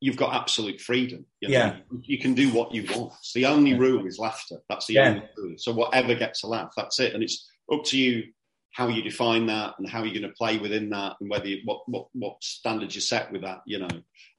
you've 0.00 0.16
got 0.16 0.34
absolute 0.34 0.80
freedom. 0.80 1.24
You 1.40 1.48
know? 1.48 1.54
Yeah. 1.54 1.76
you 2.02 2.18
can 2.18 2.34
do 2.34 2.50
what 2.50 2.74
you 2.74 2.84
want. 2.94 3.12
The 3.34 3.46
only 3.46 3.74
rule 3.74 4.06
is 4.06 4.18
laughter. 4.18 4.56
That's 4.68 4.86
the 4.86 4.94
Yeah. 4.94 5.08
only 5.08 5.22
rule. 5.36 5.54
So 5.58 5.72
whatever 5.72 6.14
gets 6.14 6.42
a 6.42 6.46
laugh, 6.46 6.72
that's 6.76 6.98
it. 7.00 7.14
And 7.14 7.22
it's 7.22 7.48
up 7.72 7.84
to 7.84 7.98
you 7.98 8.24
how 8.72 8.86
you 8.88 9.02
define 9.02 9.46
that 9.46 9.74
and 9.78 9.88
how 9.88 10.02
you're 10.04 10.14
going 10.18 10.30
to 10.30 10.36
play 10.36 10.58
within 10.58 10.90
that 10.90 11.16
and 11.20 11.28
whether 11.28 11.48
you, 11.48 11.58
what 11.64 11.80
what 11.88 12.06
what 12.12 12.36
standards 12.42 12.94
you 12.94 13.00
set 13.00 13.32
with 13.32 13.42
that. 13.42 13.60
You 13.66 13.80
know, 13.80 13.88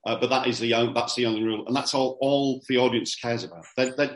uh, 0.05 0.17
but 0.19 0.29
that 0.29 0.47
is 0.47 0.59
the 0.59 0.73
only, 0.75 0.93
that's 0.93 1.15
the 1.15 1.25
only 1.25 1.43
rule, 1.43 1.65
and 1.67 1.75
that's 1.75 1.93
all 1.93 2.17
all 2.21 2.61
the 2.69 2.77
audience 2.77 3.15
cares 3.15 3.43
about. 3.43 3.65
They, 3.75 3.89
they, 3.91 4.09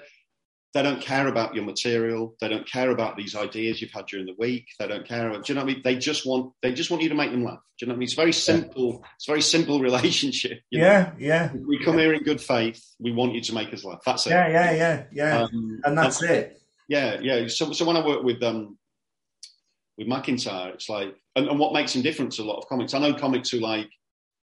they 0.74 0.82
don't 0.82 1.01
care 1.01 1.28
about 1.28 1.53
your 1.53 1.66
material. 1.66 2.36
They 2.41 2.47
don't 2.47 2.66
care 2.68 2.89
about 2.89 3.16
these 3.16 3.36
ideas 3.36 3.82
you've 3.82 3.91
had 3.91 4.07
during 4.07 4.26
the 4.26 4.36
week. 4.39 4.68
They 4.80 4.88
don't 4.88 5.05
care. 5.07 5.30
About, 5.30 5.45
do 5.45 5.53
you 5.53 5.55
know 5.59 5.66
what 5.66 5.72
I 5.72 5.74
mean? 5.76 5.82
They 5.84 5.97
just 5.97 6.26
want 6.26 6.53
they 6.61 6.74
just 6.74 6.89
want 6.89 7.03
you 7.03 7.09
to 7.09 7.16
make 7.16 7.32
them 7.32 7.43
laugh. 7.43 7.59
Do 7.78 7.86
you 7.86 7.88
know 7.88 7.91
what 7.93 7.97
I 7.97 7.99
mean? 7.99 8.05
It's 8.05 8.14
very 8.14 8.34
simple. 8.34 9.03
It's 9.16 9.28
a 9.28 9.32
very 9.32 9.41
simple 9.41 9.80
relationship. 9.89 10.61
you 10.70 10.80
know? 10.80 10.86
yeah, 10.86 11.11
yeah, 11.20 11.51
We 11.53 11.84
come 11.84 11.97
here 11.97 12.14
in 12.14 12.24
good 12.24 12.41
faith. 12.41 12.82
We 12.99 13.11
want 13.11 13.34
you 13.34 13.41
to 13.41 13.53
make 13.53 13.74
us 13.74 13.84
laugh. 13.84 14.01
That's 14.05 14.26
it. 14.26 14.32
yeah, 14.32 14.49
yeah, 14.49 14.72
yeah, 14.72 15.03
yeah, 15.11 15.43
Um, 15.43 15.82
and 15.84 15.97
that's 15.97 16.24
it. 16.24 16.59
yeah, 16.88 17.20
yeah. 17.22 17.47
So, 17.47 17.72
so 17.74 17.84
when 17.86 17.97
I 17.97 18.05
work 18.05 18.24
with 18.24 18.41
um, 18.41 18.78
with 19.98 20.08
McIntyre, 20.08 20.74
it's 20.74 20.89
like, 20.89 21.16
and, 21.36 21.48
and 21.48 21.60
what 21.60 21.74
makes 21.74 21.96
him 21.96 22.02
different 22.02 22.32
to 22.34 22.44
a 22.44 22.46
lot 22.46 22.58
of 22.58 22.68
comics? 22.68 22.94
I 22.94 23.00
know 23.00 23.14
comics 23.14 23.50
who 23.50 23.60
like 23.60 23.89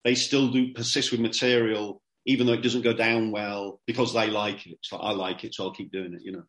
they 0.03 0.15
still 0.15 0.49
do 0.49 0.73
persist 0.73 1.11
with 1.11 1.19
material 1.19 2.01
even 2.25 2.47
though 2.47 2.53
it 2.53 2.61
doesn't 2.61 2.83
go 2.83 2.93
down 2.93 3.31
well 3.31 3.81
because 3.85 4.13
they 4.13 4.29
like 4.29 4.65
it. 4.67 4.77
So 4.81 4.97
I 4.97 5.11
like 5.11 5.43
it, 5.43 5.53
so 5.53 5.65
I'll 5.65 5.73
keep 5.73 5.91
doing 5.91 6.13
it. 6.13 6.21
You 6.23 6.33
know, 6.33 6.43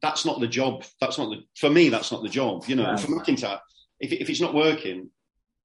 that's 0.00 0.24
not 0.24 0.40
the 0.40 0.46
job. 0.46 0.84
That's 1.00 1.18
not 1.18 1.30
the 1.30 1.42
for 1.56 1.70
me. 1.70 1.88
That's 1.88 2.12
not 2.12 2.22
the 2.22 2.28
job. 2.28 2.64
You 2.66 2.76
know, 2.76 2.84
No. 2.84 2.90
And 2.90 3.00
for 3.00 3.08
McIntyre, 3.08 3.60
if 4.00 4.12
if 4.12 4.30
it's 4.30 4.40
not 4.40 4.54
working. 4.54 5.10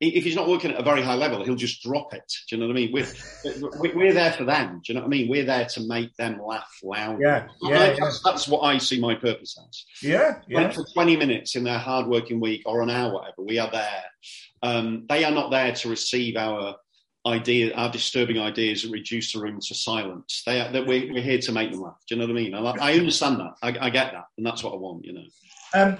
If 0.01 0.23
he's 0.23 0.35
not 0.35 0.49
working 0.49 0.71
at 0.71 0.79
a 0.79 0.83
very 0.83 1.03
high 1.03 1.13
level, 1.13 1.43
he'll 1.43 1.55
just 1.55 1.83
drop 1.83 2.11
it. 2.13 2.23
Do 2.49 2.55
you 2.55 2.59
know 2.59 2.67
what 2.67 2.75
I 2.75 2.79
mean? 2.79 2.91
We're, 2.91 3.93
we're 3.93 4.13
there 4.13 4.33
for 4.33 4.45
them. 4.45 4.81
Do 4.83 4.91
you 4.91 4.95
know 4.95 5.01
what 5.01 5.07
I 5.07 5.09
mean? 5.09 5.29
We're 5.29 5.45
there 5.45 5.65
to 5.65 5.87
make 5.87 6.15
them 6.15 6.41
laugh 6.43 6.79
loud. 6.83 7.19
Yeah, 7.21 7.47
I- 7.63 7.69
yeah, 7.69 7.95
yeah, 7.99 8.09
that's, 8.23 8.47
what 8.47 8.61
I 8.61 8.79
see 8.79 8.99
my 8.99 9.13
purpose 9.13 9.59
as. 9.69 9.85
yeah, 10.01 10.39
yeah. 10.47 10.71
for 10.71 10.83
20 10.93 11.17
minutes 11.17 11.55
in 11.55 11.63
their 11.63 11.77
hard 11.77 12.07
working 12.07 12.39
week 12.39 12.63
or 12.65 12.81
an 12.81 12.89
hour, 12.89 13.13
whatever, 13.13 13.43
we 13.43 13.59
are 13.59 13.69
there. 13.71 14.03
Um, 14.63 15.05
they 15.07 15.23
are 15.23 15.31
not 15.31 15.51
there 15.51 15.71
to 15.73 15.89
receive 15.89 16.35
our 16.35 16.75
idea, 17.27 17.71
our 17.75 17.91
disturbing 17.91 18.39
ideas 18.39 18.83
and 18.83 18.91
reduce 18.91 19.33
the 19.33 19.39
room 19.39 19.59
to 19.61 19.75
silence. 19.75 20.41
They 20.45 20.59
are, 20.61 20.71
that 20.71 20.87
we're, 20.87 21.13
we're 21.13 21.21
here 21.21 21.37
to 21.39 21.51
make 21.51 21.71
them 21.71 21.81
laugh. 21.81 21.99
Do 22.07 22.15
you 22.15 22.19
know 22.21 22.25
what 22.27 22.39
I 22.39 22.41
mean? 22.43 22.55
I, 22.55 22.61
I 22.61 22.93
understand 22.93 23.39
that. 23.39 23.53
I, 23.61 23.67
I 23.87 23.89
get 23.91 24.11
that. 24.13 24.25
And 24.37 24.45
that's 24.45 24.63
what 24.63 24.73
I 24.73 24.77
want, 24.77 25.05
you 25.05 25.13
know. 25.13 25.23
Um, 25.75 25.97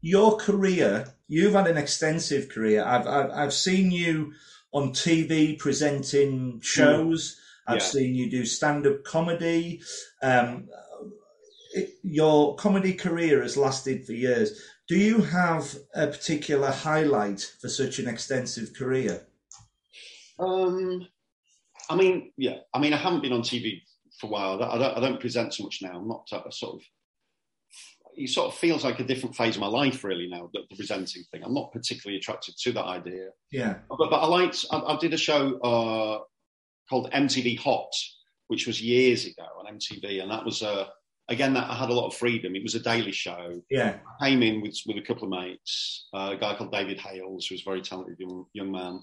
your 0.00 0.36
career, 0.36 1.06
you've 1.26 1.54
had 1.54 1.66
an 1.66 1.76
extensive 1.76 2.48
career. 2.48 2.84
I've, 2.84 3.06
I've, 3.06 3.30
I've 3.30 3.52
seen 3.52 3.90
you 3.90 4.32
on 4.72 4.90
TV 4.90 5.58
presenting 5.58 6.60
shows. 6.60 7.38
I've 7.66 7.78
Yeah. 7.78 7.84
seen 7.84 8.14
you 8.14 8.30
do 8.30 8.44
stand 8.44 8.86
up 8.86 9.04
comedy. 9.04 9.82
Um, 10.22 10.68
it, 11.74 11.90
your 12.02 12.56
comedy 12.56 12.94
career 12.94 13.42
has 13.42 13.56
lasted 13.56 14.06
for 14.06 14.12
years. 14.12 14.60
Do 14.88 14.96
you 14.96 15.20
have 15.20 15.74
a 15.94 16.06
particular 16.06 16.70
highlight 16.70 17.40
for 17.60 17.68
such 17.68 17.98
an 17.98 18.08
extensive 18.08 18.72
career? 18.74 19.26
Um, 20.38 21.06
I 21.90 21.96
mean, 21.96 22.32
yeah. 22.36 22.58
I 22.72 22.78
mean, 22.78 22.92
I 22.94 22.96
haven't 22.96 23.22
been 23.22 23.32
on 23.32 23.42
TV 23.42 23.82
for 24.18 24.28
a 24.28 24.30
while. 24.30 24.62
I 24.62 24.78
don't, 24.78 24.96
I 24.96 25.00
don't 25.00 25.20
present 25.20 25.52
so 25.54 25.64
much 25.64 25.80
now. 25.82 25.96
I'm 25.98 26.08
not 26.08 26.26
uh, 26.32 26.48
sort 26.50 26.76
of. 26.76 26.82
It 28.18 28.30
sort 28.30 28.48
of 28.48 28.54
feels 28.54 28.84
like 28.84 29.00
a 29.00 29.04
different 29.04 29.36
phase 29.36 29.56
of 29.56 29.60
my 29.60 29.68
life, 29.68 30.04
really. 30.04 30.28
Now 30.28 30.50
the, 30.52 30.60
the 30.68 30.76
presenting 30.76 31.22
thing, 31.30 31.42
I'm 31.44 31.54
not 31.54 31.72
particularly 31.72 32.18
attracted 32.18 32.56
to 32.58 32.72
that 32.72 32.84
idea. 32.84 33.28
Yeah. 33.50 33.76
But, 33.88 34.10
but 34.10 34.16
I 34.16 34.26
liked. 34.26 34.64
I, 34.70 34.78
I 34.78 34.98
did 34.98 35.14
a 35.14 35.18
show 35.18 35.58
uh, 35.60 36.20
called 36.90 37.10
MTV 37.12 37.58
Hot, 37.60 37.92
which 38.48 38.66
was 38.66 38.82
years 38.82 39.24
ago 39.24 39.46
on 39.58 39.74
MTV, 39.74 40.22
and 40.22 40.30
that 40.30 40.44
was 40.44 40.62
a 40.62 40.88
again, 41.28 41.54
that 41.54 41.70
I 41.70 41.74
had 41.74 41.90
a 41.90 41.94
lot 41.94 42.06
of 42.06 42.14
freedom. 42.14 42.56
It 42.56 42.62
was 42.62 42.74
a 42.74 42.80
daily 42.80 43.12
show. 43.12 43.60
Yeah. 43.70 43.98
I 44.20 44.28
came 44.30 44.42
in 44.42 44.60
with 44.60 44.78
with 44.86 44.96
a 44.96 45.02
couple 45.02 45.24
of 45.24 45.30
mates, 45.30 46.08
uh, 46.14 46.30
a 46.32 46.36
guy 46.36 46.54
called 46.56 46.72
David 46.72 46.98
Hales, 46.98 47.46
who 47.46 47.54
was 47.54 47.62
a 47.62 47.70
very 47.70 47.82
talented 47.82 48.18
young, 48.18 48.46
young 48.52 48.72
man, 48.72 49.02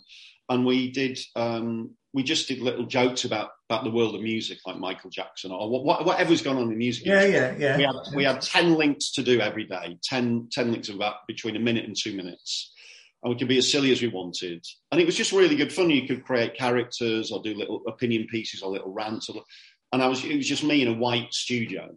and 0.49 0.65
we 0.65 0.91
did 0.91 1.19
um, 1.35 1.91
we 2.15 2.23
just 2.23 2.47
did 2.47 2.59
little 2.59 2.85
jokes 2.85 3.25
about 3.25 3.49
about 3.69 3.83
the 3.83 3.91
world 3.91 4.15
of 4.15 4.21
music, 4.21 4.59
like 4.65 4.77
Michael 4.77 5.09
Jackson 5.09 5.51
or 5.51 5.69
what, 5.69 6.05
whatever's 6.05 6.41
gone 6.41 6.55
on 6.55 6.71
in 6.71 6.77
music. 6.77 7.05
Yeah, 7.05 7.25
yeah, 7.25 7.55
yeah. 7.57 7.77
We 7.77 7.83
had 7.83 7.95
we 8.15 8.23
had 8.23 8.41
ten 8.41 8.75
links 8.75 9.11
to 9.11 9.21
do 9.21 9.41
every 9.41 9.65
day, 9.65 9.97
10, 10.01 10.47
10 10.49 10.71
links 10.71 10.87
of 10.87 10.95
about 10.95 11.27
between 11.27 11.57
a 11.57 11.59
minute 11.59 11.83
and 11.83 11.95
two 11.95 12.15
minutes. 12.15 12.71
And 13.21 13.33
we 13.33 13.37
could 13.37 13.49
be 13.49 13.57
as 13.57 13.69
silly 13.69 13.91
as 13.91 14.01
we 14.01 14.07
wanted. 14.07 14.63
And 14.91 15.01
it 15.01 15.05
was 15.05 15.15
just 15.15 15.33
really 15.33 15.57
good 15.57 15.73
fun. 15.73 15.89
You 15.89 16.07
could 16.07 16.23
create 16.23 16.55
characters 16.55 17.31
or 17.31 17.41
do 17.41 17.53
little 17.53 17.81
opinion 17.85 18.27
pieces 18.31 18.61
or 18.61 18.71
little 18.71 18.93
rants. 18.93 19.27
Or, 19.29 19.41
and 19.91 20.01
I 20.01 20.07
was, 20.07 20.23
it 20.23 20.37
was 20.37 20.47
just 20.47 20.63
me 20.63 20.83
in 20.83 20.87
a 20.87 20.93
white 20.93 21.33
studio 21.33 21.89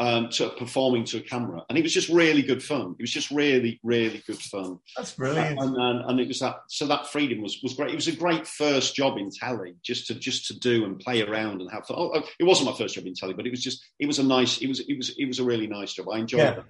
um, 0.00 0.28
to 0.30 0.48
performing 0.50 1.04
to 1.04 1.18
a 1.18 1.20
camera, 1.20 1.62
and 1.68 1.78
it 1.78 1.82
was 1.82 1.94
just 1.94 2.08
really 2.08 2.42
good 2.42 2.62
fun. 2.62 2.96
It 2.98 3.02
was 3.02 3.12
just 3.12 3.30
really, 3.30 3.78
really 3.82 4.22
good 4.26 4.38
fun. 4.38 4.78
That's 4.96 5.12
brilliant. 5.12 5.60
And, 5.60 5.76
and, 5.76 6.10
and, 6.10 6.20
it 6.20 6.26
was 6.26 6.40
that. 6.40 6.56
So 6.68 6.86
that 6.86 7.06
freedom 7.06 7.42
was 7.42 7.60
was 7.62 7.74
great. 7.74 7.92
It 7.92 7.94
was 7.94 8.08
a 8.08 8.16
great 8.16 8.46
first 8.46 8.96
job 8.96 9.18
in 9.18 9.30
telly, 9.30 9.76
just 9.84 10.08
to 10.08 10.14
just 10.14 10.46
to 10.46 10.58
do 10.58 10.84
and 10.84 10.98
play 10.98 11.22
around 11.22 11.60
and 11.60 11.70
have 11.70 11.86
fun. 11.86 11.96
Oh, 11.98 12.10
oh 12.14 12.22
it 12.40 12.44
wasn't 12.44 12.70
my 12.70 12.76
first 12.76 12.96
job 12.96 13.06
in 13.06 13.14
telly, 13.14 13.34
but 13.34 13.46
it 13.46 13.50
was 13.50 13.62
just 13.62 13.84
it 14.00 14.06
was 14.06 14.18
a 14.18 14.24
nice. 14.24 14.58
It 14.58 14.66
was 14.66 14.80
it 14.80 14.96
was 14.96 15.14
it 15.16 15.26
was 15.26 15.38
a 15.38 15.44
really 15.44 15.68
nice 15.68 15.92
job. 15.92 16.08
I 16.12 16.18
enjoyed 16.18 16.40
yeah. 16.40 16.58
it. 16.58 16.64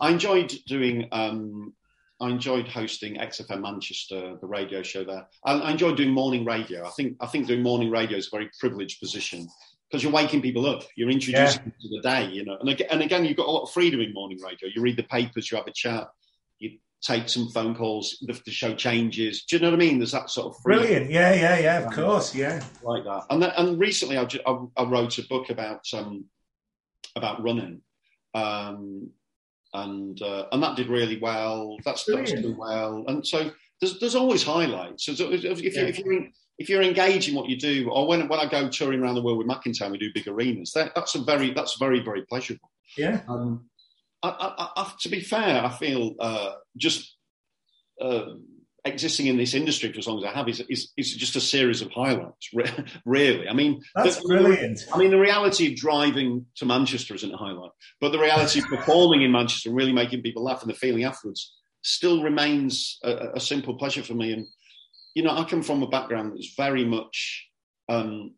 I 0.00 0.10
enjoyed 0.10 0.54
doing. 0.66 1.08
Um, 1.12 1.74
I 2.22 2.28
enjoyed 2.28 2.68
hosting 2.68 3.14
XFM 3.14 3.62
Manchester, 3.62 4.36
the 4.38 4.46
radio 4.46 4.82
show 4.82 5.04
there. 5.04 5.26
I, 5.42 5.52
I 5.54 5.70
enjoyed 5.70 5.96
doing 5.96 6.10
morning 6.10 6.44
radio. 6.44 6.86
I 6.86 6.90
think 6.90 7.16
I 7.20 7.26
think 7.26 7.46
doing 7.46 7.62
morning 7.62 7.90
radio 7.90 8.18
is 8.18 8.26
a 8.26 8.30
very 8.30 8.50
privileged 8.58 9.00
position 9.00 9.48
because 9.90 10.02
you're 10.02 10.12
waking 10.12 10.40
people 10.40 10.66
up. 10.66 10.84
You're 10.94 11.10
introducing 11.10 11.62
yeah. 11.62 11.64
them 11.64 11.74
to 11.80 11.88
the 11.88 12.00
day, 12.00 12.26
you 12.26 12.44
know. 12.44 12.56
And 12.60 12.68
again, 12.68 12.88
and 12.90 13.02
again, 13.02 13.24
you've 13.24 13.36
got 13.36 13.48
a 13.48 13.50
lot 13.50 13.62
of 13.62 13.72
freedom 13.72 14.00
in 14.00 14.12
morning 14.12 14.38
radio. 14.40 14.68
You 14.72 14.82
read 14.82 14.96
the 14.96 15.02
papers, 15.02 15.50
you 15.50 15.56
have 15.56 15.66
a 15.66 15.72
chat, 15.72 16.08
you 16.58 16.78
take 17.02 17.28
some 17.28 17.48
phone 17.48 17.74
calls. 17.74 18.16
The, 18.22 18.40
the 18.44 18.52
show 18.52 18.74
changes. 18.74 19.44
Do 19.44 19.56
you 19.56 19.62
know 19.62 19.70
what 19.70 19.76
I 19.76 19.78
mean? 19.78 19.98
There's 19.98 20.12
that 20.12 20.30
sort 20.30 20.54
of 20.54 20.62
freedom. 20.62 20.84
brilliant. 20.84 21.10
Yeah, 21.10 21.34
yeah, 21.34 21.58
yeah. 21.58 21.78
Of 21.78 21.92
course, 21.92 22.34
yeah. 22.34 22.62
Like 22.82 23.04
that. 23.04 23.24
And 23.30 23.42
that, 23.42 23.54
and 23.58 23.80
recently, 23.80 24.16
I, 24.16 24.28
I, 24.46 24.58
I, 24.76 24.84
wrote 24.84 25.18
a 25.18 25.26
book 25.26 25.50
about 25.50 25.84
um, 25.92 26.26
about 27.16 27.42
running. 27.42 27.80
Um, 28.34 29.10
and 29.72 30.20
uh, 30.22 30.46
and 30.52 30.62
that 30.62 30.76
did 30.76 30.88
really 30.88 31.18
well. 31.20 31.76
That's, 31.84 32.04
that's 32.04 32.32
doing 32.32 32.56
well, 32.56 33.04
and 33.06 33.26
so 33.26 33.50
there's 33.80 33.98
there's 34.00 34.16
always 34.16 34.42
highlights. 34.42 35.06
So 35.06 35.12
if, 35.12 35.44
if, 35.44 35.60
yeah. 35.60 35.82
you, 35.82 35.86
if 35.86 35.98
you're 35.98 36.12
in, 36.12 36.32
if 36.60 36.68
you're 36.68 36.82
engaging 36.82 37.34
what 37.34 37.48
you 37.48 37.56
do, 37.56 37.88
or 37.90 38.06
when 38.06 38.28
when 38.28 38.38
I 38.38 38.46
go 38.46 38.68
touring 38.68 39.00
around 39.00 39.14
the 39.14 39.22
world 39.22 39.38
with 39.38 39.48
McIntyre, 39.48 39.90
we 39.90 39.96
do 39.96 40.12
big 40.12 40.28
arenas. 40.28 40.72
That, 40.72 40.92
that's 40.94 41.14
a 41.14 41.22
very 41.22 41.54
that's 41.54 41.78
very 41.78 42.00
very 42.00 42.22
pleasurable. 42.26 42.70
Yeah. 42.98 43.22
Um, 43.26 43.70
I, 44.22 44.28
I, 44.28 44.68
I, 44.82 44.92
to 45.00 45.08
be 45.08 45.20
fair, 45.20 45.64
I 45.64 45.70
feel 45.70 46.14
uh, 46.20 46.52
just 46.76 47.16
uh, 47.98 48.26
existing 48.84 49.28
in 49.28 49.38
this 49.38 49.54
industry 49.54 49.90
for 49.90 49.98
as 49.98 50.06
long 50.06 50.18
as 50.18 50.24
I 50.24 50.36
have 50.36 50.46
is, 50.50 50.62
is, 50.68 50.92
is 50.98 51.14
just 51.14 51.36
a 51.36 51.40
series 51.40 51.80
of 51.80 51.90
highlights. 51.90 52.50
really, 53.06 53.48
I 53.48 53.54
mean, 53.54 53.80
that's 53.94 54.16
the, 54.16 54.28
brilliant. 54.28 54.80
I 54.92 54.98
mean, 54.98 55.10
the 55.10 55.18
reality 55.18 55.68
of 55.68 55.76
driving 55.76 56.44
to 56.56 56.66
Manchester 56.66 57.14
isn't 57.14 57.32
a 57.32 57.36
highlight, 57.38 57.70
but 58.02 58.12
the 58.12 58.18
reality 58.18 58.58
of 58.60 58.66
performing 58.66 59.22
in 59.22 59.32
Manchester 59.32 59.70
and 59.70 59.78
really 59.78 59.94
making 59.94 60.20
people 60.20 60.44
laugh 60.44 60.60
and 60.60 60.70
the 60.70 60.76
feeling 60.76 61.04
afterwards 61.04 61.54
still 61.82 62.22
remains 62.22 62.98
a, 63.02 63.28
a 63.36 63.40
simple 63.40 63.78
pleasure 63.78 64.02
for 64.02 64.12
me. 64.12 64.34
And 64.34 64.46
you 65.14 65.22
know, 65.22 65.36
I 65.36 65.44
come 65.44 65.62
from 65.62 65.82
a 65.82 65.88
background 65.88 66.32
that's 66.32 66.54
very 66.56 66.84
much 66.84 67.48
um, 67.88 68.34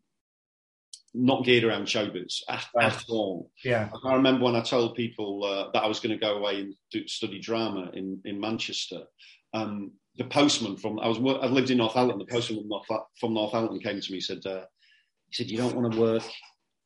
not 1.13 1.45
geared 1.45 1.63
around 1.63 1.85
showbiz 1.85 2.41
at, 2.49 2.65
at, 2.79 3.03
all. 3.09 3.51
Yeah. 3.63 3.89
I 4.03 4.15
remember 4.15 4.45
when 4.45 4.55
I 4.55 4.61
told 4.61 4.95
people 4.95 5.43
uh, 5.43 5.71
that 5.71 5.83
I 5.83 5.87
was 5.87 5.99
going 5.99 6.17
to 6.17 6.23
go 6.23 6.37
away 6.37 6.61
and 6.61 6.75
do, 6.91 7.07
study 7.07 7.39
drama 7.39 7.91
in, 7.93 8.19
in 8.25 8.39
Manchester. 8.39 9.03
Um, 9.53 9.91
the 10.17 10.25
postman 10.25 10.77
from 10.77 10.99
I 10.99 11.07
was 11.07 11.17
I 11.17 11.47
lived 11.47 11.71
in 11.71 11.79
Northallerton. 11.79 12.19
The 12.19 12.31
postman 12.31 12.59
from, 12.61 12.69
North, 12.69 12.85
from 13.19 13.33
Northallerton 13.33 13.81
came 13.81 13.99
to 13.99 14.11
me. 14.11 14.17
He 14.17 14.21
said, 14.21 14.45
uh, 14.45 14.65
"He 15.29 15.33
said 15.33 15.49
you 15.49 15.57
don't 15.57 15.75
want 15.75 15.91
to 15.91 15.99
work 15.99 16.23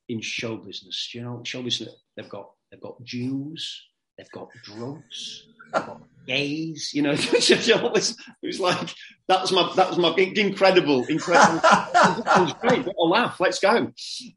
in 0.07 0.21
show 0.21 0.55
business. 0.57 1.11
You 1.13 1.23
know, 1.23 1.41
show 1.43 1.61
business. 1.61 1.89
They've 2.15 2.29
got 2.29 2.49
they've 2.71 2.81
got 2.81 3.03
Jews. 3.03 3.86
They've 4.17 4.31
got 4.31 4.49
drugs 4.63 5.47
gays, 6.27 6.91
you 6.93 7.01
know, 7.01 7.11
it 7.17 8.15
was 8.43 8.59
like 8.59 8.93
that 9.27 9.41
was 9.41 9.51
my 9.51 9.73
that 9.75 9.89
was 9.89 9.97
my 9.97 10.13
incredible, 10.15 11.05
incredible. 11.05 11.59
that 11.61 12.37
was 12.37 12.53
great. 12.53 12.85
What 12.85 12.95
a 12.97 13.07
laugh! 13.07 13.39
Let's 13.39 13.59
go. 13.59 13.91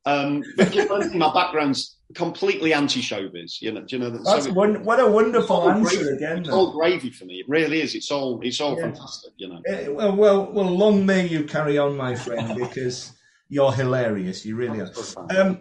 Um, 0.06 0.42
my 0.56 1.32
background's 1.32 1.96
completely 2.14 2.72
anti-showbiz. 2.72 3.60
You 3.60 3.72
know, 3.72 3.82
do 3.82 3.96
you 3.96 4.02
know? 4.02 4.10
that, 4.10 4.24
That's 4.24 4.46
so 4.46 4.52
one, 4.52 4.84
what 4.84 4.98
a 4.98 5.06
wonderful 5.06 5.70
answer 5.70 5.96
gravy. 5.96 6.16
again. 6.16 6.38
It's 6.38 6.48
all 6.48 6.72
gravy 6.72 7.10
for 7.10 7.24
me. 7.24 7.34
It 7.40 7.48
really 7.48 7.82
is. 7.82 7.94
It's 7.94 8.10
all 8.10 8.40
it's 8.42 8.60
all 8.60 8.76
yeah. 8.76 8.82
fantastic. 8.82 9.32
You 9.36 9.48
know. 9.48 9.56
Uh, 9.56 9.92
well, 9.92 10.16
well, 10.16 10.52
well, 10.52 10.70
long 10.70 11.04
may 11.04 11.26
you 11.26 11.44
carry 11.44 11.76
on, 11.76 11.96
my 11.96 12.14
friend, 12.14 12.58
because 12.58 13.12
you're 13.48 13.72
hilarious. 13.72 14.46
You 14.46 14.56
really 14.56 14.80
are. 14.80 14.90
Um, 15.36 15.60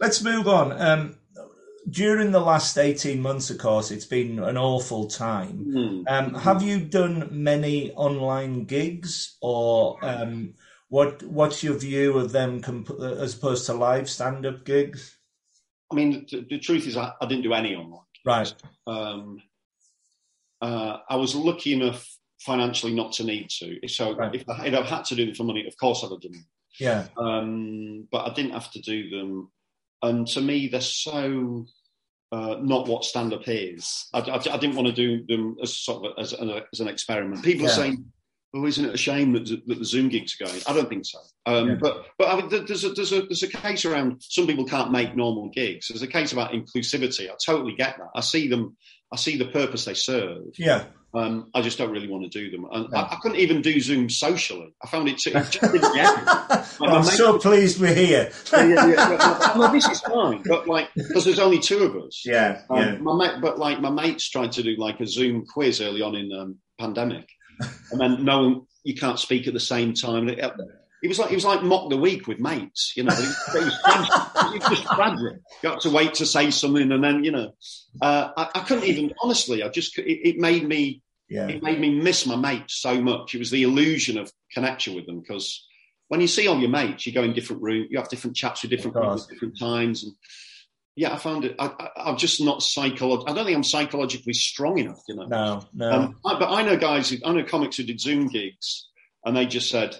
let's 0.00 0.22
move 0.22 0.48
on. 0.48 0.72
Um, 0.80 1.17
during 1.90 2.32
the 2.32 2.40
last 2.40 2.76
18 2.76 3.20
months, 3.20 3.50
of 3.50 3.58
course, 3.58 3.90
it's 3.90 4.04
been 4.04 4.38
an 4.38 4.56
awful 4.56 5.06
time. 5.06 5.64
Mm. 5.68 6.04
Um, 6.08 6.34
have 6.34 6.62
you 6.62 6.80
done 6.80 7.28
many 7.30 7.92
online 7.92 8.64
gigs 8.64 9.36
or 9.40 9.98
um, 10.02 10.54
what? 10.88 11.22
what's 11.22 11.62
your 11.62 11.78
view 11.78 12.18
of 12.18 12.32
them 12.32 12.60
comp- 12.60 13.00
as 13.00 13.34
opposed 13.34 13.66
to 13.66 13.74
live 13.74 14.08
stand 14.08 14.44
up 14.44 14.64
gigs? 14.64 15.18
I 15.90 15.94
mean, 15.94 16.26
the, 16.30 16.46
the 16.48 16.58
truth 16.58 16.86
is, 16.86 16.96
I, 16.96 17.12
I, 17.20 17.26
didn't 17.26 17.44
do 17.44 17.54
any 17.54 17.74
online. 17.74 18.04
Right. 18.24 18.54
Um, 18.86 19.42
uh, 20.60 20.98
I 21.08 21.16
was 21.16 21.34
lucky 21.34 21.72
enough 21.72 22.06
financially 22.40 22.94
not 22.94 23.12
to 23.12 23.24
need 23.24 23.48
to. 23.50 23.78
So 23.88 24.14
right. 24.14 24.34
if, 24.34 24.48
I, 24.48 24.64
would 24.64 24.86
had 24.86 25.04
to 25.06 25.14
do 25.14 25.26
them 25.26 25.34
for 25.34 25.44
money, 25.44 25.66
of 25.66 25.76
course 25.78 26.04
I'd 26.04 26.10
have 26.10 26.20
done 26.20 26.32
them. 26.32 26.46
Yeah. 26.78 27.06
Um, 27.16 28.06
but 28.10 28.30
I 28.30 28.34
didn't 28.34 28.52
have 28.52 28.70
to 28.72 28.80
do 28.80 29.10
them. 29.10 29.50
And 30.02 30.26
to 30.28 30.40
me, 30.40 30.68
they're 30.68 30.80
so 30.80 31.66
uh, 32.32 32.56
not 32.60 32.86
what 32.88 33.04
stand 33.04 33.32
up 33.32 33.42
is. 33.46 34.06
I, 34.12 34.20
I, 34.20 34.36
I, 34.36 34.58
didn't 34.58 34.76
want 34.76 34.88
to 34.88 34.92
do 34.92 35.24
them 35.26 35.56
as 35.62 35.76
sort 35.76 36.04
of 36.04 36.12
as, 36.18 36.32
an, 36.32 36.50
as 36.72 36.80
an 36.80 36.88
experiment. 36.88 37.42
People 37.42 37.66
yeah. 37.66 37.72
are 37.72 37.74
saying, 37.74 38.04
"Oh, 38.54 38.66
isn't 38.66 38.84
it 38.84 38.94
a 38.94 38.98
shame 38.98 39.32
that, 39.32 39.48
that 39.66 39.78
the 39.78 39.84
Zoom 39.84 40.08
gigs 40.08 40.36
are 40.40 40.46
going?" 40.46 40.60
I 40.66 40.74
don't 40.74 40.88
think 40.88 41.06
so. 41.06 41.18
Um, 41.46 41.68
yeah. 41.70 41.74
But 41.80 42.06
but 42.18 42.28
I 42.28 42.36
mean, 42.36 42.48
there's 42.66 42.84
a 42.84 42.90
there's 42.90 43.12
a 43.12 43.22
there's 43.22 43.42
a 43.42 43.48
case 43.48 43.84
around 43.84 44.22
some 44.22 44.46
people 44.46 44.66
can't 44.66 44.92
make 44.92 45.16
normal 45.16 45.48
gigs. 45.48 45.88
There's 45.88 46.02
a 46.02 46.06
case 46.06 46.32
about 46.32 46.52
inclusivity. 46.52 47.30
I 47.30 47.34
totally 47.44 47.74
get 47.74 47.96
that. 47.96 48.10
I 48.14 48.20
see 48.20 48.48
them. 48.48 48.76
I 49.10 49.16
see 49.16 49.38
the 49.38 49.46
purpose 49.46 49.86
they 49.86 49.94
serve. 49.94 50.48
Yeah. 50.58 50.84
Um, 51.14 51.50
I 51.54 51.62
just 51.62 51.78
don't 51.78 51.90
really 51.90 52.08
want 52.08 52.30
to 52.30 52.38
do 52.38 52.50
them. 52.50 52.66
And 52.70 52.90
no. 52.90 52.98
I, 52.98 53.14
I, 53.14 53.18
couldn't 53.22 53.38
even 53.38 53.62
do 53.62 53.80
Zoom 53.80 54.10
socially. 54.10 54.74
I 54.82 54.88
found 54.88 55.08
it, 55.08 55.16
too, 55.16 55.30
it 55.30 55.50
just 55.50 55.60
didn't 55.60 55.94
get 55.94 56.26
like, 56.80 56.90
I'm 56.90 57.02
so 57.02 57.38
pleased 57.38 57.80
we're 57.80 57.94
here. 57.94 58.30
yeah, 58.52 58.66
yeah, 58.66 59.56
yeah. 59.56 59.70
This 59.72 59.88
is 59.88 60.00
fine, 60.00 60.42
but 60.44 60.68
like, 60.68 60.90
because 60.94 61.24
there's 61.24 61.38
only 61.38 61.60
two 61.60 61.78
of 61.78 61.96
us. 61.96 62.22
Yeah, 62.26 62.60
um, 62.68 62.78
yeah. 62.78 62.96
My 62.98 63.16
mate, 63.16 63.40
but 63.40 63.58
like, 63.58 63.80
my 63.80 63.90
mates 63.90 64.28
tried 64.28 64.52
to 64.52 64.62
do 64.62 64.76
like 64.76 65.00
a 65.00 65.06
Zoom 65.06 65.46
quiz 65.46 65.80
early 65.80 66.02
on 66.02 66.14
in 66.14 66.30
um, 66.32 66.56
pandemic, 66.78 67.26
and 67.90 68.00
then 68.00 68.24
no 68.24 68.42
one, 68.42 68.62
you 68.84 68.94
can't 68.94 69.18
speak 69.18 69.46
at 69.46 69.54
the 69.54 69.60
same 69.60 69.94
time. 69.94 70.28
It, 70.28 70.38
it 71.02 71.08
was 71.08 71.18
like 71.18 71.30
it 71.30 71.34
was 71.34 71.44
like 71.44 71.62
mock 71.62 71.90
the 71.90 71.96
week 71.96 72.26
with 72.26 72.40
mates, 72.40 72.92
you 72.96 73.04
know. 73.04 73.14
It, 73.14 73.56
it 73.56 73.64
was 73.64 73.80
tragic. 73.82 74.54
it 74.54 74.62
was 74.62 74.68
just 74.68 74.86
tragic. 74.86 75.40
You 75.62 75.70
had 75.70 75.80
to 75.80 75.90
wait 75.90 76.14
to 76.14 76.26
say 76.26 76.50
something, 76.50 76.90
and 76.90 77.04
then 77.04 77.24
you 77.24 77.30
know, 77.30 77.52
uh, 78.02 78.30
I, 78.36 78.48
I, 78.54 78.60
couldn't 78.60 78.84
even 78.84 79.12
honestly. 79.22 79.62
I 79.62 79.68
just 79.68 79.96
it, 79.98 80.28
it 80.28 80.38
made 80.38 80.66
me 80.66 81.02
yeah. 81.28 81.46
it 81.46 81.62
made 81.62 81.78
me 81.80 82.00
miss 82.00 82.26
my 82.26 82.36
mates 82.36 82.80
so 82.80 83.00
much. 83.00 83.34
It 83.34 83.38
was 83.38 83.50
the 83.50 83.62
illusion 83.62 84.18
of 84.18 84.32
connection 84.52 84.94
with 84.94 85.06
them 85.06 85.20
because 85.20 85.64
when 86.08 86.20
you 86.20 86.26
see 86.26 86.48
all 86.48 86.58
your 86.58 86.70
mates, 86.70 87.06
you 87.06 87.12
go 87.12 87.22
in 87.22 87.32
different 87.32 87.62
rooms, 87.62 87.88
you 87.90 87.98
have 87.98 88.08
different 88.08 88.36
chats 88.36 88.62
with 88.62 88.70
different 88.70 88.96
people 88.96 89.12
at 89.12 89.28
different 89.28 89.58
times, 89.58 90.02
and 90.02 90.14
yeah, 90.96 91.14
I 91.14 91.16
found 91.18 91.44
it. 91.44 91.54
I, 91.60 91.90
am 91.96 92.16
just 92.16 92.40
not 92.40 92.60
psychologically. 92.60 93.30
I 93.30 93.36
don't 93.36 93.44
think 93.44 93.56
I'm 93.56 93.62
psychologically 93.62 94.32
strong 94.32 94.78
enough, 94.78 95.00
you 95.06 95.14
know. 95.14 95.26
No, 95.26 95.62
no. 95.72 95.90
Um, 95.92 96.16
I, 96.26 96.38
but 96.40 96.50
I 96.50 96.62
know 96.62 96.76
guys. 96.76 97.10
Who, 97.10 97.18
I 97.24 97.32
know 97.32 97.44
comics 97.44 97.76
who 97.76 97.84
did 97.84 98.00
Zoom 98.00 98.26
gigs, 98.26 98.88
and 99.24 99.36
they 99.36 99.46
just 99.46 99.70
said, 99.70 99.96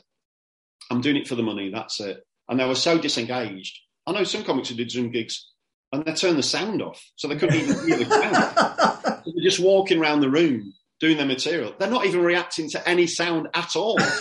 I'm 0.91 1.01
doing 1.01 1.17
it 1.17 1.29
for 1.29 1.35
the 1.35 1.43
money. 1.43 1.71
That's 1.71 2.01
it. 2.01 2.25
And 2.49 2.59
they 2.59 2.67
were 2.67 2.75
so 2.75 2.99
disengaged. 2.99 3.79
I 4.07 4.13
know 4.13 4.25
some 4.25 4.45
comics 4.45 4.71
who 4.71 4.75
did 4.75 4.91
Zoom 4.91 5.11
gigs 5.11 5.47
and 5.93 6.05
they 6.05 6.13
turned 6.13 6.39
the 6.39 6.43
sound 6.43 6.83
off, 6.83 7.03
so 7.17 7.29
they 7.29 7.37
couldn't 7.37 7.57
even 7.57 7.87
hear 7.87 7.99
the 7.99 8.07
crowd. 8.07 9.23
they're 9.27 9.45
just 9.45 9.61
walking 9.61 9.99
around 9.99 10.21
the 10.21 10.31
room 10.31 10.73
doing 11.01 11.17
their 11.17 11.27
material. 11.27 11.75
They're 11.79 11.91
not 11.91 12.07
even 12.07 12.23
reacting 12.23 12.69
to 12.71 12.89
any 12.89 13.07
sound 13.07 13.49
at 13.55 13.77
all. 13.77 13.97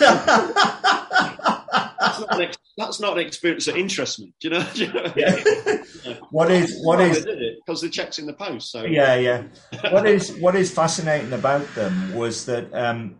not 2.20 2.40
ex- 2.40 2.58
that's, 2.76 3.00
not 3.00 3.18
an 3.18 3.26
experience 3.26 3.66
that 3.66 3.76
interests 3.76 4.18
me. 4.18 4.32
Do 4.40 4.48
you 4.48 4.54
know? 4.54 4.66
Do 4.74 4.84
you 4.84 4.92
know? 4.92 5.12
Yeah. 5.16 5.42
What 6.30 6.50
is 6.50 6.78
what 6.82 7.00
is 7.00 7.26
because 7.66 7.80
the 7.80 7.88
checks 7.90 8.18
in 8.18 8.26
the 8.26 8.32
post. 8.32 8.70
So 8.70 8.84
yeah, 8.84 9.16
yeah. 9.16 9.42
What 9.90 10.06
is 10.06 10.32
what 10.36 10.54
is 10.54 10.70
fascinating 10.70 11.32
about 11.32 11.66
them 11.74 12.14
was 12.14 12.46
that 12.46 12.72
um, 12.72 13.18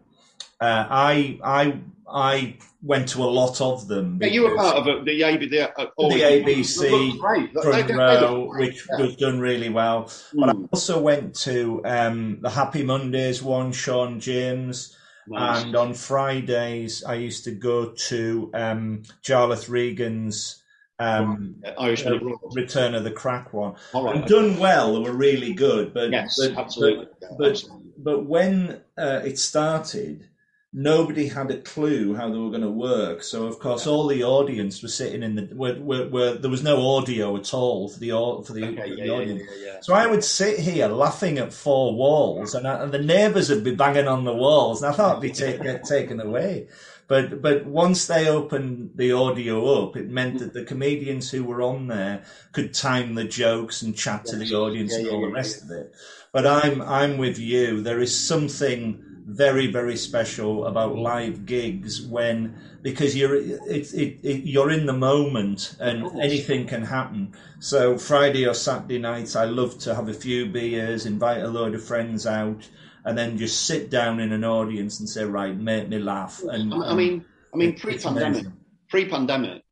Uh, 0.61 0.86
I 0.90 1.38
I 1.44 1.80
I 2.11 2.56
went 2.82 3.09
to 3.11 3.22
a 3.22 3.26
lot 3.26 3.61
of 3.61 3.88
them. 3.88 4.18
Yeah, 4.20 4.28
you 4.28 4.42
were 4.42 4.56
part 4.56 4.76
of 4.76 4.86
it, 4.88 5.04
the, 5.04 5.22
AB, 5.22 5.48
the, 5.48 5.78
uh, 5.78 5.86
the 5.98 6.20
ABC 6.20 7.18
front 7.18 7.90
row, 7.90 8.50
which 8.56 8.86
yeah. 8.90 9.04
was 9.04 9.16
done 9.16 9.40
really 9.40 9.68
well. 9.68 10.04
Mm. 10.04 10.40
But 10.40 10.48
I 10.48 10.52
also 10.72 11.00
went 11.00 11.34
to 11.40 11.82
um, 11.84 12.38
the 12.40 12.50
Happy 12.50 12.82
Mondays 12.82 13.42
one, 13.42 13.72
Sean 13.72 14.20
James. 14.20 14.96
Nice. 15.26 15.64
And 15.64 15.76
on 15.76 15.92
Fridays, 15.92 17.04
I 17.04 17.14
used 17.14 17.44
to 17.44 17.50
go 17.50 17.90
to 17.90 18.50
um, 18.54 19.02
Jarlath 19.22 19.68
Regan's 19.68 20.62
um, 20.98 21.62
Irish 21.78 22.06
uh, 22.06 22.18
Return 22.52 22.94
of 22.94 23.04
the 23.04 23.11
Crack 23.11 23.52
one. 23.52 23.74
Right. 23.94 24.16
And 24.16 24.24
done 24.24 24.59
well, 24.59 24.94
they 24.94 25.09
were 25.09 25.16
really 25.16 25.52
good. 25.52 25.94
But 25.94 26.11
yes, 26.11 26.38
but, 26.40 26.59
absolutely. 26.59 27.06
But, 27.20 27.38
but, 27.38 27.50
absolutely. 27.50 27.92
but 27.98 28.24
when 28.24 28.80
uh, 28.96 29.20
it 29.24 29.38
started, 29.38 30.28
nobody 30.73 31.29
had 31.29 31.51
a 31.51 31.59
clue 31.59 32.14
how 32.14 32.31
they 32.31 32.39
were 32.39 32.51
going 32.51 32.61
to 32.61 32.71
work. 32.71 33.23
So 33.23 33.47
of 33.47 33.59
course, 33.59 33.87
all 33.87 34.07
the 34.07 34.23
audience 34.23 34.83
was 34.83 34.95
sitting 34.95 35.23
in 35.23 35.35
the 35.35 35.43
where, 35.55 35.77
where, 35.77 36.09
where 36.09 36.35
there 36.35 36.51
was 36.51 36.62
no 36.62 36.97
audio 36.97 37.37
at 37.37 37.55
all 37.55 37.89
for 37.89 37.99
the 37.99 38.11
for 38.11 38.53
the, 38.53 38.66
okay, 38.69 38.95
the 38.95 39.11
audience. 39.11 39.43
Yeah, 39.57 39.73
yeah, 39.73 39.81
so 39.81 39.95
I 39.95 40.07
would 40.07 40.25
sit 40.25 40.59
here 40.59 40.89
laughing 40.89 41.39
at 41.39 41.53
four 41.53 41.95
walls, 41.95 42.55
and, 42.55 42.66
I, 42.66 42.83
and 42.83 42.93
the 42.93 42.99
neighbours 42.99 43.49
would 43.51 43.64
be 43.64 43.75
banging 43.75 44.09
on 44.09 44.25
the 44.25 44.35
walls, 44.35 44.83
and 44.83 44.93
I 44.93 44.97
thought 44.97 45.21
be 45.21 45.31
take, 45.31 45.62
get 45.62 45.85
taken 45.85 46.21
away. 46.21 46.69
But 47.07 47.41
but 47.41 47.64
once 47.64 48.07
they 48.07 48.29
opened 48.29 48.91
the 48.95 49.12
audio 49.12 49.83
up, 49.83 49.97
it 49.97 50.11
meant 50.11 50.41
that 50.41 50.53
the 50.53 50.64
comedians 50.64 51.31
who 51.31 51.43
were 51.43 51.62
on 51.62 51.87
there 51.87 52.25
could 52.53 52.75
time 52.75 53.14
the 53.14 53.25
jokes 53.25 53.81
and 53.81 53.97
chat 53.97 54.27
to 54.27 54.37
the 54.37 54.55
audience 54.55 54.95
and 54.95 55.09
all 55.09 55.23
the 55.23 55.33
rest 55.33 55.62
of 55.62 55.71
it. 55.71 55.95
But 56.33 56.47
I'm 56.47 56.83
I'm 56.83 57.16
with 57.16 57.39
you. 57.39 57.81
There 57.81 58.01
is 58.01 58.14
something 58.14 59.03
very 59.39 59.68
very 59.68 59.97
special 59.97 60.66
about 60.66 60.97
live 60.97 61.47
gigs 61.47 62.03
when 62.03 62.59
because 62.82 63.14
you're 63.16 63.36
it, 63.36 63.95
it, 63.95 64.18
it, 64.24 64.45
you're 64.45 64.72
in 64.72 64.84
the 64.84 64.93
moment 64.93 65.76
and 65.78 66.20
anything 66.20 66.66
can 66.66 66.82
happen. 66.82 67.32
So 67.61 67.97
friday 67.97 68.47
or 68.47 68.55
saturday 68.55 68.99
nights 68.99 69.36
i 69.36 69.45
love 69.45 69.78
to 69.78 69.95
have 69.95 70.09
a 70.09 70.12
few 70.12 70.47
beers 70.47 71.07
invite 71.07 71.41
a 71.43 71.49
load 71.49 71.76
of 71.76 71.84
friends 71.84 72.26
out 72.26 72.68
and 73.05 73.16
then 73.16 73.39
just 73.39 73.64
sit 73.64 73.91
down 73.91 74.18
in 74.18 74.32
an 74.32 74.45
audience 74.45 74.99
and 74.99 75.09
say 75.09 75.24
right 75.24 75.57
make 75.57 75.89
me 75.89 75.99
laugh. 76.01 76.43
And 76.43 76.74
i 76.74 76.95
mean 76.95 77.24
i 77.55 77.57
mean 77.57 77.78
pre-pandemic 77.78 78.47
pre-pandemic 78.91 79.62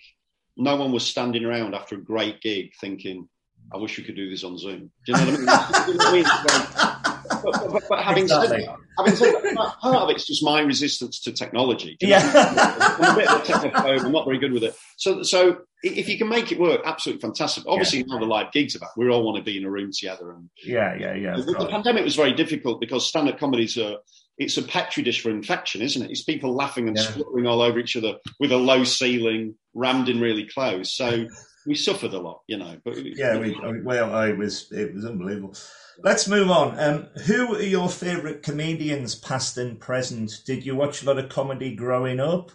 no 0.57 0.77
one 0.77 0.93
was 0.93 1.05
standing 1.05 1.45
around 1.45 1.75
after 1.75 1.97
a 1.97 2.01
great 2.01 2.41
gig 2.41 2.73
thinking 2.81 3.29
i 3.75 3.77
wish 3.77 3.99
we 3.99 4.05
could 4.05 4.17
do 4.17 4.31
this 4.31 4.45
on 4.45 4.57
zoom. 4.59 4.91
Do 5.05 5.13
you 5.13 5.15
know 5.15 5.25
what 5.27 6.07
i 6.07 6.13
mean 6.13 6.93
but, 7.53 7.73
but, 7.73 7.83
but, 7.89 8.03
having 8.03 8.25
exactly. 8.25 8.49
said 8.49 8.69
that, 8.69 8.77
having 8.99 9.17
said 9.17 9.33
that, 9.43 9.77
part 9.81 9.97
of 9.97 10.11
it's 10.11 10.27
just 10.27 10.43
my 10.45 10.61
resistance 10.61 11.21
to 11.21 11.33
technology. 11.33 11.97
Yeah, 12.01 12.21
I'm 12.99 13.15
a 13.15 13.17
bit 13.17 13.29
of 13.29 13.41
a 13.41 13.45
technophobe. 13.45 14.05
I'm 14.05 14.13
not 14.13 14.27
very 14.27 14.39
good 14.39 14.53
with 14.53 14.65
it. 14.65 14.75
So, 14.97 15.23
so 15.23 15.59
if 15.83 16.09
you 16.09 16.19
can 16.19 16.29
make 16.29 16.53
it 16.53 16.59
work, 16.59 16.81
absolutely 16.85 17.21
fantastic. 17.21 17.65
Obviously, 17.67 18.01
yeah. 18.01 18.05
now 18.09 18.19
the 18.19 18.27
live 18.27 18.53
gigs 18.53 18.75
about, 18.75 18.91
we 18.97 19.09
all 19.09 19.25
want 19.25 19.39
to 19.39 19.43
be 19.43 19.57
in 19.57 19.65
a 19.65 19.71
room 19.71 19.91
together. 19.93 20.33
And 20.33 20.51
yeah, 20.65 20.97
yeah, 20.99 21.15
yeah. 21.15 21.37
The, 21.37 21.53
the 21.53 21.69
pandemic 21.69 22.05
was 22.05 22.17
very 22.17 22.33
difficult 22.33 22.81
because 22.81 23.07
stand-up 23.07 23.39
comedies 23.39 23.79
are 23.79 23.97
it's 24.39 24.59
a 24.59 24.63
petri 24.63 25.03
dish 25.03 25.23
for 25.23 25.31
infection, 25.31 25.81
isn't 25.81 26.03
it? 26.03 26.11
It's 26.11 26.23
people 26.23 26.55
laughing 26.55 26.89
and 26.89 26.97
yeah. 26.97 27.05
spluttering 27.05 27.47
all 27.47 27.63
over 27.63 27.79
each 27.79 27.97
other 27.97 28.17
with 28.39 28.53
a 28.53 28.57
low 28.57 28.85
ceiling, 28.85 29.55
rammed 29.75 30.09
in 30.09 30.21
really 30.21 30.47
close. 30.47 30.95
So 30.95 31.27
we 31.67 31.75
suffered 31.75 32.13
a 32.13 32.19
lot, 32.19 32.43
you 32.47 32.59
know. 32.59 32.77
But 32.85 32.99
yeah, 33.05 33.37
uh, 33.37 33.39
we, 33.39 33.81
well, 33.83 34.15
I 34.15 34.33
was 34.33 34.71
it 34.73 34.95
was 34.95 35.05
unbelievable. 35.05 35.55
Let's 36.03 36.29
move 36.29 36.51
on. 36.51 36.79
Um, 36.79 37.07
who 37.27 37.55
are 37.55 37.63
your 37.63 37.89
favourite 37.89 38.43
comedians, 38.43 39.15
past 39.15 39.57
and 39.57 39.81
present? 39.81 40.43
Did 40.45 40.65
you 40.65 40.75
watch 40.75 41.03
a 41.03 41.07
lot 41.07 41.19
of 41.19 41.29
comedy 41.29 41.75
growing 41.75 42.21
up? 42.21 42.51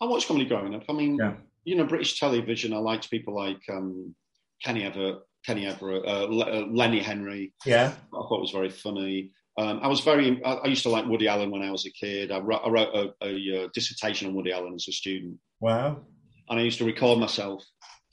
I 0.00 0.06
watched 0.06 0.28
comedy 0.28 0.46
growing 0.46 0.74
up. 0.74 0.84
I 0.88 0.92
mean, 0.92 1.16
yeah. 1.16 1.34
you 1.64 1.76
know, 1.76 1.84
British 1.84 2.20
television. 2.20 2.72
I 2.72 2.78
liked 2.78 3.10
people 3.10 3.34
like 3.34 3.62
um, 3.70 4.14
Kenny 4.62 4.84
Everett, 4.84 5.18
Kenny 5.44 5.66
Everett, 5.66 6.04
uh, 6.04 6.26
uh, 6.26 6.66
Lenny 6.70 7.00
Henry. 7.00 7.54
Yeah, 7.64 7.92
I 8.12 8.16
thought 8.16 8.38
it 8.38 8.42
was 8.42 8.50
very 8.50 8.70
funny. 8.70 9.30
Um, 9.58 9.80
I 9.82 9.88
was 9.88 10.00
very. 10.00 10.42
I, 10.44 10.54
I, 10.54 10.66
used 10.66 10.82
to 10.82 10.90
like 10.90 11.06
Woody 11.06 11.28
Allen 11.28 11.50
when 11.50 11.62
I 11.62 11.70
was 11.70 11.86
a 11.86 11.90
kid. 11.90 12.30
I 12.30 12.40
wrote, 12.40 12.60
I 12.64 12.68
wrote 12.68 12.94
a, 12.94 13.26
a, 13.26 13.28
a, 13.28 13.64
uh, 13.64 13.68
dissertation 13.72 14.28
on 14.28 14.34
Woody 14.34 14.52
Allen 14.52 14.74
as 14.74 14.86
a 14.88 14.92
student. 14.92 15.38
Wow. 15.60 16.02
And 16.48 16.60
I 16.60 16.62
used 16.62 16.78
to 16.78 16.84
record 16.84 17.18
myself 17.18 17.64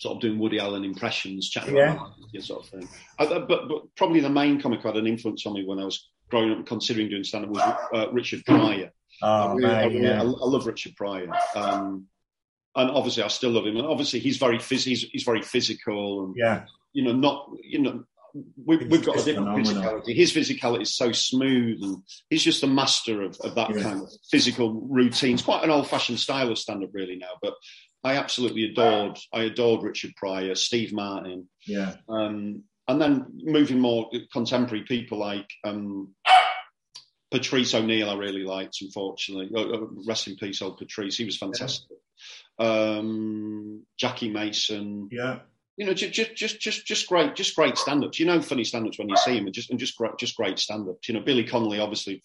sort 0.04 0.16
of 0.16 0.22
doing 0.22 0.38
Woody 0.38 0.60
Allen 0.60 0.84
impressions, 0.84 1.50
chatting 1.50 1.76
yeah. 1.76 1.94
about 1.94 2.12
that 2.32 2.44
sort 2.44 2.64
of 2.64 2.70
thing. 2.70 2.88
I, 3.18 3.26
but, 3.26 3.48
but 3.48 3.96
probably 3.96 4.20
the 4.20 4.30
main 4.30 4.62
comic 4.62 4.82
who 4.82 4.90
had 4.90 4.98
an 4.98 5.08
influence 5.08 5.46
on 5.46 5.54
me 5.54 5.66
when 5.66 5.80
I 5.80 5.86
was 5.86 6.10
growing 6.30 6.52
up 6.52 6.58
and 6.58 6.68
considering 6.68 7.10
doing 7.10 7.24
stand 7.24 7.46
up 7.46 7.52
was 7.52 7.76
uh, 7.94 8.12
Richard 8.12 8.44
Pryor. 8.46 8.92
Oh, 9.22 9.28
I, 9.28 9.54
really, 9.54 9.70
I, 9.70 9.84
really, 9.86 10.04
yeah. 10.04 10.22
I, 10.22 10.24
love 10.24 10.66
Richard 10.68 10.96
Pryor. 10.96 11.32
Um, 11.56 12.08
and 12.76 12.90
obviously, 12.90 13.24
I 13.24 13.28
still 13.28 13.52
love 13.52 13.66
him. 13.66 13.78
And 13.78 13.86
obviously, 13.86 14.20
he's 14.20 14.38
very 14.38 14.58
phys- 14.58 14.86
he's, 14.86 15.04
he's 15.04 15.24
very 15.24 15.42
physical. 15.42 16.26
And, 16.26 16.36
yeah. 16.38 16.66
You 16.94 17.04
know, 17.04 17.14
not, 17.14 17.50
you 17.64 17.82
know, 17.82 18.04
we, 18.66 18.78
have 18.78 19.06
got 19.06 19.20
a 19.20 19.24
different 19.24 19.48
phenomenal. 19.48 20.02
physicality. 20.02 20.16
His 20.16 20.34
physicality 20.34 20.82
is 20.82 20.96
so 20.96 21.12
smooth, 21.12 21.84
and 21.84 21.98
he's 22.30 22.44
just 22.44 22.64
a 22.64 22.68
master 22.68 23.22
of, 23.22 23.38
of 23.42 23.54
that 23.56 23.76
yeah. 23.76 23.84
kind 23.84 24.02
of 24.02 24.10
physical 24.32 24.74
routines. 24.90 25.44
Quite 25.44 25.64
an 25.64 25.70
old-fashioned 25.70 26.20
style 26.20 26.52
of 26.52 26.58
stand-up, 26.58 26.90
really 26.94 27.16
now. 27.16 27.38
But 27.42 27.54
I 28.04 28.16
absolutely 28.18 28.66
adored. 28.66 29.18
I 29.34 29.44
adored 29.44 29.84
Richard 29.84 30.16
Pryor, 30.16 30.56
Steve 30.56 30.94
Martin. 30.94 31.48
Yeah. 31.66 31.96
Um, 32.10 32.64
and 32.88 33.02
then 33.02 33.26
moving 33.42 33.80
more 33.80 34.10
contemporary 34.32 34.84
people 34.84 35.18
like 35.18 35.50
um, 35.64 36.14
Patrice 37.32 37.74
O'Neal, 37.74 38.10
I 38.10 38.16
really 38.16 38.44
liked. 38.44 38.80
Unfortunately, 38.82 39.50
oh, 39.56 39.74
oh, 39.74 39.90
rest 40.06 40.28
in 40.28 40.36
peace, 40.36 40.62
old 40.62 40.78
Patrice. 40.78 41.16
He 41.16 41.26
was 41.26 41.38
fantastic. 41.38 41.98
Yeah. 42.60 42.66
Um, 42.66 43.86
Jackie 43.98 44.30
Mason. 44.30 45.08
Yeah 45.12 45.40
you 45.78 45.86
know, 45.86 45.94
just 45.94 46.36
just 46.36 46.60
just 46.60 46.86
just 46.86 47.08
great, 47.08 47.36
just 47.36 47.56
great 47.56 47.78
stand-ups. 47.78 48.20
You 48.20 48.28
know, 48.28 48.42
funny 48.42 48.64
stand-ups 48.64 49.00
when 49.00 49.10
you 49.10 49.18
see 49.18 49.36
them, 49.36 49.46
and 49.46 49.54
just 49.54 49.72
and 49.72 49.80
just 49.80 49.98
great, 49.98 50.18
just 50.20 50.36
great 50.36 50.60
stand-ups. 50.60 51.08
You 51.08 51.16
know, 51.16 51.22
Billy 51.22 51.44
Connolly, 51.44 51.80
obviously 51.80 52.22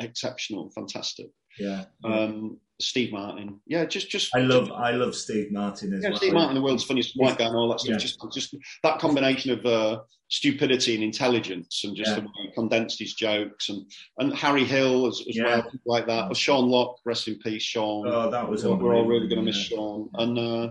exceptional, 0.00 0.70
fantastic. 0.70 1.26
Yeah. 1.58 1.84
Um, 2.04 2.58
Steve 2.78 3.10
Martin, 3.10 3.60
yeah, 3.66 3.86
just 3.86 4.08
just. 4.08 4.34
I 4.36 4.40
love 4.40 4.70
I 4.70 4.92
love 4.92 5.16
Steve 5.16 5.50
Martin 5.50 5.94
as 5.94 6.02
yeah, 6.02 6.10
well. 6.10 6.18
Steve 6.18 6.32
Martin, 6.34 6.54
the 6.54 6.62
world's 6.62 6.84
funniest 6.84 7.14
white 7.16 7.38
guy, 7.38 7.46
and 7.46 7.56
all 7.56 7.70
that 7.70 7.80
stuff. 7.80 7.92
Yeah. 7.92 7.98
Just 7.98 8.20
just 8.32 8.54
that 8.82 9.00
combination 9.00 9.50
of 9.50 9.64
uh, 9.66 10.00
stupidity 10.28 10.94
and 10.94 11.02
intelligence, 11.02 11.82
and 11.84 11.96
just 11.96 12.10
yeah. 12.10 12.16
the 12.16 12.20
way 12.20 12.32
he 12.42 12.52
condensed 12.52 12.98
his 12.98 13.14
jokes, 13.14 13.70
and 13.70 13.90
and 14.18 14.34
Harry 14.34 14.64
Hill 14.64 15.06
as, 15.06 15.24
as 15.28 15.40
well, 15.42 15.72
like 15.86 16.06
that. 16.06 16.30
Or 16.30 16.34
Sean 16.34 16.68
Lock, 16.68 16.98
rest 17.04 17.26
in 17.26 17.38
peace, 17.38 17.62
Sean. 17.62 18.06
Oh, 18.06 18.30
that 18.30 18.48
was. 18.48 18.64
We're 18.64 18.94
all 18.94 19.06
really 19.06 19.26
going 19.26 19.40
to 19.40 19.44
miss 19.44 19.56
Sean, 19.56 20.08
and. 20.14 20.38
Uh, 20.38 20.68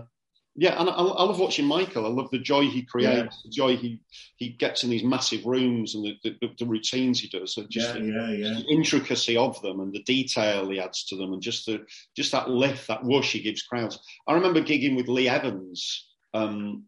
yeah, 0.58 0.80
and 0.80 0.88
I, 0.88 0.92
I, 0.94 1.22
love 1.24 1.38
watching 1.38 1.66
Michael. 1.66 2.06
I 2.06 2.08
love 2.08 2.30
the 2.30 2.38
joy 2.38 2.62
he 2.62 2.82
creates, 2.82 3.36
yeah. 3.36 3.40
the 3.44 3.50
joy 3.50 3.76
he 3.76 4.00
he 4.36 4.50
gets 4.50 4.84
in 4.84 4.90
these 4.90 5.04
massive 5.04 5.44
rooms, 5.44 5.94
and 5.94 6.04
the, 6.04 6.16
the, 6.40 6.50
the 6.58 6.64
routines 6.64 7.20
he 7.20 7.28
does. 7.28 7.54
So 7.54 7.66
just, 7.68 7.94
yeah, 7.94 8.00
the, 8.00 8.06
yeah, 8.06 8.30
yeah. 8.30 8.54
the 8.54 8.64
intricacy 8.70 9.36
of 9.36 9.60
them, 9.60 9.80
and 9.80 9.92
the 9.92 10.02
detail 10.04 10.70
he 10.70 10.80
adds 10.80 11.04
to 11.06 11.16
them, 11.16 11.34
and 11.34 11.42
just 11.42 11.66
the 11.66 11.84
just 12.16 12.32
that 12.32 12.48
lift, 12.48 12.88
that 12.88 13.04
whoosh 13.04 13.32
he 13.32 13.42
gives 13.42 13.62
crowds. 13.62 13.98
I 14.26 14.32
remember 14.32 14.62
gigging 14.62 14.96
with 14.96 15.08
Lee 15.08 15.28
Evans 15.28 16.08
um, 16.32 16.84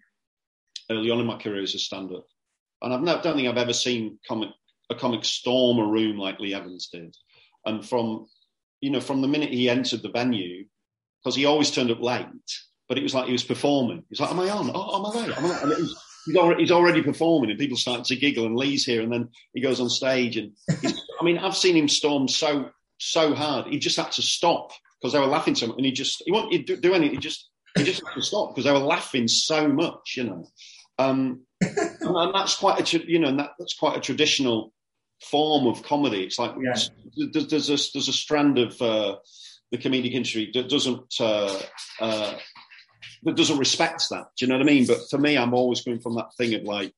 early 0.91 1.11
on 1.11 1.21
in 1.21 1.27
my 1.27 1.37
career 1.37 1.62
as 1.62 1.75
a 1.75 1.79
stand-up, 1.79 2.27
and 2.81 2.95
I've 2.95 3.03
not, 3.03 3.23
don't 3.23 3.37
think 3.37 3.49
I've 3.49 3.59
ever 3.59 3.75
seen 3.75 4.19
comic 4.27 4.51
a 4.89 4.95
comic 4.95 5.27
storm 5.27 5.79
a 5.79 5.87
room 5.87 6.16
like 6.16 6.41
Lee 6.41 6.55
Evans 6.55 6.89
did. 6.91 7.14
And 7.66 7.87
from 7.87 8.29
you 8.81 8.91
know 8.91 9.01
from 9.01 9.21
the 9.21 9.29
minute 9.29 9.51
he 9.51 9.69
entered 9.69 10.01
the 10.01 10.09
venue, 10.09 10.64
because 11.23 11.37
he 11.37 11.45
always 11.45 11.71
turned 11.71 11.91
up 11.91 12.01
late 12.01 12.27
but 12.89 12.99
it 12.99 13.03
was 13.03 13.14
like 13.14 13.26
he 13.26 13.32
was 13.32 13.45
performing. 13.45 14.05
He's 14.09 14.20
like, 14.20 14.30
"Am 14.30 14.41
I 14.41 14.49
on? 14.51 14.70
Oh, 14.74 14.99
am 14.99 15.07
I 15.07 15.26
late? 15.26 15.39
Am 15.39 15.45
I?" 15.45 15.64
Was, 15.64 16.05
he's, 16.26 16.36
already, 16.36 16.62
he's 16.62 16.70
already 16.70 17.03
performing, 17.03 17.51
and 17.51 17.59
people 17.59 17.76
start 17.76 18.05
to 18.07 18.16
giggle. 18.16 18.47
And 18.47 18.57
Lee's 18.57 18.84
here, 18.84 19.03
and 19.03 19.12
then 19.12 19.28
he 19.53 19.61
goes 19.61 19.80
on 19.80 19.91
stage, 19.91 20.36
and 20.36 20.53
I 21.20 21.24
mean, 21.24 21.39
I've 21.39 21.57
seen 21.57 21.76
him 21.76 21.89
storm 21.89 22.28
so 22.28 22.70
so 22.99 23.34
hard. 23.34 23.66
He 23.68 23.78
just 23.78 23.97
had 23.97 24.12
to 24.12 24.22
stop 24.22 24.72
because 25.01 25.12
they 25.12 25.20
were 25.20 25.26
laughing 25.26 25.55
so 25.55 25.68
much, 25.68 25.76
and 25.76 25.86
he 25.86 25.93
just 25.93 26.22
he 26.24 26.32
won't 26.32 26.66
do, 26.66 26.76
do 26.76 26.95
anything. 26.95 27.16
He 27.16 27.20
just 27.20 27.49
he 27.76 27.84
just 27.84 28.03
had 28.07 28.14
to 28.14 28.22
stop 28.22 28.55
because 28.55 28.64
they 28.64 28.72
were 28.72 28.78
laughing 28.78 29.28
so 29.28 29.68
much, 29.68 30.14
you 30.16 30.24
know. 30.24 30.49
Um, 30.99 31.43
and, 31.61 32.34
that's 32.34 32.57
quite 32.57 32.95
a 32.95 33.07
you 33.07 33.18
know, 33.18 33.36
that, 33.36 33.51
that's 33.59 33.74
quite 33.74 33.97
a 33.97 34.01
traditional 34.01 34.72
form 35.22 35.66
of 35.66 35.82
comedy. 35.82 36.24
It's 36.24 36.39
like 36.39 36.55
yeah. 36.62 36.78
there's, 37.32 37.47
there's, 37.49 37.68
a 37.68 37.78
there's 37.93 38.09
a 38.09 38.12
strand 38.12 38.59
of 38.59 38.80
uh, 38.80 39.16
the 39.70 39.78
comedic 39.78 40.12
industry 40.12 40.51
that 40.55 40.68
doesn't 40.68 41.14
uh, 41.20 41.61
uh, 42.01 42.34
that 43.25 43.37
doesn't 43.37 43.59
respect 43.59 44.05
that. 44.11 44.29
Do 44.37 44.45
you 44.45 44.49
know 44.49 44.59
what 44.59 44.69
I 44.69 44.71
mean? 44.71 44.87
But 44.87 45.09
for 45.11 45.19
me, 45.19 45.37
I'm 45.37 45.55
always 45.55 45.83
going 45.83 46.01
from 46.01 46.16
that 46.16 46.35
thing 46.37 46.55
of 46.55 46.62
like, 46.62 46.93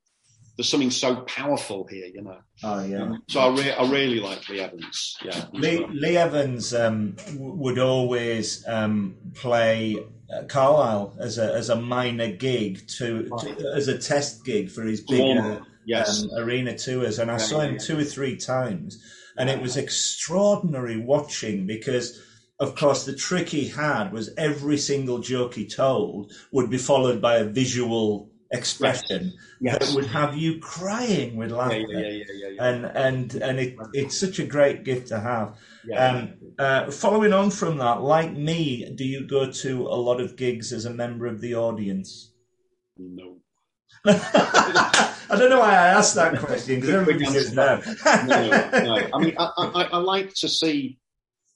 there's 0.57 0.69
something 0.69 0.91
so 0.91 1.17
powerful 1.23 1.87
here, 1.87 2.07
you 2.07 2.23
know. 2.23 2.39
Oh 2.63 2.85
yeah. 2.85 3.17
So 3.29 3.41
I, 3.41 3.49
re- 3.57 3.73
I 3.73 3.91
really 3.91 4.21
like 4.21 4.47
Lee 4.49 4.61
Evans. 4.61 5.17
Yeah. 5.25 5.45
Lee, 5.53 5.87
Lee 5.87 6.17
Evans 6.17 6.75
um, 6.75 7.17
would 7.37 7.79
always 7.79 8.67
um, 8.69 9.17
play 9.35 9.97
uh, 10.35 10.43
Carlisle 10.45 11.17
as 11.19 11.39
a 11.39 11.55
as 11.55 11.71
a 11.71 11.77
minor 11.77 12.31
gig 12.31 12.87
to, 12.99 13.29
to 13.39 13.73
as 13.75 13.89
a 13.89 13.97
test 13.97 14.45
gig 14.45 14.71
for 14.71 14.83
his 14.83 15.01
bigger 15.01 15.63
yes. 15.87 16.25
um, 16.25 16.31
arena 16.37 16.77
tours, 16.77 17.19
and 17.19 17.31
I 17.31 17.35
yeah, 17.35 17.39
saw 17.39 17.61
him 17.61 17.75
yeah, 17.75 17.79
two 17.79 17.99
or 17.99 18.05
three 18.05 18.37
times 18.37 19.03
and 19.41 19.49
it 19.49 19.61
was 19.61 19.77
extraordinary 19.77 20.99
watching 20.99 21.67
because 21.67 22.21
of 22.61 22.75
course, 22.77 23.05
the 23.07 23.15
trick 23.15 23.49
he 23.49 23.69
had 23.69 24.13
was 24.13 24.31
every 24.37 24.77
single 24.79 25.19
joke 25.19 25.55
he 25.55 25.67
told 25.67 26.33
would 26.53 26.71
be 26.71 26.79
followed 26.79 27.21
by 27.21 27.37
a 27.39 27.45
visual 27.45 28.31
expression 28.53 29.33
Yes. 29.63 29.79
that 29.79 29.95
would 29.95 30.07
have 30.07 30.37
you 30.37 30.59
crying 30.59 31.37
with 31.37 31.53
laughter. 31.53 31.79
yeah, 31.89 32.01
yeah, 32.09 32.25
yeah. 32.35 32.65
And 32.65 32.85
and 32.87 33.35
and 33.35 33.61
it, 33.61 33.77
it's 33.93 34.19
such 34.19 34.39
a 34.39 34.45
great 34.47 34.85
gift 34.85 35.09
to 35.09 35.21
have. 35.21 35.57
yeah. 35.87 36.09
Um, 36.09 36.35
uh, 36.59 36.91
following 36.91 37.33
on 37.33 37.51
from 37.51 37.79
that, 37.79 38.01
like 38.03 38.33
me, 38.33 38.91
do 38.95 39.05
you 39.05 39.27
go 39.27 39.51
to 39.51 39.87
a 39.87 39.99
lot 40.09 40.21
of 40.21 40.37
gigs 40.37 40.73
as 40.73 40.85
a 40.87 40.91
member 40.95 41.27
of 41.27 41.41
the 41.41 41.55
audience? 41.55 42.33
no. 42.99 43.37
I 44.07 45.37
don't 45.39 45.51
know 45.51 45.61
why 45.61 45.73
I 45.73 45.89
asked 45.89 46.15
that 46.17 46.39
question 46.39 46.77
because 46.77 46.91
everybody 46.91 47.27
says 47.27 47.53
no. 47.53 47.81
no, 48.27 48.49
no. 48.49 49.09
I 49.15 49.19
mean, 49.19 49.35
I, 49.39 49.51
I, 49.59 49.83
I 49.93 49.97
like 49.99 50.33
to 50.37 50.49
see, 50.49 50.99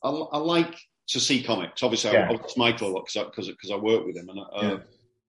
I, 0.02 0.10
I 0.10 0.38
like 0.38 0.74
to 1.08 1.20
see 1.20 1.42
comics. 1.42 1.82
Obviously, 1.82 2.12
Yeah. 2.12 2.26
I, 2.28 2.28
I 2.28 2.32
watch 2.32 2.56
Michael 2.56 2.88
a 2.88 2.92
lot 2.92 3.04
because 3.06 3.48
because 3.48 3.70
I 3.70 3.76
work 3.76 4.04
with 4.06 4.16
him, 4.16 4.28
and 4.28 4.38
uh, 4.38 4.44
Yeah. 4.62 4.76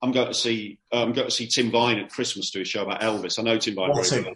I'm 0.02 0.12
going 0.12 0.28
to 0.28 0.34
see 0.34 0.80
uh, 0.94 1.02
I'm 1.04 1.14
going 1.14 1.28
to 1.28 1.34
see 1.34 1.48
Tim 1.48 1.72
Vine 1.72 2.00
at 2.00 2.10
Christmas 2.10 2.52
do 2.52 2.62
a 2.62 2.66
show 2.66 2.84
about 2.84 3.02
Elvis. 3.02 3.40
I 3.40 3.44
know 3.44 3.58
Tim 3.58 3.76
Vine 3.76 3.92
very 4.04 4.24
well. 4.24 4.34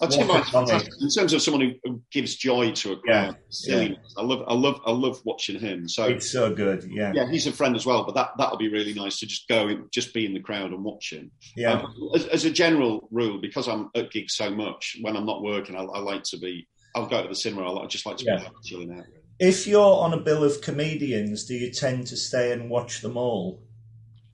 Oh, 0.00 0.06
Tim 0.06 0.28
what 0.28 0.34
Vine's 0.44 0.50
fantastic. 0.50 0.92
In 1.00 1.08
terms 1.10 1.32
of 1.32 1.42
someone 1.42 1.74
who, 1.82 2.00
gives 2.12 2.36
joy 2.36 2.70
to 2.70 2.92
a 2.92 2.96
Yeah, 3.04 3.24
crowd, 3.24 3.36
silliness. 3.50 4.14
I 4.16 4.22
love, 4.22 4.44
I 4.46 4.54
love, 4.54 4.80
I 4.86 4.92
love 4.92 5.20
watching 5.24 5.58
him. 5.58 5.88
So 5.88 6.04
It's 6.04 6.30
so 6.30 6.54
good. 6.54 6.84
Yeah. 6.88 7.10
yeah, 7.12 7.28
he's 7.28 7.48
a 7.48 7.52
friend 7.52 7.74
as 7.74 7.84
well. 7.84 8.04
But 8.04 8.14
that 8.14 8.30
that'll 8.38 8.58
be 8.58 8.68
really 8.68 8.94
nice 8.94 9.18
to 9.18 9.26
just 9.26 9.48
go, 9.48 9.66
and 9.66 9.90
just 9.90 10.14
be 10.14 10.24
in 10.24 10.34
the 10.34 10.40
crowd 10.40 10.70
and 10.70 10.84
watch 10.84 11.12
him. 11.12 11.32
Yeah. 11.56 11.80
Um, 11.80 12.10
as, 12.14 12.26
as 12.26 12.44
a 12.44 12.50
general 12.50 13.08
rule, 13.10 13.40
because 13.40 13.66
I'm 13.66 13.90
at 13.96 14.12
gigs 14.12 14.36
so 14.36 14.50
much, 14.50 14.98
when 15.00 15.16
I'm 15.16 15.26
not 15.26 15.42
working, 15.42 15.74
I, 15.74 15.80
I 15.82 15.98
like 15.98 16.22
to 16.30 16.38
be. 16.38 16.68
I'll 16.94 17.06
go 17.08 17.20
to 17.22 17.28
the 17.28 17.34
cinema. 17.34 17.82
I 17.82 17.86
just 17.86 18.06
like 18.06 18.18
to 18.18 18.24
Yeah. 18.24 18.38
be 18.38 18.46
chilling 18.64 18.92
out. 18.96 19.04
If 19.40 19.66
you're 19.66 19.80
on 20.02 20.12
a 20.14 20.20
bill 20.20 20.42
of 20.44 20.60
comedians, 20.62 21.44
do 21.46 21.54
you 21.54 21.70
tend 21.70 22.08
to 22.08 22.16
stay 22.16 22.52
and 22.52 22.68
watch 22.70 23.00
them 23.02 23.16
all? 23.16 23.62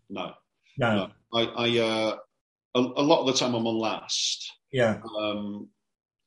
No, 0.09 0.33
No. 0.79 0.97
no. 0.97 1.11
I, 1.33 1.43
I 1.43 1.79
uh, 1.79 2.17
a, 2.75 2.79
a 2.81 3.03
lot 3.03 3.21
of 3.21 3.27
the 3.27 3.33
time 3.35 3.55
I'm 3.55 3.67
on 3.67 3.79
last. 3.79 4.51
Yeah. 4.73 5.01
Um, 5.19 5.69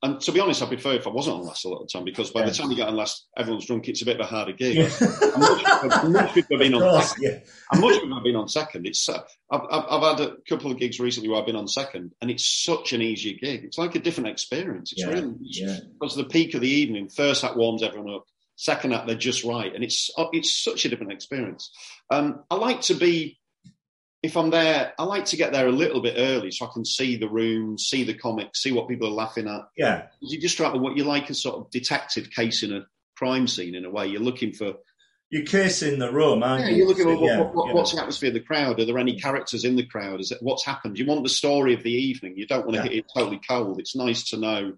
and 0.03 0.21
to 0.21 0.31
be 0.31 0.39
honest, 0.39 0.61
I 0.61 0.67
prefer 0.67 0.93
if 0.93 1.07
I 1.07 1.09
wasn't 1.09 1.37
on 1.37 1.45
last 1.45 1.65
a 1.65 1.69
lot 1.69 1.81
of 1.81 1.87
the 1.87 1.91
time 1.91 2.05
because 2.05 2.29
by 2.29 2.41
Yeah. 2.41 2.47
the 2.47 2.53
time 2.53 2.69
you 2.69 2.75
get 2.77 2.87
on 2.87 2.95
last, 2.95 3.25
everyone's 3.35 3.65
drunk. 3.65 3.87
It's 3.89 4.03
a 4.03 4.05
bit 4.05 4.19
of 4.19 4.25
a 4.25 4.29
harder 4.29 4.51
gig. 4.53 4.75
Yeah. 4.75 4.89
I'm 5.33 6.11
much, 6.11 6.33
prefer 6.33 6.57
being 6.59 6.73
on 6.75 6.81
course. 6.81 7.09
second. 7.09 7.23
Yeah. 7.23 7.39
I'm 7.71 7.81
much 7.81 7.99
prefer 7.99 8.19
being 8.23 8.35
on 8.35 8.47
second. 8.47 8.85
It's 8.85 9.09
uh, 9.09 9.21
I've, 9.51 9.61
I've, 9.71 9.83
I've 9.89 10.17
had 10.19 10.27
a 10.27 10.35
couple 10.47 10.71
of 10.71 10.77
gigs 10.77 10.99
recently 10.99 11.29
where 11.29 11.39
I've 11.39 11.47
been 11.47 11.55
on 11.55 11.67
second, 11.67 12.11
and 12.21 12.29
it's 12.29 12.45
such 12.63 12.93
an 12.93 13.01
easy 13.01 13.33
gig. 13.41 13.63
It's 13.63 13.79
like 13.79 13.95
a 13.95 13.99
different 13.99 14.29
experience. 14.29 14.91
It's 14.91 15.01
Yeah, 15.01 15.09
really 15.09 15.33
it's, 15.41 15.59
yeah. 15.59 15.79
because 15.99 16.15
the 16.15 16.25
peak 16.25 16.53
of 16.53 16.61
the 16.61 16.69
evening, 16.69 17.09
first 17.09 17.43
act 17.43 17.57
warms 17.57 17.81
everyone 17.81 18.13
up, 18.13 18.25
second 18.57 18.93
act 18.93 19.07
they're 19.07 19.15
just 19.15 19.45
right, 19.45 19.73
and 19.73 19.83
it's 19.83 20.09
uh, 20.17 20.25
it's 20.33 20.61
such 20.61 20.83
a 20.83 20.89
different 20.89 21.13
experience. 21.13 21.71
Um, 22.11 22.43
I 22.51 22.55
like 22.55 22.81
to 22.81 22.93
be. 22.95 23.39
If 24.23 24.35
I'm 24.35 24.49
there, 24.49 24.93
I 24.97 25.03
like 25.03 25.25
to 25.25 25.37
get 25.37 25.53
there 25.53 25.67
a 25.67 25.71
little 25.71 26.01
bit 26.01 26.15
early 26.17 26.49
so 26.49 26.65
I 26.65 26.69
can 26.73 26.83
see 26.83 27.17
the 27.17 27.29
room, 27.29 27.77
see 27.77 28.03
the 28.03 28.15
comics, 28.15 28.63
see 28.63 28.71
what 28.71 28.89
people 28.89 29.07
are 29.07 29.11
laughing 29.11 29.47
at. 29.47 29.61
Yeah. 29.77 30.07
You 30.21 30.41
just 30.41 30.57
try 30.57 30.71
to 30.71 30.77
what 30.77 30.97
you 30.97 31.03
like 31.03 31.29
a 31.29 31.35
sort 31.35 31.55
of 31.57 31.69
detective 31.69 32.31
case 32.31 32.63
in 32.63 32.73
a 32.73 32.87
crime 33.15 33.47
scene 33.47 33.75
in 33.75 33.85
a 33.85 33.91
way. 33.91 34.07
You're 34.07 34.21
looking 34.21 34.53
for 34.53 34.73
You're 35.29 35.45
casing 35.45 35.99
the 35.99 36.11
room, 36.11 36.41
aren't 36.41 36.63
yeah, 36.65 36.69
you? 36.71 36.77
you're 36.77 36.87
looking 36.87 37.09
at 37.09 37.19
what, 37.19 37.27
Yeah, 37.27 37.39
what, 37.41 37.53
what, 37.55 37.67
yeah. 37.67 37.73
what's 37.73 37.91
the 37.93 37.99
atmosphere 37.99 38.29
of 38.29 38.33
the 38.33 38.39
crowd. 38.41 38.79
Are 38.79 38.85
there 38.85 38.97
any 38.97 39.19
characters 39.19 39.63
in 39.63 39.75
the 39.75 39.85
crowd? 39.85 40.19
Is 40.19 40.31
it 40.31 40.39
what's 40.41 40.65
happened? 40.65 40.97
You 40.97 41.05
want 41.05 41.21
the 41.21 41.29
story 41.29 41.75
of 41.75 41.83
the 41.83 41.93
evening. 41.93 42.33
You 42.37 42.47
don't 42.47 42.65
want 42.65 42.77
to 42.77 42.81
hit 42.83 42.93
it 42.93 43.05
totally 43.15 43.39
cold. 43.47 43.79
It's 43.79 43.95
nice 43.95 44.23
to 44.29 44.37
know 44.37 44.73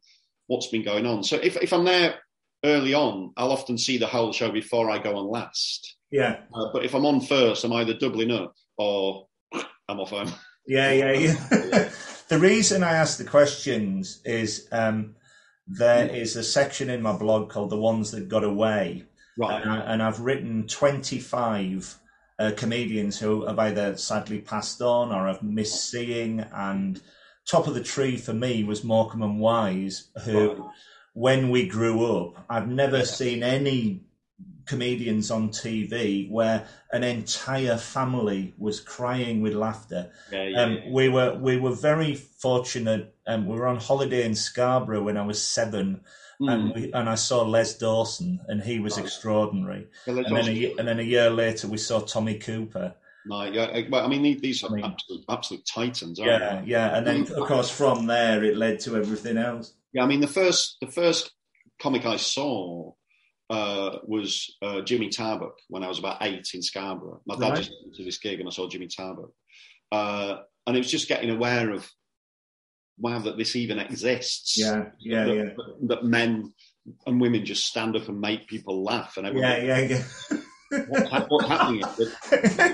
what's 0.48 0.68
been 0.68 0.84
going 0.84 1.06
on. 1.06 1.24
So 1.24 1.38
if 1.38 1.56
if 1.56 1.72
I'm 1.72 1.86
there 1.86 2.16
early 2.64 2.94
on, 2.94 3.34
I'll 3.38 3.52
often 3.52 3.78
see 3.78 3.98
the 3.98 4.08
whole 4.08 4.32
show 4.34 4.52
before 4.52 4.90
I 4.90 5.00
go 5.00 5.16
on 5.16 5.28
last. 5.28 5.96
Yeah. 6.12 6.42
Uh, 6.54 6.72
but 6.74 6.86
if 6.86 6.94
I'm 6.94 7.06
on 7.06 7.22
first, 7.22 7.64
I'm 7.64 7.74
either 7.74 7.94
doubling 7.94 8.32
up 8.32 8.56
or 8.78 9.28
I'm 9.88 10.00
off 10.00 10.10
home. 10.10 10.32
Yeah, 10.68 10.92
yeah, 10.92 11.12
yeah. 11.14 11.90
the 12.28 12.40
reason 12.40 12.84
I 12.84 12.94
ask 12.94 13.18
the 13.18 13.24
questions 13.24 14.22
is 14.24 14.68
um, 14.72 15.16
there 15.68 16.08
is 16.08 16.36
a 16.36 16.44
section 16.44 16.90
in 16.90 17.02
my 17.02 17.14
blog 17.14 17.50
called 17.50 17.72
"The 17.72 17.78
Ones 17.78 18.12
That 18.12 18.30
Got 18.30 18.44
Away," 18.44 19.06
Right. 19.38 19.62
and, 19.62 19.72
I, 19.72 19.78
and 19.80 20.04
I've 20.04 20.20
written 20.20 20.68
twenty-five 20.68 21.96
uh, 22.38 22.52
comedians 22.56 23.20
who 23.20 23.46
have 23.46 23.58
either 23.60 23.98
sadly 23.98 24.40
passed 24.40 24.82
on 24.82 25.12
or 25.12 25.28
have 25.28 25.42
missed 25.44 25.90
seeing. 25.90 26.42
And 26.54 27.02
top 27.48 27.68
of 27.68 27.74
the 27.74 27.84
tree 27.84 28.18
for 28.18 28.34
me 28.34 28.64
was 28.64 28.84
Morecambe 28.84 29.24
and 29.24 29.40
Wise, 29.40 30.10
who, 30.24 30.50
Right. 30.54 30.70
When 31.14 31.50
we 31.50 31.68
grew 31.68 32.06
up, 32.18 32.46
I've 32.50 32.68
never 32.68 33.06
seen 33.06 33.44
any 33.44 34.02
comedians 34.66 35.32
on 35.32 35.50
TV 35.50 36.30
where 36.30 36.68
an 36.92 37.04
entire 37.04 37.76
family 37.78 38.54
was 38.58 38.80
crying 38.80 39.42
with 39.42 39.54
laughter. 39.54 40.12
Yeah, 40.32 40.44
yeah, 40.44 40.62
Um, 40.62 40.74
yeah. 40.74 40.92
we 40.92 41.10
were 41.10 41.34
we 41.36 41.58
were 41.58 41.74
very 41.74 42.14
fortunate. 42.16 43.16
Um, 43.28 43.48
we 43.48 43.56
were 43.58 43.68
on 43.68 43.78
holiday 43.78 44.24
in 44.26 44.36
Scarborough 44.36 45.02
when 45.04 45.18
I 45.18 45.26
was 45.26 45.42
seven, 45.44 46.02
and 46.40 46.72
Mm. 46.72 46.76
we, 46.76 46.94
and 46.94 47.10
I 47.10 47.16
saw 47.16 47.42
Les 47.44 47.78
Dawson, 47.78 48.40
and 48.48 48.62
he 48.62 48.80
was 48.80 48.96
Right. 48.98 49.06
extraordinary. 49.06 49.88
Yeah, 50.08 50.14
And 50.18 50.36
then, 50.38 50.48
a, 50.48 50.74
and 50.78 50.88
then 50.88 51.00
a 51.00 51.04
year 51.04 51.30
later, 51.32 51.68
we 51.68 51.78
saw 51.78 52.00
Tommy 52.02 52.36
Cooper. 52.38 52.94
no, 53.26 53.44
yeah, 53.44 53.64
uh, 53.64 53.82
well, 53.90 54.06
I 54.06 54.08
mean, 54.08 54.40
these- 54.40 54.64
are 54.64 54.72
I 54.72 54.76
mean- 54.76 54.86
absolute, 54.86 55.26
absolute 55.30 55.66
titans, 55.66 56.20
aren't 56.20 56.32
Yeah, 56.32 56.62
yeah. 56.66 56.96
And 56.98 57.06
then, 57.06 57.22
of 57.22 57.48
course, 57.48 57.70
from 57.70 58.06
there, 58.08 58.44
it 58.44 58.56
led 58.56 58.80
to 58.82 58.96
everything 58.96 59.38
else. 59.38 59.74
Yeah, 59.94 60.04
I 60.04 60.06
mean 60.08 60.22
the 60.22 60.28
first 60.28 60.78
the 60.82 60.88
first 60.88 61.32
comic 61.82 62.06
I 62.06 62.18
saw 62.18 62.92
uh, 63.50 63.98
was 64.04 64.56
uh, 64.62 64.82
Jimmy 64.82 65.10
Tarbuck 65.10 65.54
when 65.70 65.84
I 65.84 65.88
was 65.88 65.98
about 66.00 66.18
eight 66.22 66.48
in 66.54 66.62
Scarborough. 66.62 67.22
My 67.26 67.36
dad 67.36 67.50
Right. 67.50 67.58
just 67.58 67.72
went 67.84 67.96
to 67.96 68.04
this 68.04 68.20
gig 68.20 68.40
and 68.40 68.48
I 68.48 68.52
saw 68.52 68.68
Jimmy 68.70 68.88
Tarbuck, 68.88 69.32
uh, 69.92 70.38
and 70.68 70.76
it 70.76 70.80
was 70.80 70.92
just 70.92 71.08
getting 71.08 71.30
aware 71.32 71.72
of 71.72 71.90
wow 73.00 73.20
that 73.20 73.38
this 73.38 73.56
even 73.56 73.80
exists. 73.80 74.58
Yeah, 74.60 74.86
yeah, 75.00 75.24
that, 75.26 75.36
yeah. 75.36 75.50
That, 75.88 76.04
men 76.04 76.54
and 77.08 77.20
women 77.22 77.46
just 77.46 77.66
stand 77.66 77.96
up 77.96 78.08
and 78.10 78.20
make 78.22 78.48
people 78.48 78.84
laugh, 78.84 79.18
and 79.18 79.26
everyone, 79.26 79.50
Yeah, 79.66 79.80
yeah, 79.80 80.04
what's, 80.88 81.10
hap- 81.10 81.26
what's 81.30 81.48
happening? 81.48 81.82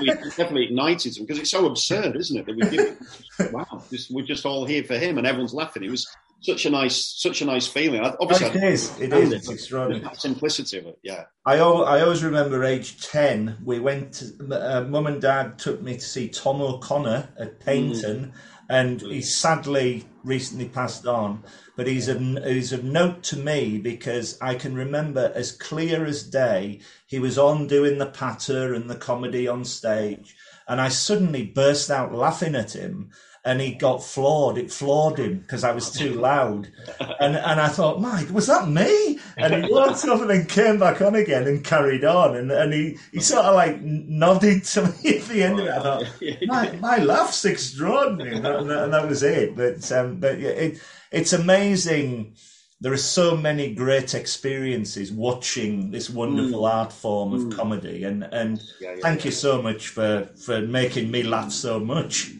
Yeah. 0.01 0.15
definitely 0.15 0.65
ignited 0.65 1.15
them 1.15 1.23
because 1.25 1.39
it's 1.39 1.51
so 1.51 1.65
absurd, 1.67 2.15
isn't 2.17 2.37
it? 2.37 2.45
That 2.45 2.55
we 2.55 2.69
give, 2.69 3.53
wow, 3.53 3.83
just, 3.89 4.11
we're 4.11 4.25
just 4.25 4.45
all 4.45 4.65
here 4.65 4.83
for 4.83 4.97
him, 4.97 5.17
and 5.17 5.25
everyone's 5.27 5.53
laughing. 5.53 5.83
It 5.83 5.91
was 5.91 6.05
such 6.45 6.65
a 6.65 6.69
nice, 6.69 7.15
such 7.17 7.41
a 7.41 7.45
nice 7.45 7.67
feeling. 7.67 8.01
I- 8.05 8.15
Obviously, 8.19 8.47
it 8.47 8.63
is. 8.63 8.99
It 8.99 9.13
is. 9.13 9.31
It's 9.31 9.49
extraordinary. 9.49 10.15
simplicity 10.15 10.77
of 10.77 10.87
it, 10.87 10.99
yeah. 11.03 11.25
I, 11.45 11.57
al- 11.57 11.85
I 11.85 12.01
always 12.01 12.23
remember 12.23 12.63
age 12.63 13.01
10, 13.05 13.57
we 13.63 13.79
went, 13.79 14.13
to, 14.13 14.25
uh, 14.51 14.81
mum 14.83 15.07
and 15.07 15.21
dad 15.21 15.57
took 15.59 15.81
me 15.81 15.95
to 15.95 15.99
see 16.01 16.29
Tom 16.29 16.61
O'Connor 16.61 17.29
at 17.37 17.59
Paignton, 17.59 18.31
and 18.69 19.01
he 19.01 19.21
sadly 19.21 20.05
recently 20.23 20.67
passed 20.67 21.05
on. 21.05 21.43
But 21.77 21.87
he's 21.87 22.07
of, 22.07 22.19
he's 22.45 22.71
of 22.73 22.83
note 22.83 23.21
to 23.23 23.37
me 23.37 23.77
because 23.77 24.37
I 24.41 24.55
can 24.55 24.73
remember 24.75 25.31
as 25.35 25.51
clear 25.51 26.05
as 26.05 26.23
day, 26.23 26.79
he 27.05 27.19
was 27.19 27.37
on 27.37 27.67
doing 27.67 27.97
the 27.99 28.05
patter 28.07 28.73
and 28.73 28.89
the 28.89 28.95
comedy 28.95 29.47
on 29.47 29.65
stage, 29.65 30.35
and 30.67 30.81
I 30.81 30.87
suddenly 30.89 31.45
burst 31.45 31.91
out 31.91 32.13
laughing 32.13 32.55
at 32.55 32.73
him. 32.75 33.11
And 33.45 33.61
he 33.61 33.75
got 33.75 34.03
floored. 34.03 34.57
It 34.57 34.71
floored 34.71 35.19
him 35.19 35.39
because 35.39 35.63
I 35.63 35.71
was 35.71 35.91
too 35.91 36.13
loud. 36.13 36.69
And 37.19 37.35
and 37.35 37.61
I 37.61 37.67
thought, 37.67 38.01
Mike, 38.01 38.29
was 38.29 38.47
that 38.47 38.67
me? 38.67 39.19
And 39.37 39.53
he 39.53 39.71
walked 39.71 40.05
off 40.05 40.21
and 40.21 40.29
then 40.29 40.45
came 40.45 40.79
back 40.79 41.01
on 41.01 41.15
again 41.15 41.47
and 41.47 41.63
carried 41.63 42.03
on. 42.03 42.35
And, 42.35 42.51
and 42.51 42.73
he, 42.73 42.97
he 43.11 43.19
sort 43.19 43.45
of 43.45 43.55
like 43.55 43.81
nodded 43.81 44.63
to 44.65 44.83
me 44.83 45.17
at 45.17 45.25
the 45.25 45.43
end 45.43 45.59
of 45.59 45.65
it. 45.67 45.71
I 45.71 45.81
thought, 45.81 46.03
my, 46.45 46.71
my 46.77 46.97
laugh's 46.97 47.45
extraordinary. 47.45 48.35
And 48.35 48.45
that, 48.45 48.55
and 48.59 48.69
that, 48.69 48.83
and 48.85 48.93
that 48.93 49.07
was 49.07 49.23
it. 49.23 49.55
But, 49.55 49.91
um, 49.91 50.19
but 50.19 50.39
yeah, 50.39 50.49
it, 50.49 50.81
it's 51.11 51.33
amazing. 51.33 52.35
There 52.81 52.91
are 52.91 52.97
so 52.97 53.37
many 53.37 53.73
great 53.73 54.13
experiences 54.13 55.11
watching 55.11 55.91
this 55.91 56.09
wonderful 56.09 56.65
art 56.65 56.91
form 56.91 57.33
of 57.33 57.41
Mm. 57.43 57.55
comedy. 57.55 58.03
And, 58.03 58.23
and 58.31 58.61
Yeah, 58.81 58.91
yeah, 58.95 59.01
thank 59.01 59.23
you 59.23 59.31
so 59.31 59.61
much 59.61 59.87
for, 59.87 60.27
for 60.45 60.59
making 60.61 61.09
me 61.09 61.23
laugh 61.23 61.51
so 61.53 61.79
much. 61.79 62.31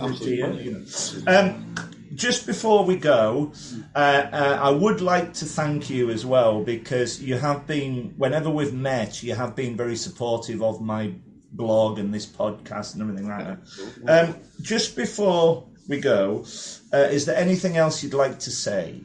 Absolutely. 0.00 0.74
Um, 1.26 1.74
just 2.14 2.46
before 2.46 2.84
we 2.84 2.96
go, 2.96 3.52
uh, 3.94 3.98
uh, 4.32 4.58
I 4.62 4.70
would 4.70 5.02
like 5.02 5.34
to 5.34 5.44
thank 5.44 5.90
you 5.90 6.10
as 6.10 6.24
well 6.24 6.64
because 6.64 7.22
you 7.22 7.36
have 7.36 7.66
been, 7.66 8.14
whenever 8.16 8.48
we've 8.48 8.72
met, 8.74 9.22
you 9.22 9.34
have 9.34 9.54
been 9.54 9.76
very 9.76 9.96
supportive 9.96 10.62
of 10.62 10.80
my 10.80 11.12
blog 11.52 11.98
and 11.98 12.12
this 12.12 12.24
podcast 12.26 12.94
and 12.94 13.02
everything 13.02 13.28
like 13.28 13.46
that. 13.46 13.58
Um, 14.28 14.34
just 14.62 14.96
before 14.96 15.66
we 15.86 16.00
go, 16.00 16.44
uh, 16.92 17.08
is 17.10 17.26
there 17.26 17.36
anything 17.36 17.76
else 17.76 18.02
you'd 18.02 18.14
like 18.14 18.38
to 18.40 18.50
say? 18.50 19.02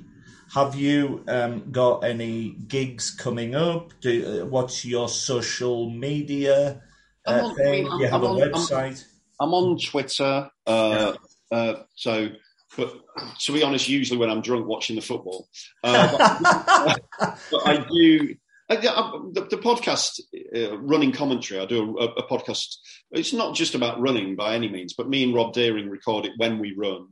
Have 0.54 0.76
you 0.76 1.24
um, 1.28 1.72
got 1.72 2.04
any 2.04 2.52
gigs 2.52 3.12
coming 3.12 3.56
up? 3.56 3.92
Do, 4.02 4.44
uh, 4.44 4.46
what's 4.46 4.86
your 4.86 5.10
social 5.10 5.90
media 5.90 6.82
uh, 7.26 7.42
on- 7.44 7.56
thing? 7.56 7.88
I'm- 7.88 8.00
you 8.00 8.08
have 8.08 8.24
I'm 8.24 8.30
a 8.30 8.34
on- 8.34 8.42
I'm- 8.42 8.52
website? 8.52 9.04
I'm 9.40 9.54
on 9.54 9.78
Twitter, 9.80 10.50
uh, 10.68 11.14
uh, 11.52 11.74
so 11.96 12.30
but 12.78 12.94
to 13.42 13.52
be 13.52 13.64
honest, 13.64 13.90
usually 13.90 14.20
when 14.20 14.30
I'm 14.30 14.42
drunk 14.42 14.68
watching 14.68 14.96
the 14.96 15.02
football. 15.02 15.48
Uh, 15.84 16.18
but, 17.20 17.40
but, 17.52 17.68
I 17.68 17.86
do. 17.92 18.36
I, 18.70 18.76
I, 18.76 19.20
the, 19.34 19.48
the, 19.50 19.58
podcast, 19.58 20.22
uh, 20.56 20.78
running 20.80 21.12
commentary, 21.12 21.60
I 21.60 21.66
do 21.66 21.98
a, 21.98 22.06
a, 22.06 22.28
podcast. 22.28 22.76
It's 23.12 23.34
not 23.34 23.56
just 23.56 23.76
about 23.76 24.00
running 24.00 24.36
by 24.36 24.56
any 24.56 24.70
means, 24.70 24.94
but 24.94 25.10
me 25.10 25.24
and 25.24 25.34
Rob 25.34 25.54
Deering 25.54 25.90
record 25.90 26.26
it 26.26 26.32
when 26.38 26.60
we 26.60 26.74
run. 26.76 27.10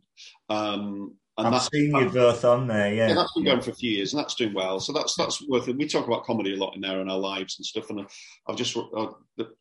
Um, 0.50 1.16
and 1.46 1.56
I've 1.56 1.64
seen 1.64 1.96
you 1.96 2.10
both 2.10 2.44
on 2.46 2.68
there, 2.68 2.94
yeah. 2.94 3.10
yeah. 3.10 3.14
That's 3.16 3.34
been 3.34 3.46
going 3.46 3.62
for 3.62 3.72
a 3.72 3.76
few 3.76 3.92
years, 3.92 4.14
and 4.14 4.20
that's 4.20 4.36
doing 4.36 4.54
well. 4.54 4.80
So 4.80 4.94
that's 4.94 5.16
that's 5.16 5.46
worth 5.48 5.68
it. 5.68 5.78
We 5.78 5.88
talk 5.88 6.08
about 6.08 6.26
comedy 6.26 6.54
a 6.54 6.58
lot 6.58 6.76
in 6.76 6.82
there 6.82 7.02
in 7.02 7.10
our 7.10 7.18
lives 7.18 7.58
and 7.58 7.66
stuff. 7.66 7.90
And 7.90 8.08
I've 8.48 8.56
just 8.56 8.76
uh, 8.78 9.08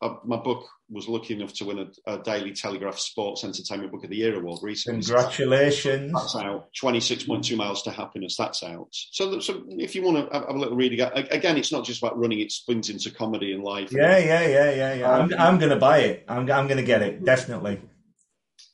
uh, 0.01 0.15
my 0.25 0.37
book 0.37 0.67
was 0.89 1.07
lucky 1.07 1.33
enough 1.33 1.53
to 1.53 1.65
win 1.65 1.79
a, 1.79 2.13
a, 2.13 2.23
Daily 2.23 2.51
Telegraph 2.51 2.99
Sports 2.99 3.43
Entertainment 3.43 3.91
Book 3.91 4.03
of 4.03 4.09
the 4.09 4.17
Year 4.17 4.37
award 4.37 4.59
recently. 4.61 5.01
Congratulations! 5.01 6.13
That's 6.13 6.35
out. 6.35 6.73
Twenty 6.73 6.99
six 6.99 7.23
point 7.23 7.43
two 7.45 7.55
miles 7.55 7.83
to 7.83 7.91
happiness. 7.91 8.35
That's 8.37 8.63
out. 8.63 8.89
So, 8.91 9.39
so 9.39 9.63
if 9.69 9.95
you 9.95 10.03
want 10.03 10.29
to 10.29 10.33
have, 10.33 10.49
a 10.49 10.53
little 10.53 10.77
read 10.77 10.93
again, 10.93 11.57
it's 11.57 11.71
not 11.71 11.85
just 11.85 12.03
about 12.03 12.17
running; 12.17 12.39
it 12.39 12.51
spins 12.51 12.89
into 12.89 13.11
comedy 13.11 13.53
and 13.53 13.63
life. 13.63 13.91
Yeah, 13.91 14.17
yeah, 14.17 14.47
yeah, 14.47 14.71
yeah, 14.71 14.93
yeah. 14.93 15.11
I'm, 15.11 15.33
I'm 15.37 15.57
going 15.57 15.71
to 15.71 15.79
buy 15.79 15.99
it. 15.99 16.25
I'm, 16.27 16.49
I'm 16.51 16.67
going 16.67 16.77
to 16.77 16.83
get 16.83 17.01
it 17.01 17.23
definitely 17.23 17.81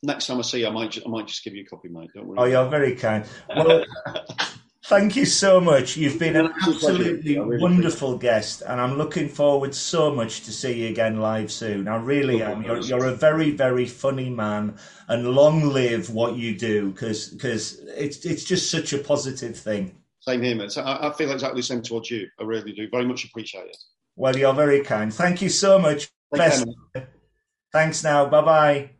next 0.02 0.26
time 0.26 0.38
I 0.38 0.42
see 0.42 0.60
you, 0.60 0.68
I 0.68 0.70
might, 0.70 0.96
I 1.04 1.08
might 1.08 1.26
just 1.26 1.44
give 1.44 1.54
you 1.54 1.64
a 1.64 1.66
copy, 1.66 1.88
mate. 1.88 2.10
Don't 2.14 2.26
worry. 2.26 2.38
Oh, 2.38 2.44
you're 2.44 2.68
very 2.68 2.94
kind. 2.94 3.24
Well, 3.48 3.84
thank 4.86 5.16
you 5.16 5.24
so 5.24 5.60
much. 5.60 5.96
You've 5.96 6.18
been 6.18 6.36
an 6.36 6.52
absolutely 6.66 7.38
really 7.38 7.62
wonderful 7.62 8.18
guest, 8.18 8.62
and 8.66 8.80
I'm 8.80 8.96
looking 8.96 9.28
forward 9.28 9.74
so 9.74 10.14
much 10.14 10.42
to 10.42 10.52
see 10.52 10.82
you 10.82 10.88
again 10.88 11.20
live 11.20 11.50
soon. 11.50 11.88
I 11.88 11.96
really 11.96 12.42
am. 12.42 12.62
You're, 12.62 12.80
you're 12.80 13.06
a 13.06 13.14
very, 13.14 13.50
very 13.50 13.86
funny 13.86 14.30
man, 14.30 14.76
and 15.08 15.28
long 15.28 15.68
live 15.68 16.10
what 16.10 16.36
you 16.36 16.56
do, 16.56 16.90
because 16.90 17.28
because 17.28 17.80
it's 17.96 18.24
it's 18.24 18.44
just 18.44 18.70
such 18.70 18.92
a 18.92 18.98
positive 18.98 19.56
thing. 19.56 19.94
Same 20.20 20.42
here, 20.42 20.56
mate. 20.56 20.76
I, 20.76 21.08
I 21.08 21.12
feel 21.12 21.30
exactly 21.30 21.60
the 21.60 21.66
same 21.66 21.82
towards 21.82 22.10
you. 22.10 22.28
I 22.40 22.44
really 22.44 22.72
do. 22.72 22.88
Very 22.90 23.06
much 23.06 23.24
appreciate 23.24 23.66
it. 23.66 23.76
Well, 24.16 24.36
you're 24.36 24.54
very 24.54 24.82
kind. 24.82 25.14
Thank 25.14 25.42
you 25.42 25.48
so 25.48 25.78
much. 25.78 26.10
Best. 26.32 26.66
Thanks 27.72 28.02
now. 28.02 28.26
Bye 28.26 28.42
bye. 28.42 28.90